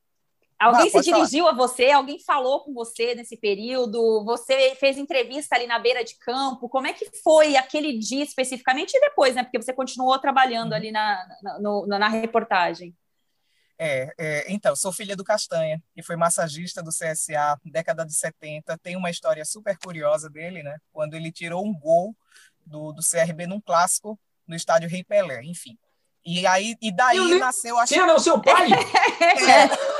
Alguém 0.58 0.86
ah, 0.86 0.90
se 0.90 1.00
dirigiu 1.02 1.44
falar. 1.44 1.54
a 1.54 1.56
você? 1.56 1.90
Alguém 1.90 2.18
falou 2.18 2.64
com 2.64 2.72
você 2.72 3.14
nesse 3.14 3.36
período? 3.36 4.24
Você 4.24 4.74
fez 4.76 4.96
entrevista 4.96 5.54
ali 5.54 5.66
na 5.66 5.78
beira 5.78 6.02
de 6.02 6.16
campo? 6.18 6.68
Como 6.68 6.86
é 6.86 6.94
que 6.94 7.10
foi 7.22 7.56
aquele 7.56 7.98
dia 7.98 8.24
especificamente 8.24 8.94
e 8.94 9.00
depois, 9.00 9.34
né? 9.34 9.42
Porque 9.42 9.60
você 9.60 9.74
continuou 9.74 10.18
trabalhando 10.18 10.70
uhum. 10.70 10.76
ali 10.76 10.90
na, 10.90 11.26
na, 11.42 11.58
no, 11.58 11.86
na 11.86 12.08
reportagem. 12.08 12.94
É, 13.78 14.10
é, 14.18 14.46
então, 14.50 14.74
sou 14.74 14.90
filha 14.90 15.14
do 15.14 15.22
Castanha, 15.22 15.82
que 15.94 16.02
foi 16.02 16.16
massagista 16.16 16.82
do 16.82 16.90
CSA 16.90 17.60
década 17.62 18.06
de 18.06 18.14
70. 18.14 18.78
Tem 18.78 18.96
uma 18.96 19.10
história 19.10 19.44
super 19.44 19.76
curiosa 19.76 20.30
dele, 20.30 20.62
né? 20.62 20.78
Quando 20.90 21.14
ele 21.14 21.30
tirou 21.30 21.66
um 21.66 21.78
gol 21.78 22.16
do, 22.64 22.92
do 22.92 23.02
CRB 23.02 23.46
num 23.46 23.60
clássico 23.60 24.18
no 24.46 24.56
estádio 24.56 24.88
Rei 24.88 25.04
Pelé, 25.04 25.42
enfim. 25.44 25.76
E 26.24 26.46
aí 26.46 26.74
e 26.80 26.90
daí 26.90 27.18
Eu 27.18 27.38
nasceu 27.38 27.78
a 27.78 27.86
Quem 27.86 28.00
era 28.00 28.14
o 28.14 28.18
seu 28.18 28.40
pai? 28.40 28.68
é. 28.72 29.95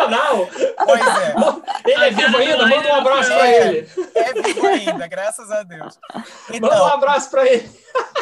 Sensacional! 0.00 0.48
Pois 0.80 1.00
é. 1.06 1.92
Ele 1.92 2.04
é 2.04 2.10
vivo 2.10 2.36
ainda? 2.36 2.66
Manda 2.66 2.88
um 2.88 2.94
abraço 2.94 3.28
para 3.28 3.48
é, 3.48 3.66
ele. 3.66 3.88
É 4.14 4.42
vivo 4.42 4.66
ainda, 4.66 5.06
graças 5.06 5.50
a 5.50 5.62
Deus. 5.62 5.98
Então, 6.52 6.68
Manda 6.68 6.84
um 6.84 6.86
abraço 6.86 7.30
para 7.30 7.46
ele. 7.46 7.70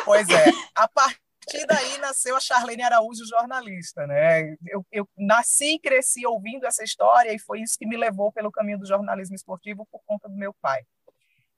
Pois 0.05 0.29
é. 0.29 0.51
A 0.75 0.89
partir 0.89 1.21
partir 1.49 1.67
daí 1.67 1.99
nasceu 1.99 2.37
a 2.37 2.41
Charlene 2.41 2.83
Araújo, 2.83 3.25
jornalista. 3.27 4.07
Né? 4.07 4.55
Eu, 4.67 4.87
eu 4.93 5.09
nasci 5.17 5.75
e 5.75 5.79
cresci 5.79 6.27
ouvindo 6.27 6.67
essa 6.67 6.85
história 6.85 7.33
e 7.33 7.39
foi 7.39 7.63
isso 7.63 7.79
que 7.79 7.87
me 7.87 7.97
levou 7.97 8.31
pelo 8.31 8.53
caminho 8.53 8.79
do 8.79 8.87
jornalismo 8.87 9.35
esportivo 9.35 9.87
por 9.91 10.01
conta 10.07 10.29
do 10.29 10.37
meu 10.37 10.55
pai. 10.61 10.83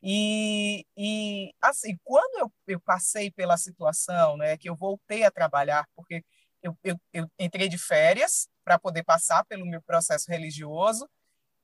E, 0.03 0.87
e 0.97 1.53
assim, 1.61 1.99
quando 2.05 2.39
eu, 2.39 2.53
eu 2.69 2.81
passei 2.81 3.31
pela 3.31 3.57
situação, 3.57 4.37
né, 4.37 4.57
que 4.57 4.71
eu 4.71 4.77
voltei 4.77 5.25
a 5.25 5.31
trabalhar, 5.31 5.87
porque 5.95 6.25
eu, 6.63 6.77
eu, 6.83 6.97
eu 7.13 7.27
entrei 7.39 7.69
de 7.69 7.77
férias 7.77 8.49
para 8.65 8.79
poder 8.79 9.05
passar 9.05 9.45
pelo 9.45 9.67
meu 9.67 9.83
processo 9.83 10.31
religioso, 10.31 11.09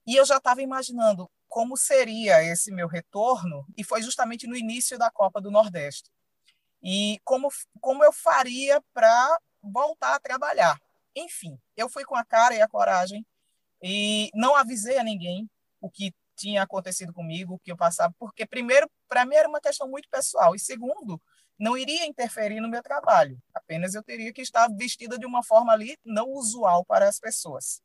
e 0.06 0.16
eu 0.16 0.24
já 0.24 0.36
estava 0.36 0.62
imaginando 0.62 1.30
como 1.48 1.76
seria 1.76 2.42
esse 2.42 2.72
meu 2.72 2.88
retorno, 2.88 3.66
e 3.76 3.84
foi 3.84 4.02
justamente 4.02 4.46
no 4.46 4.56
início 4.56 4.98
da 4.98 5.10
Copa 5.10 5.40
do 5.40 5.50
Nordeste 5.50 6.10
e 6.82 7.20
como, 7.24 7.48
como 7.80 8.04
eu 8.04 8.12
faria 8.12 8.82
para 8.92 9.40
voltar 9.62 10.14
a 10.14 10.20
trabalhar. 10.20 10.80
Enfim, 11.14 11.58
eu 11.76 11.88
fui 11.88 12.04
com 12.04 12.14
a 12.14 12.24
cara 12.24 12.54
e 12.54 12.60
a 12.60 12.68
coragem 12.68 13.26
e 13.82 14.30
não 14.34 14.54
avisei 14.54 14.98
a 14.98 15.02
ninguém 15.02 15.50
o 15.80 15.90
que 15.90 16.14
tinha 16.36 16.62
acontecido 16.62 17.12
comigo, 17.12 17.54
o 17.54 17.58
que 17.58 17.72
eu 17.72 17.76
passava, 17.76 18.14
porque, 18.18 18.46
primeiro, 18.46 18.88
para 19.08 19.24
mim 19.24 19.34
era 19.34 19.48
uma 19.48 19.60
questão 19.60 19.88
muito 19.88 20.08
pessoal, 20.10 20.54
e 20.54 20.58
segundo, 20.58 21.20
não 21.58 21.76
iria 21.76 22.06
interferir 22.06 22.60
no 22.60 22.68
meu 22.68 22.82
trabalho, 22.82 23.38
apenas 23.54 23.94
eu 23.94 24.02
teria 24.02 24.32
que 24.32 24.42
estar 24.42 24.68
vestida 24.68 25.18
de 25.18 25.26
uma 25.26 25.42
forma 25.42 25.72
ali 25.72 25.96
não 26.04 26.28
usual 26.30 26.84
para 26.84 27.08
as 27.08 27.18
pessoas. 27.18 27.80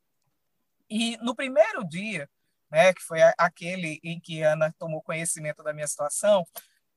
E 0.88 1.16
no 1.18 1.34
primeiro 1.34 1.82
dia, 1.84 2.28
né, 2.70 2.92
que 2.92 3.02
foi 3.02 3.20
aquele 3.38 4.00
em 4.02 4.20
que 4.20 4.42
Ana 4.42 4.74
tomou 4.78 5.02
conhecimento 5.02 5.62
da 5.62 5.72
minha 5.72 5.86
situação, 5.86 6.46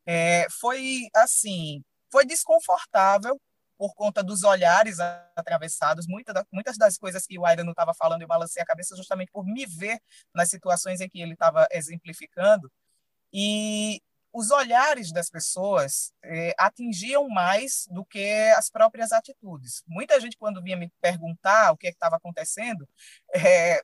é, 0.05 0.47
foi 0.49 1.07
assim, 1.15 1.83
foi 2.11 2.25
desconfortável 2.25 3.39
por 3.77 3.93
conta 3.93 4.23
dos 4.23 4.43
olhares 4.43 4.99
atravessados, 5.35 6.07
muita 6.07 6.45
muitas 6.51 6.77
das 6.77 6.97
coisas 6.97 7.25
que 7.25 7.37
o 7.37 7.45
Aida 7.45 7.63
não 7.63 7.71
estava 7.71 7.93
falando, 7.93 8.21
eu 8.21 8.27
balancei 8.27 8.61
a 8.61 8.65
cabeça 8.65 8.95
justamente 8.95 9.31
por 9.31 9.45
me 9.45 9.65
ver 9.65 9.99
nas 10.33 10.49
situações 10.49 11.01
em 11.01 11.09
que 11.09 11.21
ele 11.21 11.33
estava 11.33 11.67
exemplificando. 11.71 12.71
E 13.33 14.01
os 14.35 14.51
olhares 14.51 15.13
das 15.13 15.29
pessoas 15.29 16.11
eh, 16.23 16.53
atingiam 16.57 17.29
mais 17.29 17.85
do 17.89 18.03
que 18.03 18.51
as 18.57 18.69
próprias 18.69 19.11
atitudes. 19.11 19.81
Muita 19.87 20.19
gente, 20.19 20.37
quando 20.37 20.61
vinha 20.61 20.75
me 20.75 20.91
perguntar 21.01 21.71
o 21.71 21.77
que 21.77 21.87
é 21.87 21.89
estava 21.89 22.17
acontecendo, 22.17 22.87
eh, 23.33 23.81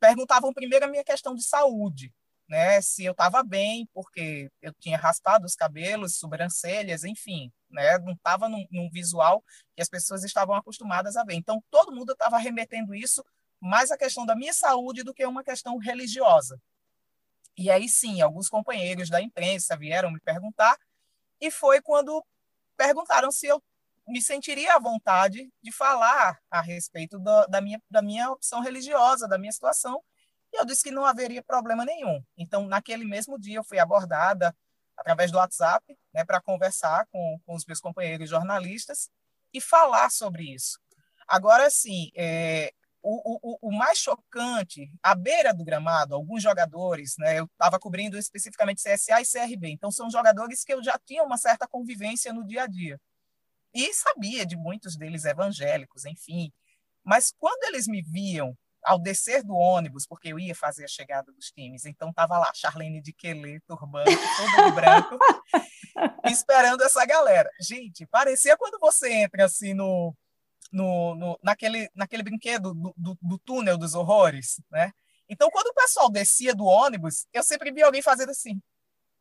perguntavam 0.00 0.52
primeiro 0.52 0.84
a 0.86 0.88
minha 0.88 1.04
questão 1.04 1.34
de 1.34 1.44
saúde 1.44 2.12
né, 2.48 2.80
se 2.80 3.04
eu 3.04 3.12
estava 3.12 3.42
bem, 3.42 3.88
porque 3.92 4.50
eu 4.62 4.72
tinha 4.74 4.96
raspado 4.96 5.44
os 5.46 5.54
cabelos, 5.54 6.16
sobrancelhas, 6.16 7.04
enfim, 7.04 7.52
né, 7.70 7.98
não 7.98 8.12
estava 8.12 8.48
num, 8.48 8.66
num, 8.70 8.88
visual 8.90 9.42
que 9.74 9.82
as 9.82 9.88
pessoas 9.88 10.24
estavam 10.24 10.54
acostumadas 10.54 11.16
a 11.16 11.24
ver. 11.24 11.34
Então, 11.34 11.62
todo 11.70 11.94
mundo 11.94 12.12
estava 12.12 12.38
remetendo 12.38 12.94
isso 12.94 13.24
mais 13.60 13.90
à 13.90 13.96
questão 13.96 14.24
da 14.24 14.36
minha 14.36 14.52
saúde 14.52 15.02
do 15.02 15.14
que 15.14 15.26
uma 15.26 15.42
questão 15.42 15.76
religiosa. 15.78 16.60
E 17.56 17.70
aí 17.70 17.88
sim, 17.88 18.20
alguns 18.20 18.48
companheiros 18.48 19.08
da 19.08 19.20
imprensa 19.20 19.76
vieram 19.76 20.10
me 20.10 20.20
perguntar, 20.20 20.78
e 21.40 21.50
foi 21.50 21.80
quando 21.80 22.24
perguntaram 22.76 23.30
se 23.30 23.46
eu 23.46 23.62
me 24.06 24.22
sentiria 24.22 24.74
à 24.74 24.78
vontade 24.78 25.50
de 25.62 25.72
falar 25.72 26.38
a 26.50 26.60
respeito 26.60 27.18
do, 27.18 27.46
da, 27.46 27.60
minha, 27.60 27.82
da 27.90 28.00
minha 28.02 28.30
opção 28.30 28.60
religiosa, 28.60 29.26
da 29.26 29.38
minha 29.38 29.52
situação, 29.52 30.02
e 30.52 30.60
eu 30.60 30.64
disse 30.64 30.84
que 30.84 30.90
não 30.90 31.04
haveria 31.04 31.42
problema 31.42 31.84
nenhum. 31.84 32.22
Então, 32.36 32.66
naquele 32.66 33.04
mesmo 33.04 33.38
dia, 33.38 33.58
eu 33.58 33.64
fui 33.64 33.78
abordada 33.78 34.54
através 34.96 35.30
do 35.30 35.38
WhatsApp 35.38 35.84
né, 36.14 36.24
para 36.24 36.40
conversar 36.40 37.06
com, 37.10 37.40
com 37.44 37.54
os 37.54 37.64
meus 37.66 37.80
companheiros 37.80 38.30
jornalistas 38.30 39.10
e 39.52 39.60
falar 39.60 40.10
sobre 40.10 40.54
isso. 40.54 40.78
Agora, 41.26 41.68
sim, 41.68 42.10
é, 42.14 42.72
o, 43.08 43.38
o, 43.40 43.68
o, 43.68 43.72
mais 43.72 43.98
chocante, 43.98 44.90
à 45.00 45.14
beira 45.14 45.54
do 45.54 45.64
gramado, 45.64 46.14
alguns 46.14 46.42
jogadores, 46.42 47.14
né, 47.18 47.38
eu 47.38 47.44
estava 47.44 47.78
cobrindo 47.78 48.18
especificamente 48.18 48.82
CSA 48.82 49.20
e 49.20 49.24
CRB, 49.24 49.68
então 49.70 49.92
são 49.92 50.10
jogadores 50.10 50.64
que 50.64 50.74
eu 50.74 50.82
já 50.82 50.98
tinha 50.98 51.22
uma 51.22 51.36
certa 51.36 51.68
convivência 51.68 52.32
no 52.32 52.44
dia 52.44 52.64
a 52.64 52.66
dia. 52.66 53.00
E 53.72 53.94
sabia 53.94 54.44
de 54.44 54.56
muitos 54.56 54.96
deles 54.96 55.24
evangélicos, 55.24 56.04
enfim. 56.04 56.50
Mas 57.04 57.32
quando 57.38 57.62
eles 57.64 57.86
me 57.86 58.02
viam 58.02 58.56
ao 58.82 58.98
descer 58.98 59.44
do 59.44 59.54
ônibus, 59.54 60.06
porque 60.06 60.32
eu 60.32 60.38
ia 60.38 60.54
fazer 60.54 60.84
a 60.84 60.88
chegada 60.88 61.30
dos 61.32 61.50
times, 61.50 61.84
então 61.84 62.10
estava 62.10 62.38
lá 62.38 62.50
Charlene 62.54 63.00
de 63.00 63.12
Quelê, 63.12 63.60
turbante, 63.66 64.10
todo 64.10 64.64
de 64.64 64.72
branco, 64.72 65.18
esperando 66.26 66.82
essa 66.82 67.04
galera. 67.04 67.50
Gente, 67.60 68.06
parecia 68.06 68.56
quando 68.56 68.78
você 68.80 69.12
entra 69.12 69.44
assim 69.44 69.74
no, 69.74 70.12
no, 70.72 71.14
no 71.14 71.38
naquele, 71.42 71.88
naquele 71.94 72.22
brinquedo 72.22 72.74
do, 72.74 72.94
do, 72.96 73.18
do, 73.20 73.38
túnel 73.38 73.78
dos 73.78 73.94
horrores, 73.94 74.60
né? 74.70 74.92
Então, 75.28 75.50
quando 75.50 75.68
o 75.68 75.74
pessoal 75.74 76.10
descia 76.10 76.54
do 76.54 76.64
ônibus, 76.64 77.26
eu 77.32 77.42
sempre 77.42 77.72
via 77.72 77.86
alguém 77.86 78.02
fazendo 78.02 78.30
assim. 78.30 78.60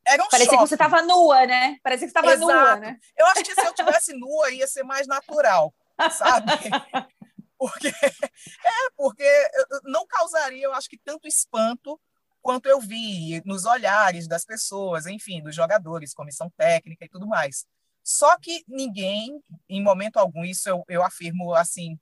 Era 0.07 0.23
um 0.23 0.27
Parecia 0.27 0.51
choque. 0.51 0.63
que 0.63 0.69
você 0.69 0.75
estava 0.75 1.01
nua, 1.01 1.47
né? 1.47 1.77
Parecia 1.81 2.07
que 2.07 2.13
você 2.13 2.19
estava 2.19 2.37
nua, 2.37 2.75
né? 2.75 2.97
Eu 3.17 3.25
acho 3.27 3.43
que 3.43 3.55
se 3.55 3.65
eu 3.65 3.73
tivesse 3.73 4.13
nua 4.13 4.51
ia 4.51 4.67
ser 4.67 4.83
mais 4.83 5.07
natural, 5.07 5.73
sabe? 6.11 6.51
Porque 7.57 7.87
é 7.87 8.89
porque 8.97 9.49
não 9.85 10.05
causaria, 10.05 10.65
eu 10.65 10.73
acho 10.73 10.89
que 10.89 10.97
tanto 10.97 11.25
espanto 11.25 11.99
quanto 12.41 12.67
eu 12.67 12.79
vi 12.79 13.41
nos 13.45 13.65
olhares 13.65 14.27
das 14.27 14.45
pessoas, 14.45 15.05
enfim, 15.07 15.41
dos 15.41 15.55
jogadores, 15.55 16.13
comissão 16.13 16.51
técnica 16.57 17.05
e 17.05 17.09
tudo 17.09 17.25
mais. 17.25 17.65
Só 18.05 18.37
que 18.37 18.63
ninguém, 18.67 19.41
em 19.67 19.81
momento 19.81 20.17
algum, 20.17 20.45
isso 20.45 20.69
eu, 20.69 20.83
eu 20.87 21.01
afirmo 21.01 21.55
assim 21.55 21.99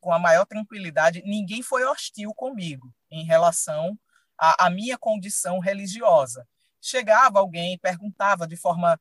com 0.00 0.10
a 0.10 0.18
maior 0.18 0.46
tranquilidade, 0.46 1.22
ninguém 1.26 1.62
foi 1.62 1.84
hostil 1.84 2.32
comigo 2.34 2.90
em 3.10 3.22
relação 3.22 3.96
à, 4.38 4.66
à 4.66 4.70
minha 4.70 4.96
condição 4.96 5.58
religiosa. 5.58 6.48
Chegava 6.80 7.38
alguém, 7.38 7.78
perguntava 7.78 8.46
de 8.46 8.56
forma 8.56 8.98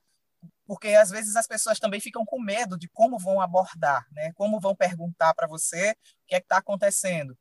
porque 0.66 0.90
às 0.90 1.10
vezes 1.10 1.38
as 1.38 1.48
pessoas 1.48 1.80
também 1.80 2.02
ficam 2.02 2.26
com 2.26 2.40
medo 2.40 2.78
de 2.78 2.90
como 2.90 3.18
vão 3.18 3.40
abordar, 3.40 4.06
né? 4.12 4.34
Como 4.34 4.60
vão 4.60 4.76
perguntar 4.76 5.34
para 5.34 5.48
você 5.48 5.92
o 5.92 6.28
que 6.28 6.36
é 6.36 6.40
que 6.40 6.46
está 6.46 6.58
acontecendo. 6.58 7.38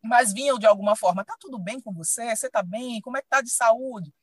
Mas 0.00 0.32
vinham 0.32 0.58
de 0.58 0.66
alguma 0.66 0.94
forma, 0.94 1.24
tá 1.24 1.36
tudo 1.40 1.58
bem 1.58 1.80
com 1.80 1.92
você? 1.92 2.34
Você 2.34 2.46
está 2.46 2.62
bem? 2.62 3.00
Como 3.00 3.16
é 3.16 3.22
que 3.22 3.28
tá 3.28 3.40
de 3.40 3.50
saúde? 3.50 4.14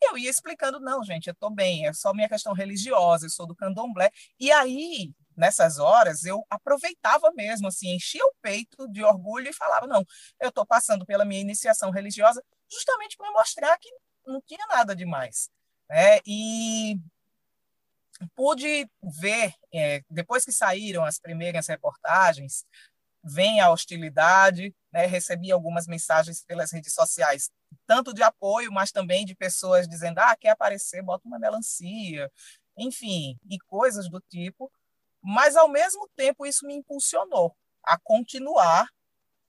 Eu 0.00 0.18
ia 0.18 0.30
explicando, 0.30 0.78
não, 0.80 1.02
gente, 1.02 1.26
eu 1.28 1.32
estou 1.32 1.50
bem, 1.50 1.86
é 1.86 1.92
só 1.92 2.12
minha 2.12 2.28
questão 2.28 2.52
religiosa, 2.52 3.26
eu 3.26 3.30
sou 3.30 3.46
do 3.46 3.56
candomblé. 3.56 4.10
E 4.38 4.52
aí, 4.52 5.10
nessas 5.36 5.78
horas, 5.78 6.24
eu 6.24 6.44
aproveitava 6.50 7.32
mesmo, 7.34 7.68
assim, 7.68 7.94
enchia 7.94 8.24
o 8.24 8.34
peito 8.42 8.88
de 8.88 9.02
orgulho 9.02 9.48
e 9.48 9.54
falava, 9.54 9.86
não, 9.86 10.04
eu 10.40 10.48
estou 10.50 10.66
passando 10.66 11.06
pela 11.06 11.24
minha 11.24 11.40
iniciação 11.40 11.90
religiosa 11.90 12.42
justamente 12.70 13.16
para 13.16 13.32
mostrar 13.32 13.76
que 13.78 13.88
não 14.26 14.40
tinha 14.42 14.66
nada 14.68 14.94
demais. 14.94 15.48
Né? 15.88 16.20
E 16.26 16.98
pude 18.34 18.88
ver, 19.20 19.52
é, 19.72 20.02
depois 20.10 20.44
que 20.44 20.52
saíram 20.52 21.04
as 21.04 21.18
primeiras 21.18 21.66
reportagens, 21.66 22.64
vem 23.22 23.60
a 23.60 23.70
hostilidade, 23.70 24.74
né, 24.92 25.04
recebi 25.06 25.50
algumas 25.50 25.86
mensagens 25.86 26.44
pelas 26.44 26.72
redes 26.72 26.94
sociais, 26.94 27.50
tanto 27.86 28.12
de 28.14 28.22
apoio, 28.22 28.72
mas 28.72 28.92
também 28.92 29.24
de 29.24 29.34
pessoas 29.34 29.88
dizendo, 29.88 30.18
ah, 30.18 30.36
quer 30.36 30.50
aparecer, 30.50 31.02
bota 31.02 31.26
uma 31.26 31.38
melancia, 31.38 32.30
enfim, 32.76 33.38
e 33.48 33.58
coisas 33.60 34.08
do 34.10 34.20
tipo, 34.20 34.70
Mas, 35.22 35.56
ao 35.56 35.68
mesmo 35.68 36.08
tempo, 36.16 36.46
isso 36.46 36.66
me 36.66 36.74
impulsionou 36.74 37.56
a 37.84 37.98
continuar 37.98 38.88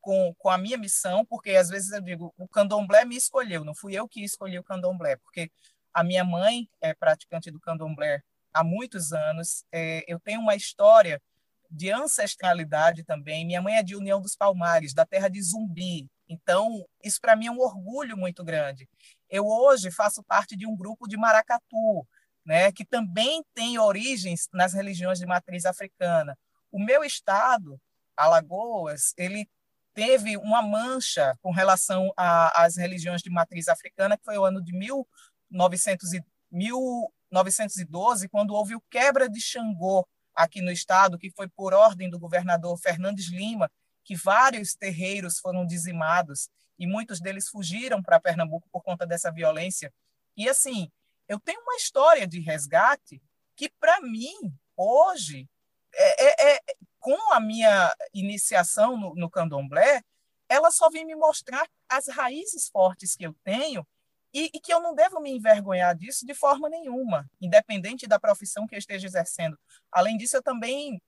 com, 0.02 0.34
com 0.38 0.50
a 0.50 0.58
minha 0.58 0.78
missão, 0.78 1.26
porque 1.26 1.52
às 1.52 1.70
vezes 1.70 1.92
eu 1.92 2.02
digo, 2.02 2.34
o 2.38 2.48
candomblé 2.48 3.06
me 3.06 3.16
escolheu, 3.16 3.64
não 3.66 3.76
fui 3.76 3.94
eu 3.96 4.08
que 4.08 4.24
escolhi 4.24 4.58
o 4.58 4.64
candomblé, 4.64 5.18
porque 5.18 5.52
a 5.94 6.04
minha 6.04 6.24
mãe 6.24 6.70
é 6.82 6.94
praticante 6.94 7.52
do 7.52 7.60
candomblé 7.60 8.22
há 8.54 8.64
muitos 8.64 9.14
anos, 9.14 9.66
é, 9.72 10.04
eu 10.08 10.20
tenho 10.20 10.40
uma 10.42 10.56
história 10.56 11.22
de 11.70 11.92
ancestralidade 11.92 13.04
também. 13.04 13.46
Minha 13.46 13.62
mãe 13.62 13.76
é 13.76 13.84
de 13.84 13.96
União 13.96 14.22
dos 14.22 14.36
Palmares, 14.36 14.94
da 14.94 15.06
terra 15.06 15.28
de 15.28 15.42
Zumbi. 15.42 16.10
Então, 16.28 16.86
isso 17.04 17.20
para 17.22 17.36
mim 17.36 17.48
é 17.48 17.52
um 17.52 17.60
orgulho 17.60 18.18
muito 18.18 18.44
grande. 18.44 18.88
Eu 19.30 19.46
hoje 19.48 19.92
faço 19.92 20.24
parte 20.24 20.56
de 20.56 20.66
um 20.66 20.76
grupo 20.76 21.08
de 21.08 21.18
maracatu, 21.18 22.06
né, 22.46 22.72
que 22.72 22.86
também 22.86 23.44
tem 23.54 23.78
origens 23.78 24.48
nas 24.54 24.74
religiões 24.74 25.20
de 25.20 25.26
matriz 25.26 25.66
africana. 25.66 26.38
O 26.72 26.80
meu 26.80 27.04
estado, 27.04 27.80
Alagoas, 28.16 29.14
ele 29.18 29.50
teve 29.94 30.38
uma 30.38 30.62
mancha 30.62 31.36
com 31.42 31.52
relação 31.52 32.12
às 32.16 32.78
religiões 32.78 33.22
de 33.22 33.30
matriz 33.30 33.68
africana, 33.68 34.18
que 34.18 34.24
foi 34.24 34.38
o 34.38 34.46
ano 34.46 34.64
de 34.64 34.72
1900 34.72 36.14
e, 36.14 36.24
1912, 36.52 38.30
quando 38.30 38.54
houve 38.54 38.76
o 38.76 38.84
quebra 38.90 39.28
de 39.30 39.42
Xangô 39.42 40.08
aqui 40.36 40.62
no 40.62 40.72
estado, 40.72 41.18
que 41.18 41.32
foi 41.32 41.50
por 41.50 41.74
ordem 41.74 42.10
do 42.10 42.20
governador 42.20 42.78
Fernandes 42.78 43.28
Lima, 43.30 43.72
que 44.08 44.16
vários 44.16 44.74
terreiros 44.74 45.38
foram 45.38 45.66
dizimados 45.66 46.50
e 46.80 46.88
muitos 46.88 47.20
deles 47.20 47.50
fugiram 47.50 48.02
para 48.02 48.22
Pernambuco 48.22 48.70
por 48.72 48.82
conta 48.82 49.06
dessa 49.06 49.30
violência. 49.30 49.94
E 50.38 50.48
assim, 50.48 50.90
eu 51.28 51.38
tenho 51.38 51.60
uma 51.60 51.76
história 51.76 52.26
de 52.26 52.40
resgate 52.40 53.22
que, 53.54 53.70
para 53.70 54.00
mim, 54.00 54.34
hoje, 54.78 55.50
é, 55.94 56.24
é, 56.24 56.56
é, 56.56 56.60
com 57.00 57.34
a 57.34 57.40
minha 57.42 57.94
iniciação 58.14 58.96
no, 58.96 59.14
no 59.14 59.30
candomblé, 59.30 60.02
ela 60.48 60.72
só 60.72 60.90
vem 60.90 61.04
me 61.06 61.16
mostrar 61.16 61.68
as 61.90 62.08
raízes 62.08 62.70
fortes 62.70 63.14
que 63.14 63.26
eu 63.26 63.36
tenho 63.44 63.86
e, 64.34 64.50
e, 64.54 64.60
que 64.62 64.74
eu 64.74 64.80
não 64.80 64.96
devo 64.96 65.20
me 65.20 65.32
envergonhar 65.32 65.94
disso 65.94 66.26
de 66.26 66.34
forma 66.34 66.70
nenhuma, 66.70 67.30
independente 67.42 68.08
da 68.08 68.18
profissão 68.18 68.66
que 68.66 68.76
eu 68.76 68.80
esteja 68.80 69.06
exercendo. 69.06 69.60
Além 69.92 70.16
disso, 70.16 70.38
eu 70.38 70.44
também 70.44 71.02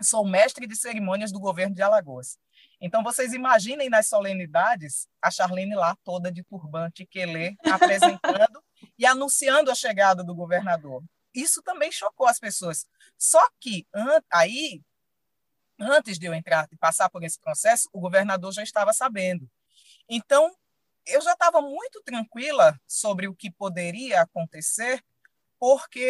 sou 0.00 0.26
mestre 0.26 0.66
de 0.66 0.76
cerimônias 0.76 1.32
do 1.32 1.40
governo 1.40 1.74
de 1.74 1.82
Alagoas. 1.82 2.38
Então, 2.80 3.02
vocês 3.02 3.32
imaginem 3.32 3.88
nas 3.88 4.08
solenidades 4.08 5.08
a 5.20 5.30
Charlene 5.30 5.74
lá 5.74 5.96
toda 6.04 6.30
de 6.30 6.44
turbante, 6.44 7.06
quelê, 7.06 7.56
apresentando 7.66 8.62
e 8.96 9.04
anunciando 9.04 9.70
a 9.70 9.74
chegada 9.74 10.22
do 10.22 10.34
governador. 10.34 11.02
Isso 11.34 11.62
também 11.62 11.90
chocou 11.90 12.26
as 12.26 12.38
pessoas. 12.38 12.86
Só 13.16 13.44
que 13.60 13.86
an 13.92 14.20
aí, 14.30 14.82
antes 15.78 16.18
de 16.18 16.26
eu 16.26 16.34
entrar 16.34 16.68
e 16.70 16.76
passar 16.76 17.10
por 17.10 17.22
esse 17.22 17.38
processo, 17.40 17.88
o 17.92 18.00
governador 18.00 18.52
já 18.52 18.62
estava 18.62 18.92
sabendo. 18.92 19.48
Então, 20.08 20.54
eu 21.06 21.20
já 21.20 21.32
estava 21.32 21.60
muito 21.60 22.02
tranquila 22.04 22.78
sobre 22.86 23.26
o 23.26 23.34
que 23.34 23.50
poderia 23.50 24.20
acontecer, 24.20 25.02
porque 25.58 26.00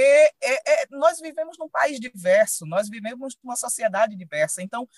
é, 0.42 0.82
é, 0.82 0.86
nós 0.90 1.20
vivemos 1.20 1.57
num 1.59 1.68
país 1.68 1.99
diverso, 1.99 2.66
nós 2.66 2.88
vivemos 2.88 3.36
numa 3.42 3.57
sociedade 3.57 4.16
diversa. 4.16 4.62
Então, 4.62 4.88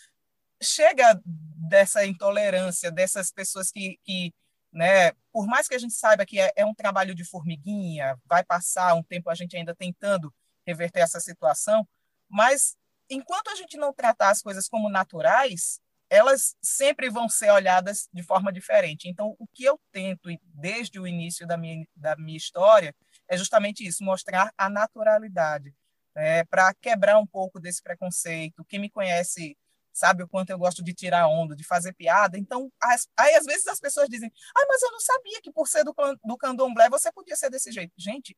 chega 0.63 1.21
dessa 1.25 2.05
intolerância, 2.05 2.91
dessas 2.91 3.31
pessoas 3.31 3.71
que, 3.71 3.99
que 4.05 4.35
né, 4.73 5.13
por 5.33 5.47
mais 5.47 5.69
que 5.69 5.75
a 5.75 5.79
gente 5.79 5.95
saiba 5.95 6.27
que 6.27 6.41
é, 6.41 6.53
é 6.57 6.65
um 6.65 6.75
trabalho 6.75 7.15
de 7.15 7.25
formiguinha, 7.25 8.19
vai 8.27 8.45
passar 8.45 8.95
um 8.95 9.03
tempo 9.03 9.31
a 9.31 9.35
gente 9.35 9.57
ainda 9.57 9.75
tentando 9.75 10.33
reverter 10.67 11.01
essa 11.01 11.21
situação, 11.21 11.87
mas 12.29 12.77
enquanto 13.09 13.49
a 13.49 13.55
gente 13.55 13.77
não 13.77 13.93
tratar 13.93 14.31
as 14.31 14.43
coisas 14.43 14.69
como 14.69 14.89
naturais, 14.89 15.81
elas 16.09 16.57
sempre 16.61 17.09
vão 17.09 17.29
ser 17.29 17.51
olhadas 17.51 18.09
de 18.13 18.23
forma 18.23 18.53
diferente. 18.53 19.09
Então, 19.09 19.35
o 19.39 19.47
que 19.47 19.65
eu 19.65 19.81
tento 19.93 20.29
desde 20.43 20.99
o 20.99 21.07
início 21.07 21.47
da 21.47 21.57
minha, 21.57 21.87
da 21.95 22.17
minha 22.17 22.37
história 22.37 22.95
é 23.31 23.37
justamente 23.37 23.87
isso, 23.87 24.03
mostrar 24.03 24.53
a 24.59 24.69
naturalidade, 24.69 25.73
né, 26.15 26.45
para 26.45 26.75
quebrar 26.75 27.19
um 27.19 27.27
pouco 27.27 27.61
desse 27.61 27.81
preconceito. 27.81 28.65
Quem 28.69 28.81
me 28.81 28.91
conhece 28.91 29.57
sabe 29.93 30.23
o 30.23 30.29
quanto 30.29 30.51
eu 30.51 30.59
gosto 30.59 30.83
de 30.83 30.93
tirar 30.93 31.29
onda, 31.29 31.55
de 31.55 31.65
fazer 31.65 31.93
piada. 31.93 32.37
Então, 32.37 32.71
as, 32.83 33.07
aí 33.17 33.35
às 33.35 33.45
vezes 33.45 33.67
as 33.69 33.79
pessoas 33.79 34.09
dizem, 34.09 34.33
ah, 34.57 34.67
mas 34.69 34.83
eu 34.83 34.91
não 34.91 35.01
sabia 35.01 35.41
que 35.41 35.53
por 35.53 35.69
ser 35.69 35.85
do, 35.85 35.95
do 36.25 36.37
candomblé 36.37 36.89
você 36.89 37.13
podia 37.13 37.37
ser 37.37 37.51
desse 37.51 37.71
jeito. 37.71 37.93
Gente, 37.97 38.37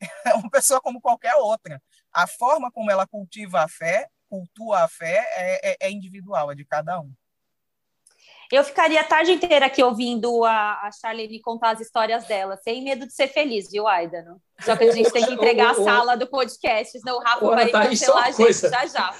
é 0.24 0.34
uma 0.34 0.50
pessoa 0.50 0.80
como 0.80 1.00
qualquer 1.00 1.34
outra. 1.36 1.82
A 2.12 2.26
forma 2.26 2.70
como 2.70 2.90
ela 2.90 3.06
cultiva 3.06 3.62
a 3.62 3.68
fé, 3.68 4.08
cultua 4.28 4.84
a 4.84 4.88
fé, 4.88 5.26
é, 5.36 5.72
é, 5.72 5.76
é 5.80 5.90
individual, 5.90 6.50
é 6.50 6.54
de 6.54 6.64
cada 6.64 7.00
um. 7.00 7.12
Eu 8.52 8.62
ficaria 8.62 9.00
a 9.00 9.04
tarde 9.04 9.32
inteira 9.32 9.64
aqui 9.64 9.82
ouvindo 9.82 10.44
a, 10.44 10.82
a 10.82 10.90
Charlene 10.92 11.40
contar 11.40 11.70
as 11.70 11.80
histórias 11.80 12.26
dela, 12.26 12.54
sem 12.58 12.84
medo 12.84 13.06
de 13.06 13.14
ser 13.14 13.28
feliz, 13.28 13.70
viu, 13.70 13.88
Aida? 13.88 14.22
Só 14.60 14.76
que 14.76 14.84
a 14.84 14.92
gente 14.92 15.10
tem 15.10 15.24
que 15.24 15.32
entregar 15.32 15.70
a 15.70 15.74
sala 15.74 16.16
do 16.18 16.26
podcast, 16.26 17.00
senão 17.00 17.16
o 17.16 17.20
Rafa 17.22 17.46
vai 17.46 17.70
tá, 17.70 17.86
cancelar 17.86 18.26
a 18.26 18.30
gente 18.30 18.52
já 18.52 18.84
já. 18.84 19.14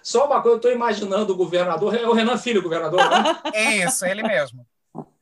Só 0.00 0.26
uma 0.26 0.40
coisa, 0.40 0.54
eu 0.54 0.56
estou 0.58 0.70
imaginando 0.70 1.32
o 1.32 1.36
governador, 1.36 1.92
é 1.96 2.06
o 2.06 2.12
Renan 2.12 2.38
Filho, 2.38 2.60
o 2.60 2.62
governador, 2.62 3.00
né? 3.10 3.42
É 3.52 3.74
isso, 3.84 4.06
ele 4.06 4.22
mesmo. 4.22 4.64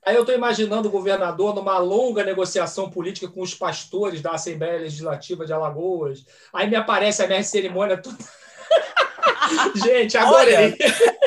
Aí 0.05 0.15
eu 0.15 0.21
estou 0.21 0.35
imaginando 0.35 0.89
o 0.89 0.93
governador 0.93 1.55
numa 1.55 1.79
longa 1.79 2.23
negociação 2.23 2.91
política 2.91 3.27
com 3.27 3.41
os 3.41 3.55
pastores 3.55 4.21
da 4.21 4.33
Assembleia 4.33 4.81
Legislativa 4.81 5.47
de 5.47 5.53
Alagoas. 5.55 6.27
Aí 6.53 6.69
me 6.69 6.77
aparece 6.77 7.23
a 7.23 7.27
minha 7.27 7.43
cerimônia 7.43 7.97
toda. 7.97 8.19
Gente, 9.77 10.17
agora. 10.17 10.51
Olha, 10.51 10.77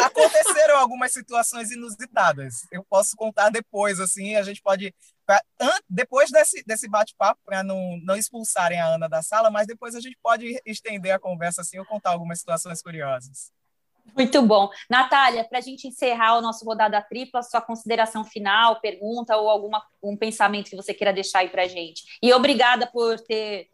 aconteceram 0.01 0.77
algumas 0.77 1.11
situações 1.11 1.71
inusitadas. 1.71 2.67
Eu 2.71 2.83
posso 2.89 3.15
contar 3.15 3.49
depois, 3.49 3.99
assim, 3.99 4.35
a 4.35 4.43
gente 4.43 4.61
pode. 4.61 4.93
Depois 5.89 6.29
desse, 6.31 6.63
desse 6.65 6.89
bate-papo, 6.89 7.39
para 7.45 7.63
não, 7.63 7.97
não 8.03 8.15
expulsarem 8.15 8.79
a 8.79 8.87
Ana 8.87 9.07
da 9.07 9.21
sala, 9.21 9.49
mas 9.49 9.67
depois 9.67 9.95
a 9.95 10.01
gente 10.01 10.17
pode 10.21 10.59
estender 10.65 11.13
a 11.13 11.19
conversa 11.19 11.61
assim 11.61 11.79
ou 11.79 11.85
contar 11.85 12.11
algumas 12.11 12.39
situações 12.39 12.81
curiosas. 12.81 13.51
Muito 14.15 14.41
bom. 14.41 14.69
Natália, 14.89 15.43
para 15.45 15.59
a 15.59 15.61
gente 15.61 15.87
encerrar 15.87 16.37
o 16.37 16.41
nosso 16.41 16.65
rodada 16.65 17.01
tripla, 17.01 17.41
sua 17.41 17.61
consideração 17.61 18.23
final, 18.25 18.81
pergunta 18.81 19.37
ou 19.37 19.49
algum 19.49 19.71
um 20.03 20.17
pensamento 20.17 20.69
que 20.69 20.75
você 20.75 20.93
queira 20.93 21.13
deixar 21.13 21.39
aí 21.39 21.49
para 21.49 21.63
a 21.63 21.67
gente. 21.67 22.03
E 22.21 22.33
obrigada 22.33 22.85
por 22.85 23.19
ter 23.21 23.69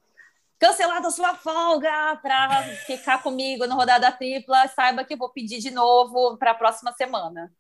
cancelado 0.60 1.08
a 1.08 1.12
sua 1.12 1.36
folga 1.36 2.18
para 2.22 2.64
ficar 2.86 3.24
comigo 3.24 3.66
no 3.66 3.76
rodada 3.76 4.12
tripla. 4.12 4.68
Saiba 4.68 5.04
que 5.04 5.14
eu 5.14 5.18
vou 5.18 5.32
pedir 5.32 5.60
de 5.60 5.72
novo 5.72 6.38
para 6.38 6.52
a 6.52 6.56
próxima 6.56 6.92
semana. 6.92 7.52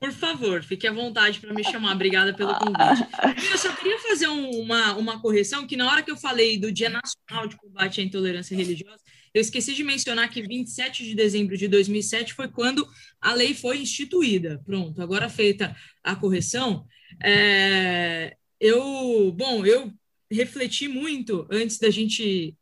Por 0.00 0.12
favor, 0.12 0.62
fique 0.62 0.86
à 0.86 0.92
vontade 0.92 1.40
para 1.40 1.52
me 1.52 1.64
chamar. 1.64 1.92
Obrigada 1.92 2.32
pelo 2.32 2.54
convite. 2.54 3.50
Eu 3.50 3.58
só 3.58 3.74
queria 3.74 3.98
fazer 3.98 4.28
um, 4.28 4.50
uma, 4.60 4.94
uma 4.94 5.20
correção, 5.20 5.66
que 5.66 5.76
na 5.76 5.90
hora 5.90 6.02
que 6.02 6.10
eu 6.10 6.16
falei 6.16 6.56
do 6.56 6.70
Dia 6.70 6.88
Nacional 6.88 7.48
de 7.48 7.56
Combate 7.56 8.00
à 8.00 8.04
Intolerância 8.04 8.56
Religiosa, 8.56 9.02
eu 9.34 9.40
esqueci 9.40 9.74
de 9.74 9.82
mencionar 9.82 10.30
que 10.30 10.40
27 10.40 11.04
de 11.04 11.14
dezembro 11.16 11.56
de 11.56 11.66
2007 11.66 12.32
foi 12.32 12.48
quando 12.48 12.88
a 13.20 13.34
lei 13.34 13.54
foi 13.54 13.78
instituída. 13.78 14.62
Pronto, 14.64 15.02
agora 15.02 15.28
feita 15.28 15.76
a 16.02 16.14
correção. 16.14 16.86
É, 17.20 18.36
eu, 18.60 19.32
bom, 19.32 19.66
eu 19.66 19.92
refleti 20.30 20.88
muito 20.88 21.46
antes 21.50 21.78
da 21.78 21.90
gente 21.90 22.56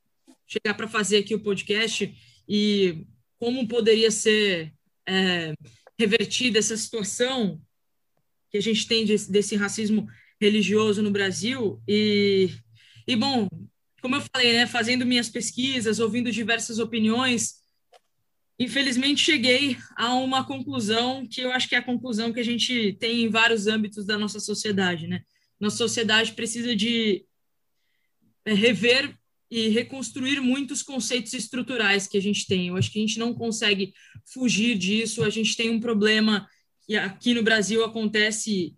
chegar 0.46 0.74
para 0.74 0.88
fazer 0.88 1.18
aqui 1.18 1.34
o 1.34 1.40
podcast 1.40 2.14
e 2.48 3.04
como 3.38 3.66
poderia 3.66 4.10
ser 4.10 4.72
é, 5.06 5.52
revertida 5.98 6.58
essa 6.58 6.76
situação 6.76 7.60
que 8.50 8.58
a 8.58 8.62
gente 8.62 8.86
tem 8.86 9.04
de, 9.04 9.16
desse 9.28 9.56
racismo 9.56 10.06
religioso 10.40 11.02
no 11.02 11.10
Brasil. 11.10 11.82
E, 11.86 12.50
e, 13.06 13.16
bom, 13.16 13.48
como 14.00 14.16
eu 14.16 14.22
falei, 14.32 14.52
né, 14.52 14.66
fazendo 14.66 15.06
minhas 15.06 15.28
pesquisas, 15.28 15.98
ouvindo 15.98 16.30
diversas 16.30 16.78
opiniões, 16.78 17.56
infelizmente 18.58 19.20
cheguei 19.20 19.76
a 19.96 20.14
uma 20.14 20.46
conclusão 20.46 21.26
que 21.26 21.40
eu 21.40 21.50
acho 21.52 21.68
que 21.68 21.74
é 21.74 21.78
a 21.78 21.84
conclusão 21.84 22.32
que 22.32 22.40
a 22.40 22.44
gente 22.44 22.96
tem 23.00 23.24
em 23.24 23.28
vários 23.28 23.66
âmbitos 23.66 24.06
da 24.06 24.18
nossa 24.18 24.40
sociedade, 24.40 25.06
né? 25.06 25.22
Nossa 25.58 25.76
sociedade 25.76 26.32
precisa 26.32 26.76
de 26.76 27.24
rever 28.54 29.14
e 29.50 29.68
reconstruir 29.68 30.40
muitos 30.40 30.82
conceitos 30.82 31.32
estruturais 31.32 32.06
que 32.06 32.16
a 32.16 32.22
gente 32.22 32.46
tem. 32.46 32.68
Eu 32.68 32.76
acho 32.76 32.90
que 32.90 32.98
a 32.98 33.02
gente 33.02 33.18
não 33.18 33.32
consegue 33.32 33.92
fugir 34.24 34.76
disso. 34.76 35.22
A 35.22 35.30
gente 35.30 35.56
tem 35.56 35.70
um 35.70 35.80
problema 35.80 36.48
que 36.86 36.96
aqui 36.96 37.34
no 37.34 37.42
Brasil 37.42 37.84
acontece 37.84 38.74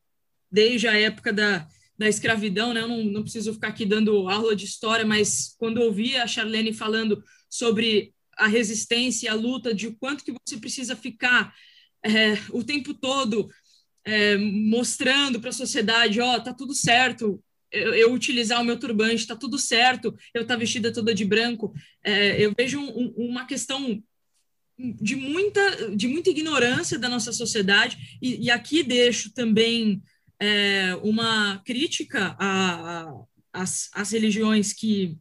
desde 0.51 0.89
a 0.89 0.99
época 0.99 1.33
da, 1.33 1.67
da 1.97 2.09
escravidão, 2.09 2.73
né? 2.73 2.83
Eu 2.83 2.89
não, 2.89 3.05
não 3.05 3.23
preciso 3.23 3.53
ficar 3.55 3.69
aqui 3.69 3.85
dando 3.85 4.29
aula 4.29 4.55
de 4.55 4.65
história, 4.65 5.05
mas 5.05 5.55
quando 5.59 5.81
ouvi 5.81 6.17
a 6.17 6.27
Charlene 6.27 6.73
falando 6.73 7.23
sobre 7.49 8.13
a 8.37 8.47
resistência 8.47 9.33
a 9.33 9.35
luta, 9.35 9.75
de 9.75 9.91
quanto 9.93 10.25
que 10.25 10.33
você 10.33 10.59
precisa 10.59 10.95
ficar 10.95 11.53
é, 12.05 12.35
o 12.51 12.63
tempo 12.63 12.95
todo 12.95 13.49
é, 14.05 14.37
mostrando 14.37 15.41
para 15.41 15.51
a 15.51 15.53
sociedade, 15.53 16.21
ó, 16.21 16.37
oh, 16.37 16.41
tá 16.41 16.55
tudo 16.55 16.75
certo, 16.75 17.43
eu, 17.71 17.95
eu, 17.95 18.13
utilizar 18.13 18.61
o 18.61 18.65
meu 18.65 18.79
turbante, 18.79 19.17
está 19.17 19.37
tudo 19.37 19.59
certo, 19.59 20.17
eu 20.35 20.43
estar 20.43 20.55
tá 20.55 20.59
vestida 20.59 20.93
toda 20.93 21.15
de 21.15 21.25
branco. 21.25 21.73
É, 22.03 22.41
eu 22.41 22.53
vejo 22.57 22.81
um, 22.81 23.13
uma 23.17 23.47
questão 23.47 24.03
de 24.79 25.17
muita, 25.17 25.97
de 25.97 26.07
muita 26.07 26.31
ignorância 26.31 26.99
da 26.99 27.09
nossa 27.09 27.33
sociedade, 27.33 28.19
e, 28.23 28.45
e 28.47 28.51
aqui 28.51 28.83
deixo 28.83 29.33
também 29.35 30.01
é, 30.39 30.95
uma 31.03 31.61
crítica 31.65 32.37
às 33.53 34.11
religiões 34.13 34.73
que 34.73 35.17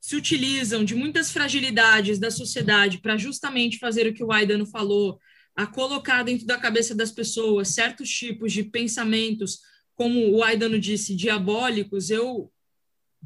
se 0.00 0.16
utilizam 0.16 0.82
de 0.82 0.94
muitas 0.94 1.30
fragilidades 1.30 2.18
da 2.18 2.30
sociedade 2.30 2.98
para 2.98 3.16
justamente 3.16 3.78
fazer 3.78 4.06
o 4.06 4.14
que 4.14 4.24
o 4.24 4.32
Aidano 4.32 4.66
falou, 4.66 5.20
a 5.54 5.66
colocar 5.66 6.22
dentro 6.22 6.46
da 6.46 6.58
cabeça 6.58 6.94
das 6.94 7.12
pessoas 7.12 7.68
certos 7.68 8.08
tipos 8.08 8.52
de 8.52 8.64
pensamentos, 8.64 9.60
como 10.00 10.30
o 10.30 10.42
Aidano 10.42 10.80
disse, 10.80 11.14
diabólicos, 11.14 12.08
eu, 12.08 12.50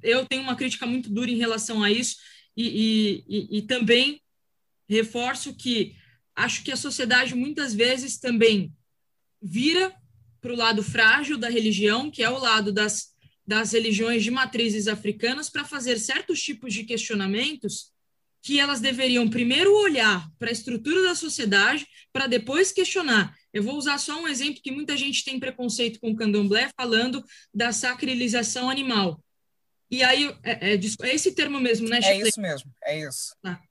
eu 0.02 0.26
tenho 0.26 0.42
uma 0.42 0.56
crítica 0.56 0.84
muito 0.84 1.08
dura 1.08 1.30
em 1.30 1.36
relação 1.36 1.84
a 1.84 1.88
isso, 1.88 2.16
e, 2.56 3.22
e, 3.28 3.58
e 3.58 3.62
também 3.62 4.20
reforço 4.88 5.54
que 5.54 5.94
acho 6.34 6.64
que 6.64 6.72
a 6.72 6.76
sociedade 6.76 7.32
muitas 7.32 7.72
vezes 7.72 8.18
também 8.18 8.74
vira 9.40 9.94
para 10.40 10.52
o 10.52 10.56
lado 10.56 10.82
frágil 10.82 11.38
da 11.38 11.48
religião, 11.48 12.10
que 12.10 12.24
é 12.24 12.28
o 12.28 12.40
lado 12.40 12.72
das, 12.72 13.14
das 13.46 13.70
religiões 13.70 14.24
de 14.24 14.32
matrizes 14.32 14.88
africanas, 14.88 15.48
para 15.48 15.64
fazer 15.64 15.96
certos 16.00 16.42
tipos 16.42 16.74
de 16.74 16.82
questionamentos 16.82 17.92
que 18.42 18.58
elas 18.58 18.80
deveriam 18.80 19.30
primeiro 19.30 19.72
olhar 19.78 20.28
para 20.40 20.48
a 20.48 20.52
estrutura 20.52 21.04
da 21.04 21.14
sociedade, 21.14 21.86
para 22.12 22.26
depois 22.26 22.72
questionar. 22.72 23.32
Eu 23.54 23.62
vou 23.62 23.78
usar 23.78 23.98
só 23.98 24.20
um 24.20 24.26
exemplo 24.26 24.60
que 24.60 24.72
muita 24.72 24.96
gente 24.96 25.24
tem 25.24 25.38
preconceito 25.38 26.00
com 26.00 26.10
o 26.10 26.16
candomblé, 26.16 26.68
falando 26.76 27.24
da 27.54 27.70
sacrilização 27.70 28.68
animal. 28.68 29.22
E 29.88 30.02
aí, 30.02 30.24
é, 30.42 30.72
é, 30.72 30.74
é 30.74 31.14
esse 31.14 31.32
termo 31.32 31.60
mesmo, 31.60 31.88
né, 31.88 32.00
É 32.02 32.18
isso 32.18 32.40
mesmo, 32.40 32.70
é 32.82 33.06
isso. 33.06 33.36
Tá. 33.40 33.62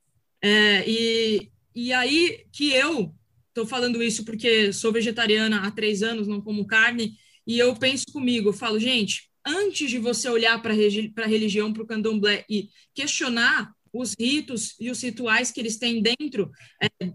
É, 0.41 0.89
e, 0.89 1.51
e 1.75 1.91
aí 1.91 2.45
que 2.53 2.71
eu 2.71 3.13
estou 3.49 3.67
falando 3.67 4.01
isso 4.01 4.23
porque 4.23 4.71
sou 4.71 4.91
vegetariana 4.91 5.67
há 5.67 5.71
três 5.71 6.01
anos, 6.01 6.27
não 6.27 6.39
como 6.39 6.65
carne, 6.65 7.17
e 7.45 7.59
eu 7.59 7.75
penso 7.75 8.05
comigo, 8.13 8.49
eu 8.49 8.53
falo, 8.53 8.79
gente, 8.79 9.29
antes 9.45 9.91
de 9.91 9.99
você 9.99 10.29
olhar 10.29 10.61
para 10.61 10.73
a 10.73 11.27
religião, 11.27 11.73
para 11.73 11.83
o 11.83 11.87
candomblé 11.87 12.45
e 12.49 12.69
questionar 12.95 13.73
os 13.91 14.15
ritos 14.17 14.75
e 14.79 14.89
os 14.89 15.01
rituais 15.03 15.51
que 15.51 15.59
eles 15.59 15.77
têm 15.77 16.01
dentro 16.01 16.49
é, 16.81 16.87
é, 17.05 17.13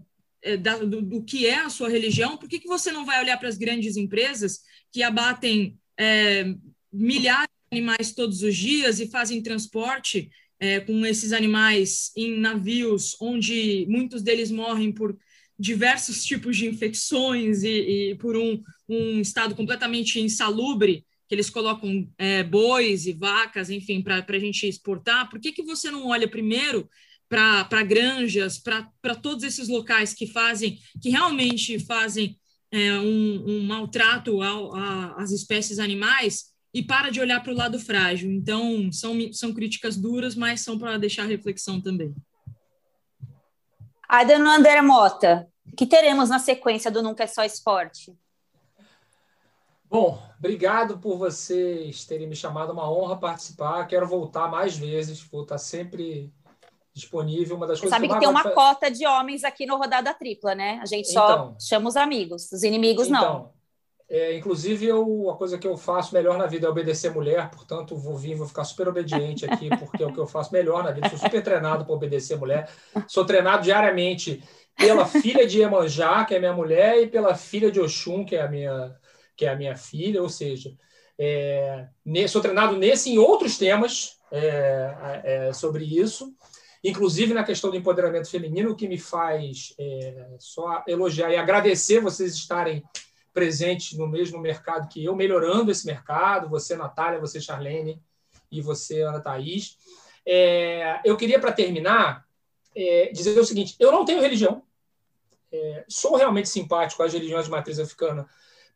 da, 0.57 0.77
do, 0.77 1.01
do, 1.01 1.23
que 1.23 1.45
é 1.45 1.59
a 1.59 1.69
sua 1.69 1.89
religião, 1.89 2.37
por 2.37 2.47
que, 2.47 2.59
que 2.59 2.67
você 2.67 2.91
não 2.91 3.05
vai 3.05 3.21
olhar 3.21 3.37
para 3.37 3.49
as 3.49 3.57
grandes 3.57 3.97
empresas 3.97 4.61
que 4.91 5.03
abatem 5.03 5.77
é, 5.97 6.53
milhares 6.91 7.49
de 7.69 7.77
animais 7.77 8.13
todos 8.13 8.41
os 8.41 8.55
dias 8.55 8.99
e 8.99 9.07
fazem 9.07 9.43
transporte 9.43 10.29
é, 10.59 10.79
com 10.79 11.05
esses 11.05 11.31
animais 11.31 12.11
em 12.15 12.39
navios, 12.39 13.15
onde 13.21 13.85
muitos 13.87 14.21
deles 14.21 14.51
morrem 14.51 14.91
por 14.91 15.17
diversos 15.57 16.23
tipos 16.23 16.57
de 16.57 16.67
infecções 16.67 17.63
e, 17.63 18.11
e 18.11 18.15
por 18.15 18.37
um, 18.37 18.61
um, 18.87 19.19
estado 19.19 19.55
completamente 19.55 20.19
insalubre, 20.19 21.05
que 21.27 21.35
eles 21.35 21.49
colocam 21.49 22.09
é, 22.17 22.43
bois 22.43 23.05
e 23.05 23.13
vacas, 23.13 23.69
enfim, 23.69 24.01
para 24.01 24.25
a 24.27 24.39
gente 24.39 24.65
exportar, 24.65 25.29
por 25.29 25.39
que, 25.39 25.51
que 25.51 25.63
você 25.63 25.91
não 25.91 26.07
olha 26.07 26.27
primeiro 26.27 26.89
para 27.29 27.83
granjas, 27.83 28.57
para 28.57 29.15
todos 29.15 29.43
esses 29.43 29.69
locais 29.69 30.13
que 30.13 30.25
fazem, 30.25 30.79
que 30.99 31.09
realmente 31.09 31.79
fazem 31.85 32.37
é, 32.71 32.93
um, 32.93 33.45
um, 33.47 33.63
maltrato 33.65 34.39
às 35.15 35.31
espécies 35.31 35.79
animais 35.79 36.49
e 36.73 36.83
para 36.83 37.09
de 37.09 37.21
olhar 37.21 37.41
para 37.41 37.53
o 37.53 37.55
lado 37.55 37.79
frágil. 37.79 38.31
Então, 38.31 38.91
são, 38.91 39.15
são 39.31 39.53
críticas 39.53 39.95
duras, 39.95 40.35
mas 40.35 40.61
são 40.61 40.77
para 40.77 40.97
deixar 40.97 41.25
reflexão 41.25 41.79
também. 41.79 42.13
Adano 44.07 44.49
André 44.49 44.81
Mota, 44.81 45.47
que 45.77 45.85
teremos 45.85 46.29
na 46.29 46.39
sequência 46.39 46.89
do 46.89 47.03
Nunca 47.03 47.23
é 47.23 47.27
Só 47.27 47.43
Esporte? 47.43 48.17
Bom, 49.87 50.21
obrigado 50.37 50.99
por 50.99 51.17
vocês 51.17 52.05
terem 52.05 52.27
me 52.27 52.35
chamado, 52.35 52.73
uma 52.73 52.91
honra 52.91 53.17
participar. 53.17 53.87
Quero 53.87 54.07
voltar 54.07 54.47
mais 54.47 54.77
vezes, 54.77 55.21
vou 55.21 55.43
estar 55.43 55.57
sempre 55.57 56.31
disponível. 56.93 57.55
Uma 57.55 57.67
das 57.67 57.79
Você 57.79 57.83
coisas 57.83 57.95
sabe 57.95 58.07
que, 58.07 58.13
que 58.13 58.19
tem 58.19 58.29
uma 58.29 58.49
cota 58.51 58.89
de 58.89 59.05
homens 59.05 59.43
aqui 59.43 59.65
no 59.65 59.77
Rodada 59.77 60.13
Tripla, 60.13 60.55
né? 60.55 60.79
A 60.81 60.85
gente 60.85 61.11
só 61.11 61.31
então, 61.31 61.57
chama 61.59 61.89
os 61.89 61.95
amigos, 61.95 62.51
os 62.51 62.63
inimigos 62.63 63.07
então, 63.07 63.21
não. 63.21 63.59
É, 64.09 64.35
inclusive, 64.35 64.87
eu, 64.87 65.29
a 65.29 65.37
coisa 65.37 65.57
que 65.59 65.67
eu 65.67 65.77
faço 65.77 66.15
melhor 66.15 66.35
na 66.35 66.47
vida 66.47 66.65
é 66.65 66.69
obedecer 66.69 67.13
mulher, 67.13 67.51
portanto, 67.51 67.95
vou 67.95 68.17
vir, 68.17 68.33
vou 68.33 68.47
ficar 68.47 68.63
super 68.63 68.87
obediente 68.87 69.45
aqui, 69.45 69.69
porque 69.77 70.01
é 70.01 70.07
o 70.07 70.11
que 70.11 70.19
eu 70.19 70.25
faço 70.25 70.51
melhor 70.51 70.83
na 70.83 70.91
vida. 70.91 71.09
Sou 71.09 71.19
super 71.19 71.43
treinado 71.43 71.85
para 71.85 71.93
obedecer 71.93 72.35
mulher. 72.35 72.67
Sou 73.07 73.23
treinado 73.23 73.63
diariamente 73.63 74.43
pela 74.75 75.05
filha 75.05 75.45
de 75.45 75.59
Iemanjá, 75.59 76.25
que 76.25 76.33
é 76.33 76.39
minha 76.39 76.53
mulher, 76.53 76.99
e 77.03 77.07
pela 77.07 77.35
filha 77.35 77.71
de 77.71 77.79
Oxum, 77.79 78.25
que 78.25 78.35
é 78.35 78.41
a 78.41 78.47
minha, 78.47 78.95
que 79.37 79.45
é 79.45 79.49
a 79.49 79.55
minha 79.55 79.75
filha. 79.75 80.23
Ou 80.23 80.29
seja, 80.29 80.73
é, 81.19 81.87
sou 82.27 82.41
treinado 82.41 82.75
nesse 82.77 83.11
e 83.11 83.13
em 83.13 83.17
outros 83.19 83.59
temas 83.59 84.17
é, 84.31 85.21
é, 85.23 85.53
sobre 85.53 85.83
isso, 85.83 86.33
inclusive 86.83 87.33
na 87.33 87.43
questão 87.43 87.69
do 87.69 87.77
empoderamento 87.77 88.29
feminino, 88.29 88.71
o 88.71 88.75
que 88.75 88.87
me 88.87 88.97
faz 88.97 89.73
é, 89.77 90.27
só 90.39 90.83
elogiar 90.87 91.31
e 91.31 91.35
agradecer 91.35 91.99
vocês 91.99 92.33
estarem 92.33 92.83
presente 93.33 93.97
no 93.97 94.07
mesmo 94.07 94.39
mercado 94.39 94.87
que 94.89 95.03
eu, 95.03 95.15
melhorando 95.15 95.71
esse 95.71 95.85
mercado, 95.85 96.49
você, 96.49 96.75
Natália, 96.75 97.19
você, 97.19 97.39
Charlene, 97.39 98.01
e 98.51 98.61
você, 98.61 99.01
Ana 99.01 99.19
Thaís. 99.19 99.77
É, 100.25 100.99
eu 101.05 101.15
queria, 101.15 101.39
para 101.39 101.51
terminar, 101.51 102.25
é, 102.75 103.11
dizer 103.13 103.39
o 103.39 103.45
seguinte: 103.45 103.75
eu 103.79 103.91
não 103.91 104.05
tenho 104.05 104.21
religião, 104.21 104.63
é, 105.51 105.85
sou 105.87 106.15
realmente 106.15 106.49
simpático 106.49 107.03
às 107.03 107.13
religiões 107.13 107.45
de 107.45 107.51
matriz 107.51 107.79
africana, 107.79 108.27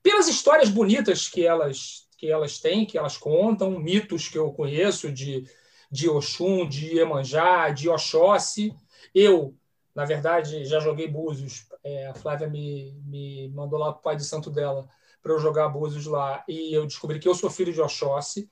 pelas 0.02 0.28
histórias 0.28 0.70
bonitas 0.70 1.28
que 1.28 1.46
elas, 1.46 2.08
que 2.18 2.30
elas 2.30 2.60
têm, 2.60 2.86
que 2.86 2.98
elas 2.98 3.18
contam, 3.18 3.80
mitos 3.80 4.28
que 4.28 4.38
eu 4.38 4.52
conheço 4.52 5.12
de, 5.12 5.46
de 5.94 6.10
Oxum, 6.10 6.68
de 6.68 6.96
Iemanjá, 6.98 7.70
de 7.70 7.88
Oxóssi. 7.88 8.76
Eu, 9.14 9.56
na 9.94 10.06
verdade, 10.06 10.66
já 10.66 10.80
joguei 10.80 11.08
búzios 11.08 11.68
é, 11.84 12.08
a 12.08 12.14
Flávia 12.14 12.48
me, 12.48 12.94
me 13.06 13.50
mandou 13.50 13.78
lá 13.78 13.92
para 13.92 14.00
o 14.00 14.04
pai 14.04 14.16
de 14.16 14.24
santo 14.24 14.50
dela 14.50 14.88
para 15.22 15.34
eu 15.34 15.40
jogar 15.40 15.70
búzios 15.70 16.06
lá 16.06 16.44
e 16.48 16.74
eu 16.74 16.86
descobri 16.86 17.20
que 17.20 17.28
eu 17.28 17.36
sou 17.36 17.50
filho 17.50 17.72
de 17.72 17.82
Oxóssi, 17.82 18.50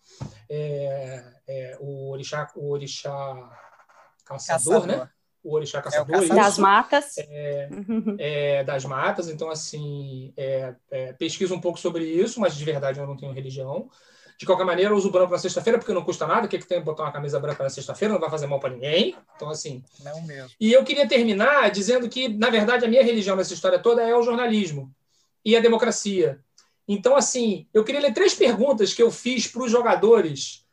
é, 0.49 1.23
é, 1.47 1.77
o 1.79 2.11
orixá, 2.11 2.49
o 2.55 2.69
orixá 2.69 3.49
caçador, 4.25 4.81
caçador. 4.81 4.87
né? 4.87 5.09
O 5.43 5.55
orixá 5.55 5.79
é 5.79 5.81
caçador. 5.81 6.15
É 6.15 6.19
o 6.19 6.29
das 6.29 6.57
matas. 6.57 7.17
É, 7.17 7.69
é, 8.19 8.63
das 8.63 8.85
matas. 8.85 9.27
Então, 9.27 9.49
assim, 9.49 10.33
é, 10.37 10.75
pesquiso 11.17 11.55
um 11.55 11.59
pouco 11.59 11.79
sobre 11.79 12.05
isso, 12.05 12.39
mas 12.39 12.55
de 12.55 12.63
verdade 12.63 12.99
eu 12.99 13.07
não 13.07 13.17
tenho 13.17 13.33
religião. 13.33 13.89
De 14.41 14.45
qualquer 14.47 14.65
maneira, 14.65 14.89
eu 14.89 14.97
uso 14.97 15.11
branco 15.11 15.31
na 15.31 15.37
sexta-feira 15.37 15.77
porque 15.77 15.93
não 15.93 16.03
custa 16.03 16.25
nada. 16.25 16.47
O 16.47 16.49
que, 16.49 16.57
que 16.57 16.65
tem 16.65 16.81
botar 16.81 17.03
uma 17.03 17.11
camisa 17.11 17.39
branca 17.39 17.63
na 17.63 17.69
sexta-feira? 17.69 18.15
Não 18.15 18.19
vai 18.19 18.27
fazer 18.27 18.47
mal 18.47 18.59
para 18.59 18.71
ninguém. 18.71 19.15
Então, 19.35 19.51
assim. 19.51 19.83
Não 20.03 20.19
mesmo. 20.23 20.49
E 20.59 20.73
eu 20.73 20.83
queria 20.83 21.07
terminar 21.07 21.69
dizendo 21.69 22.09
que, 22.09 22.27
na 22.27 22.49
verdade, 22.49 22.83
a 22.83 22.87
minha 22.87 23.03
religião 23.03 23.35
nessa 23.35 23.53
história 23.53 23.77
toda 23.77 24.01
é 24.01 24.15
o 24.15 24.23
jornalismo 24.23 24.91
e 25.45 25.55
a 25.55 25.59
democracia. 25.59 26.39
Então, 26.87 27.15
assim, 27.15 27.67
eu 27.71 27.83
queria 27.83 28.01
ler 28.01 28.15
três 28.15 28.33
perguntas 28.33 28.95
que 28.95 29.03
eu 29.03 29.11
fiz 29.11 29.45
para 29.45 29.61
os 29.61 29.69
jogadores, 29.69 30.65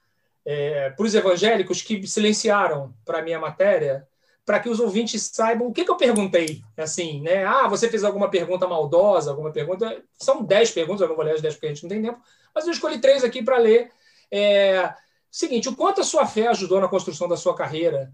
é, 0.46 0.88
para 0.88 1.04
os 1.04 1.14
evangélicos 1.14 1.82
que 1.82 2.06
silenciaram 2.06 2.94
para 3.04 3.18
a 3.18 3.22
minha 3.22 3.38
matéria, 3.38 4.08
para 4.48 4.60
que 4.60 4.70
os 4.70 4.80
ouvintes 4.80 5.30
saibam 5.30 5.68
o 5.68 5.72
que, 5.74 5.84
que 5.84 5.90
eu 5.90 5.96
perguntei. 5.96 6.62
Assim, 6.74 7.20
né? 7.20 7.44
Ah, 7.44 7.68
você 7.68 7.86
fez 7.86 8.02
alguma 8.02 8.30
pergunta 8.30 8.66
maldosa, 8.66 9.30
alguma 9.30 9.52
pergunta. 9.52 10.02
São 10.18 10.42
dez 10.42 10.70
perguntas, 10.70 11.02
eu 11.02 11.08
não 11.08 11.16
vou 11.16 11.22
ler 11.22 11.34
as 11.34 11.42
dez 11.42 11.52
porque 11.52 11.66
a 11.66 11.68
gente 11.68 11.82
não 11.82 11.90
tem 11.90 12.00
tempo 12.00 12.18
mas 12.54 12.66
eu 12.66 12.72
escolhi 12.72 12.98
três 12.98 13.22
aqui 13.22 13.42
para 13.42 13.58
ler. 13.58 13.90
É, 14.32 14.90
seguinte, 15.30 15.68
o 15.68 15.76
quanto 15.76 16.00
a 16.00 16.04
sua 16.04 16.26
fé 16.26 16.48
ajudou 16.48 16.80
na 16.80 16.88
construção 16.88 17.28
da 17.28 17.36
sua 17.36 17.54
carreira? 17.54 18.10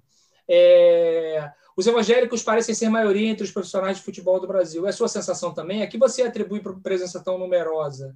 É, 0.49 1.51
os 1.77 1.87
evangélicos 1.87 2.43
parecem 2.43 2.75
ser 2.75 2.89
maioria 2.89 3.31
entre 3.31 3.45
os 3.45 3.53
profissionais 3.53 3.99
de 3.99 4.03
futebol 4.03 4.41
do 4.41 4.49
Brasil. 4.49 4.89
É 4.89 4.93
sua 4.93 5.09
sensação 5.09 5.55
também? 5.55 5.83
A 5.83 5.87
que 5.87 5.97
você 5.97 6.23
atribui 6.23 6.61
por 6.61 6.81
presença 6.81 7.23
tão 7.23 7.39
numerosa? 7.39 8.15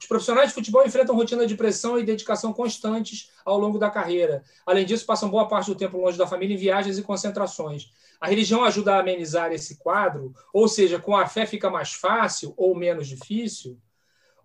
Os 0.00 0.06
profissionais 0.06 0.48
de 0.48 0.54
futebol 0.54 0.84
enfrentam 0.84 1.14
rotina 1.14 1.46
de 1.46 1.54
pressão 1.54 1.98
e 1.98 2.04
dedicação 2.04 2.52
constantes 2.52 3.30
ao 3.44 3.58
longo 3.58 3.78
da 3.78 3.90
carreira. 3.90 4.42
Além 4.66 4.84
disso, 4.84 5.06
passam 5.06 5.30
boa 5.30 5.48
parte 5.48 5.70
do 5.70 5.76
tempo 5.76 5.98
longe 5.98 6.18
da 6.18 6.26
família 6.26 6.54
em 6.54 6.58
viagens 6.58 6.98
e 6.98 7.02
concentrações. 7.02 7.90
A 8.20 8.28
religião 8.28 8.64
ajuda 8.64 8.94
a 8.94 9.00
amenizar 9.00 9.52
esse 9.52 9.76
quadro? 9.76 10.34
Ou 10.52 10.68
seja, 10.68 10.98
com 10.98 11.16
a 11.16 11.26
fé 11.26 11.46
fica 11.46 11.70
mais 11.70 11.92
fácil 11.92 12.54
ou 12.56 12.74
menos 12.74 13.08
difícil? 13.08 13.78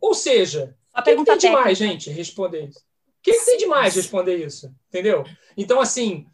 Ou 0.02 0.14
seja, 0.14 0.76
a 0.94 1.02
pergunta 1.02 1.32
que, 1.32 1.38
que 1.38 1.42
tem 1.42 1.52
demais, 1.52 1.78
gente, 1.78 2.10
responder 2.10 2.66
isso? 2.68 2.80
O 2.80 3.22
que, 3.22 3.34
que 3.34 3.46
tem 3.46 3.58
demais 3.58 3.96
responder 3.96 4.38
isso? 4.38 4.74
Entendeu? 4.88 5.26
Então, 5.58 5.82
assim, 5.82 6.26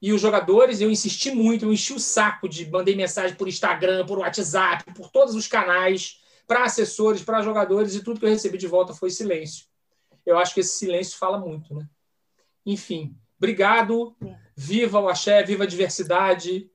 e 0.00 0.12
os 0.12 0.20
jogadores, 0.20 0.82
eu 0.82 0.90
insisti 0.90 1.30
muito, 1.30 1.64
eu 1.64 1.72
enchi 1.72 1.94
o 1.94 1.98
saco 1.98 2.46
de 2.46 2.70
mandei 2.70 2.94
mensagem 2.94 3.34
por 3.34 3.48
Instagram, 3.48 4.04
por 4.04 4.18
WhatsApp, 4.18 4.92
por 4.92 5.10
todos 5.10 5.34
os 5.34 5.48
canais, 5.48 6.20
para 6.46 6.64
assessores, 6.64 7.22
para 7.22 7.42
jogadores, 7.42 7.94
e 7.94 8.02
tudo 8.02 8.20
que 8.20 8.26
eu 8.26 8.30
recebi 8.30 8.58
de 8.58 8.66
volta 8.66 8.94
foi 8.94 9.10
silêncio. 9.10 9.66
eu 10.24 10.38
acho 10.38 10.54
que 10.54 10.60
esse 10.60 10.78
silêncio 10.78 11.18
fala 11.18 11.38
muito, 11.38 11.74
né? 11.74 11.86
Enfim, 12.64 13.16
obrigado. 13.36 14.16
Viva 14.56 15.00
o 15.00 15.08
axé, 15.08 15.42
viva 15.42 15.64
a 15.64 15.66
diversidade 15.66 16.70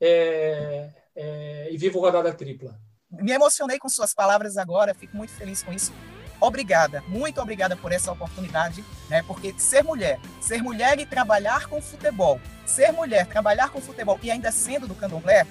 é, 0.00 0.90
é, 1.14 1.68
e 1.70 1.76
viva 1.76 1.98
o 1.98 2.00
Rodada 2.00 2.32
Tripla. 2.32 2.78
Me 3.10 3.32
emocionei 3.32 3.78
com 3.78 3.88
suas 3.88 4.14
palavras 4.14 4.56
agora, 4.56 4.94
fico 4.94 5.16
muito 5.16 5.32
feliz 5.32 5.62
com 5.62 5.72
isso. 5.72 5.92
Obrigada, 6.40 7.02
muito 7.06 7.40
obrigada 7.40 7.76
por 7.76 7.92
essa 7.92 8.12
oportunidade, 8.12 8.84
né? 9.08 9.22
Porque 9.22 9.54
ser 9.58 9.82
mulher, 9.82 10.18
ser 10.40 10.62
mulher 10.62 10.98
e 10.98 11.06
trabalhar 11.06 11.68
com 11.68 11.80
futebol, 11.80 12.40
ser 12.66 12.92
mulher, 12.92 13.26
trabalhar 13.26 13.70
com 13.70 13.80
futebol 13.80 14.18
e 14.22 14.30
ainda 14.30 14.50
sendo 14.50 14.86
do 14.86 14.94
candomblé, 14.94 15.46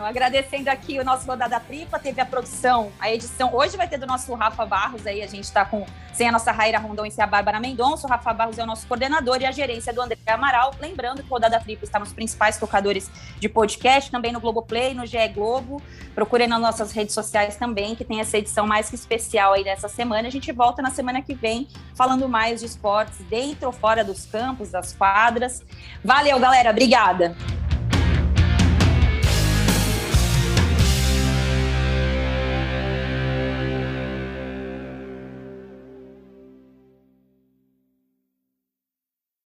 Agradecendo 0.00 0.68
aqui 0.68 0.98
o 0.98 1.04
nosso 1.04 1.26
Rodada 1.26 1.58
Tripla, 1.60 1.98
teve 1.98 2.20
a 2.20 2.26
produção, 2.26 2.92
a 2.98 3.10
edição. 3.10 3.54
Hoje 3.54 3.76
vai 3.76 3.88
ter 3.88 3.98
do 3.98 4.06
nosso 4.06 4.32
Rafa 4.34 4.64
Barros 4.64 5.06
aí, 5.06 5.22
a 5.22 5.26
gente 5.26 5.44
está 5.44 5.64
com 5.64 5.84
sem 6.12 6.28
a 6.28 6.32
nossa 6.32 6.52
Raíra 6.52 6.78
Rondon 6.78 7.06
e 7.06 7.10
sem 7.10 7.24
a 7.24 7.26
Bárbara 7.26 7.58
Mendonça. 7.58 8.06
O 8.06 8.10
Rafa 8.10 8.32
Barros 8.32 8.58
é 8.58 8.62
o 8.62 8.66
nosso 8.66 8.86
coordenador 8.86 9.40
e 9.40 9.46
a 9.46 9.50
gerência 9.50 9.92
do 9.92 10.00
André 10.00 10.18
Amaral. 10.26 10.74
Lembrando 10.78 11.22
que 11.22 11.28
o 11.28 11.30
Rodada 11.30 11.58
Tripla 11.58 11.84
está 11.84 11.98
nos 11.98 12.12
principais 12.12 12.58
tocadores 12.58 13.10
de 13.40 13.48
podcast, 13.48 14.10
também 14.10 14.32
no 14.32 14.40
Globoplay, 14.40 14.94
no 14.94 15.06
GE 15.06 15.28
Globo. 15.34 15.82
Procurem 16.14 16.46
nas 16.46 16.60
nossas 16.60 16.92
redes 16.92 17.14
sociais 17.14 17.56
também, 17.56 17.94
que 17.94 18.04
tem 18.04 18.20
essa 18.20 18.36
edição 18.36 18.66
mais 18.66 18.90
que 18.90 18.94
especial 18.94 19.54
aí 19.54 19.64
dessa 19.64 19.88
semana. 19.88 20.28
A 20.28 20.30
gente 20.30 20.52
volta 20.52 20.82
na 20.82 20.90
semana 20.90 21.22
que 21.22 21.34
vem 21.34 21.66
falando 21.94 22.28
mais 22.28 22.60
de 22.60 22.66
esportes 22.66 23.18
dentro 23.30 23.66
ou 23.66 23.72
fora 23.72 24.04
dos 24.04 24.26
campos, 24.26 24.70
das 24.70 24.92
quadras. 24.92 25.62
Valeu, 26.04 26.38
galera. 26.38 26.70
Obrigada. 26.70 27.34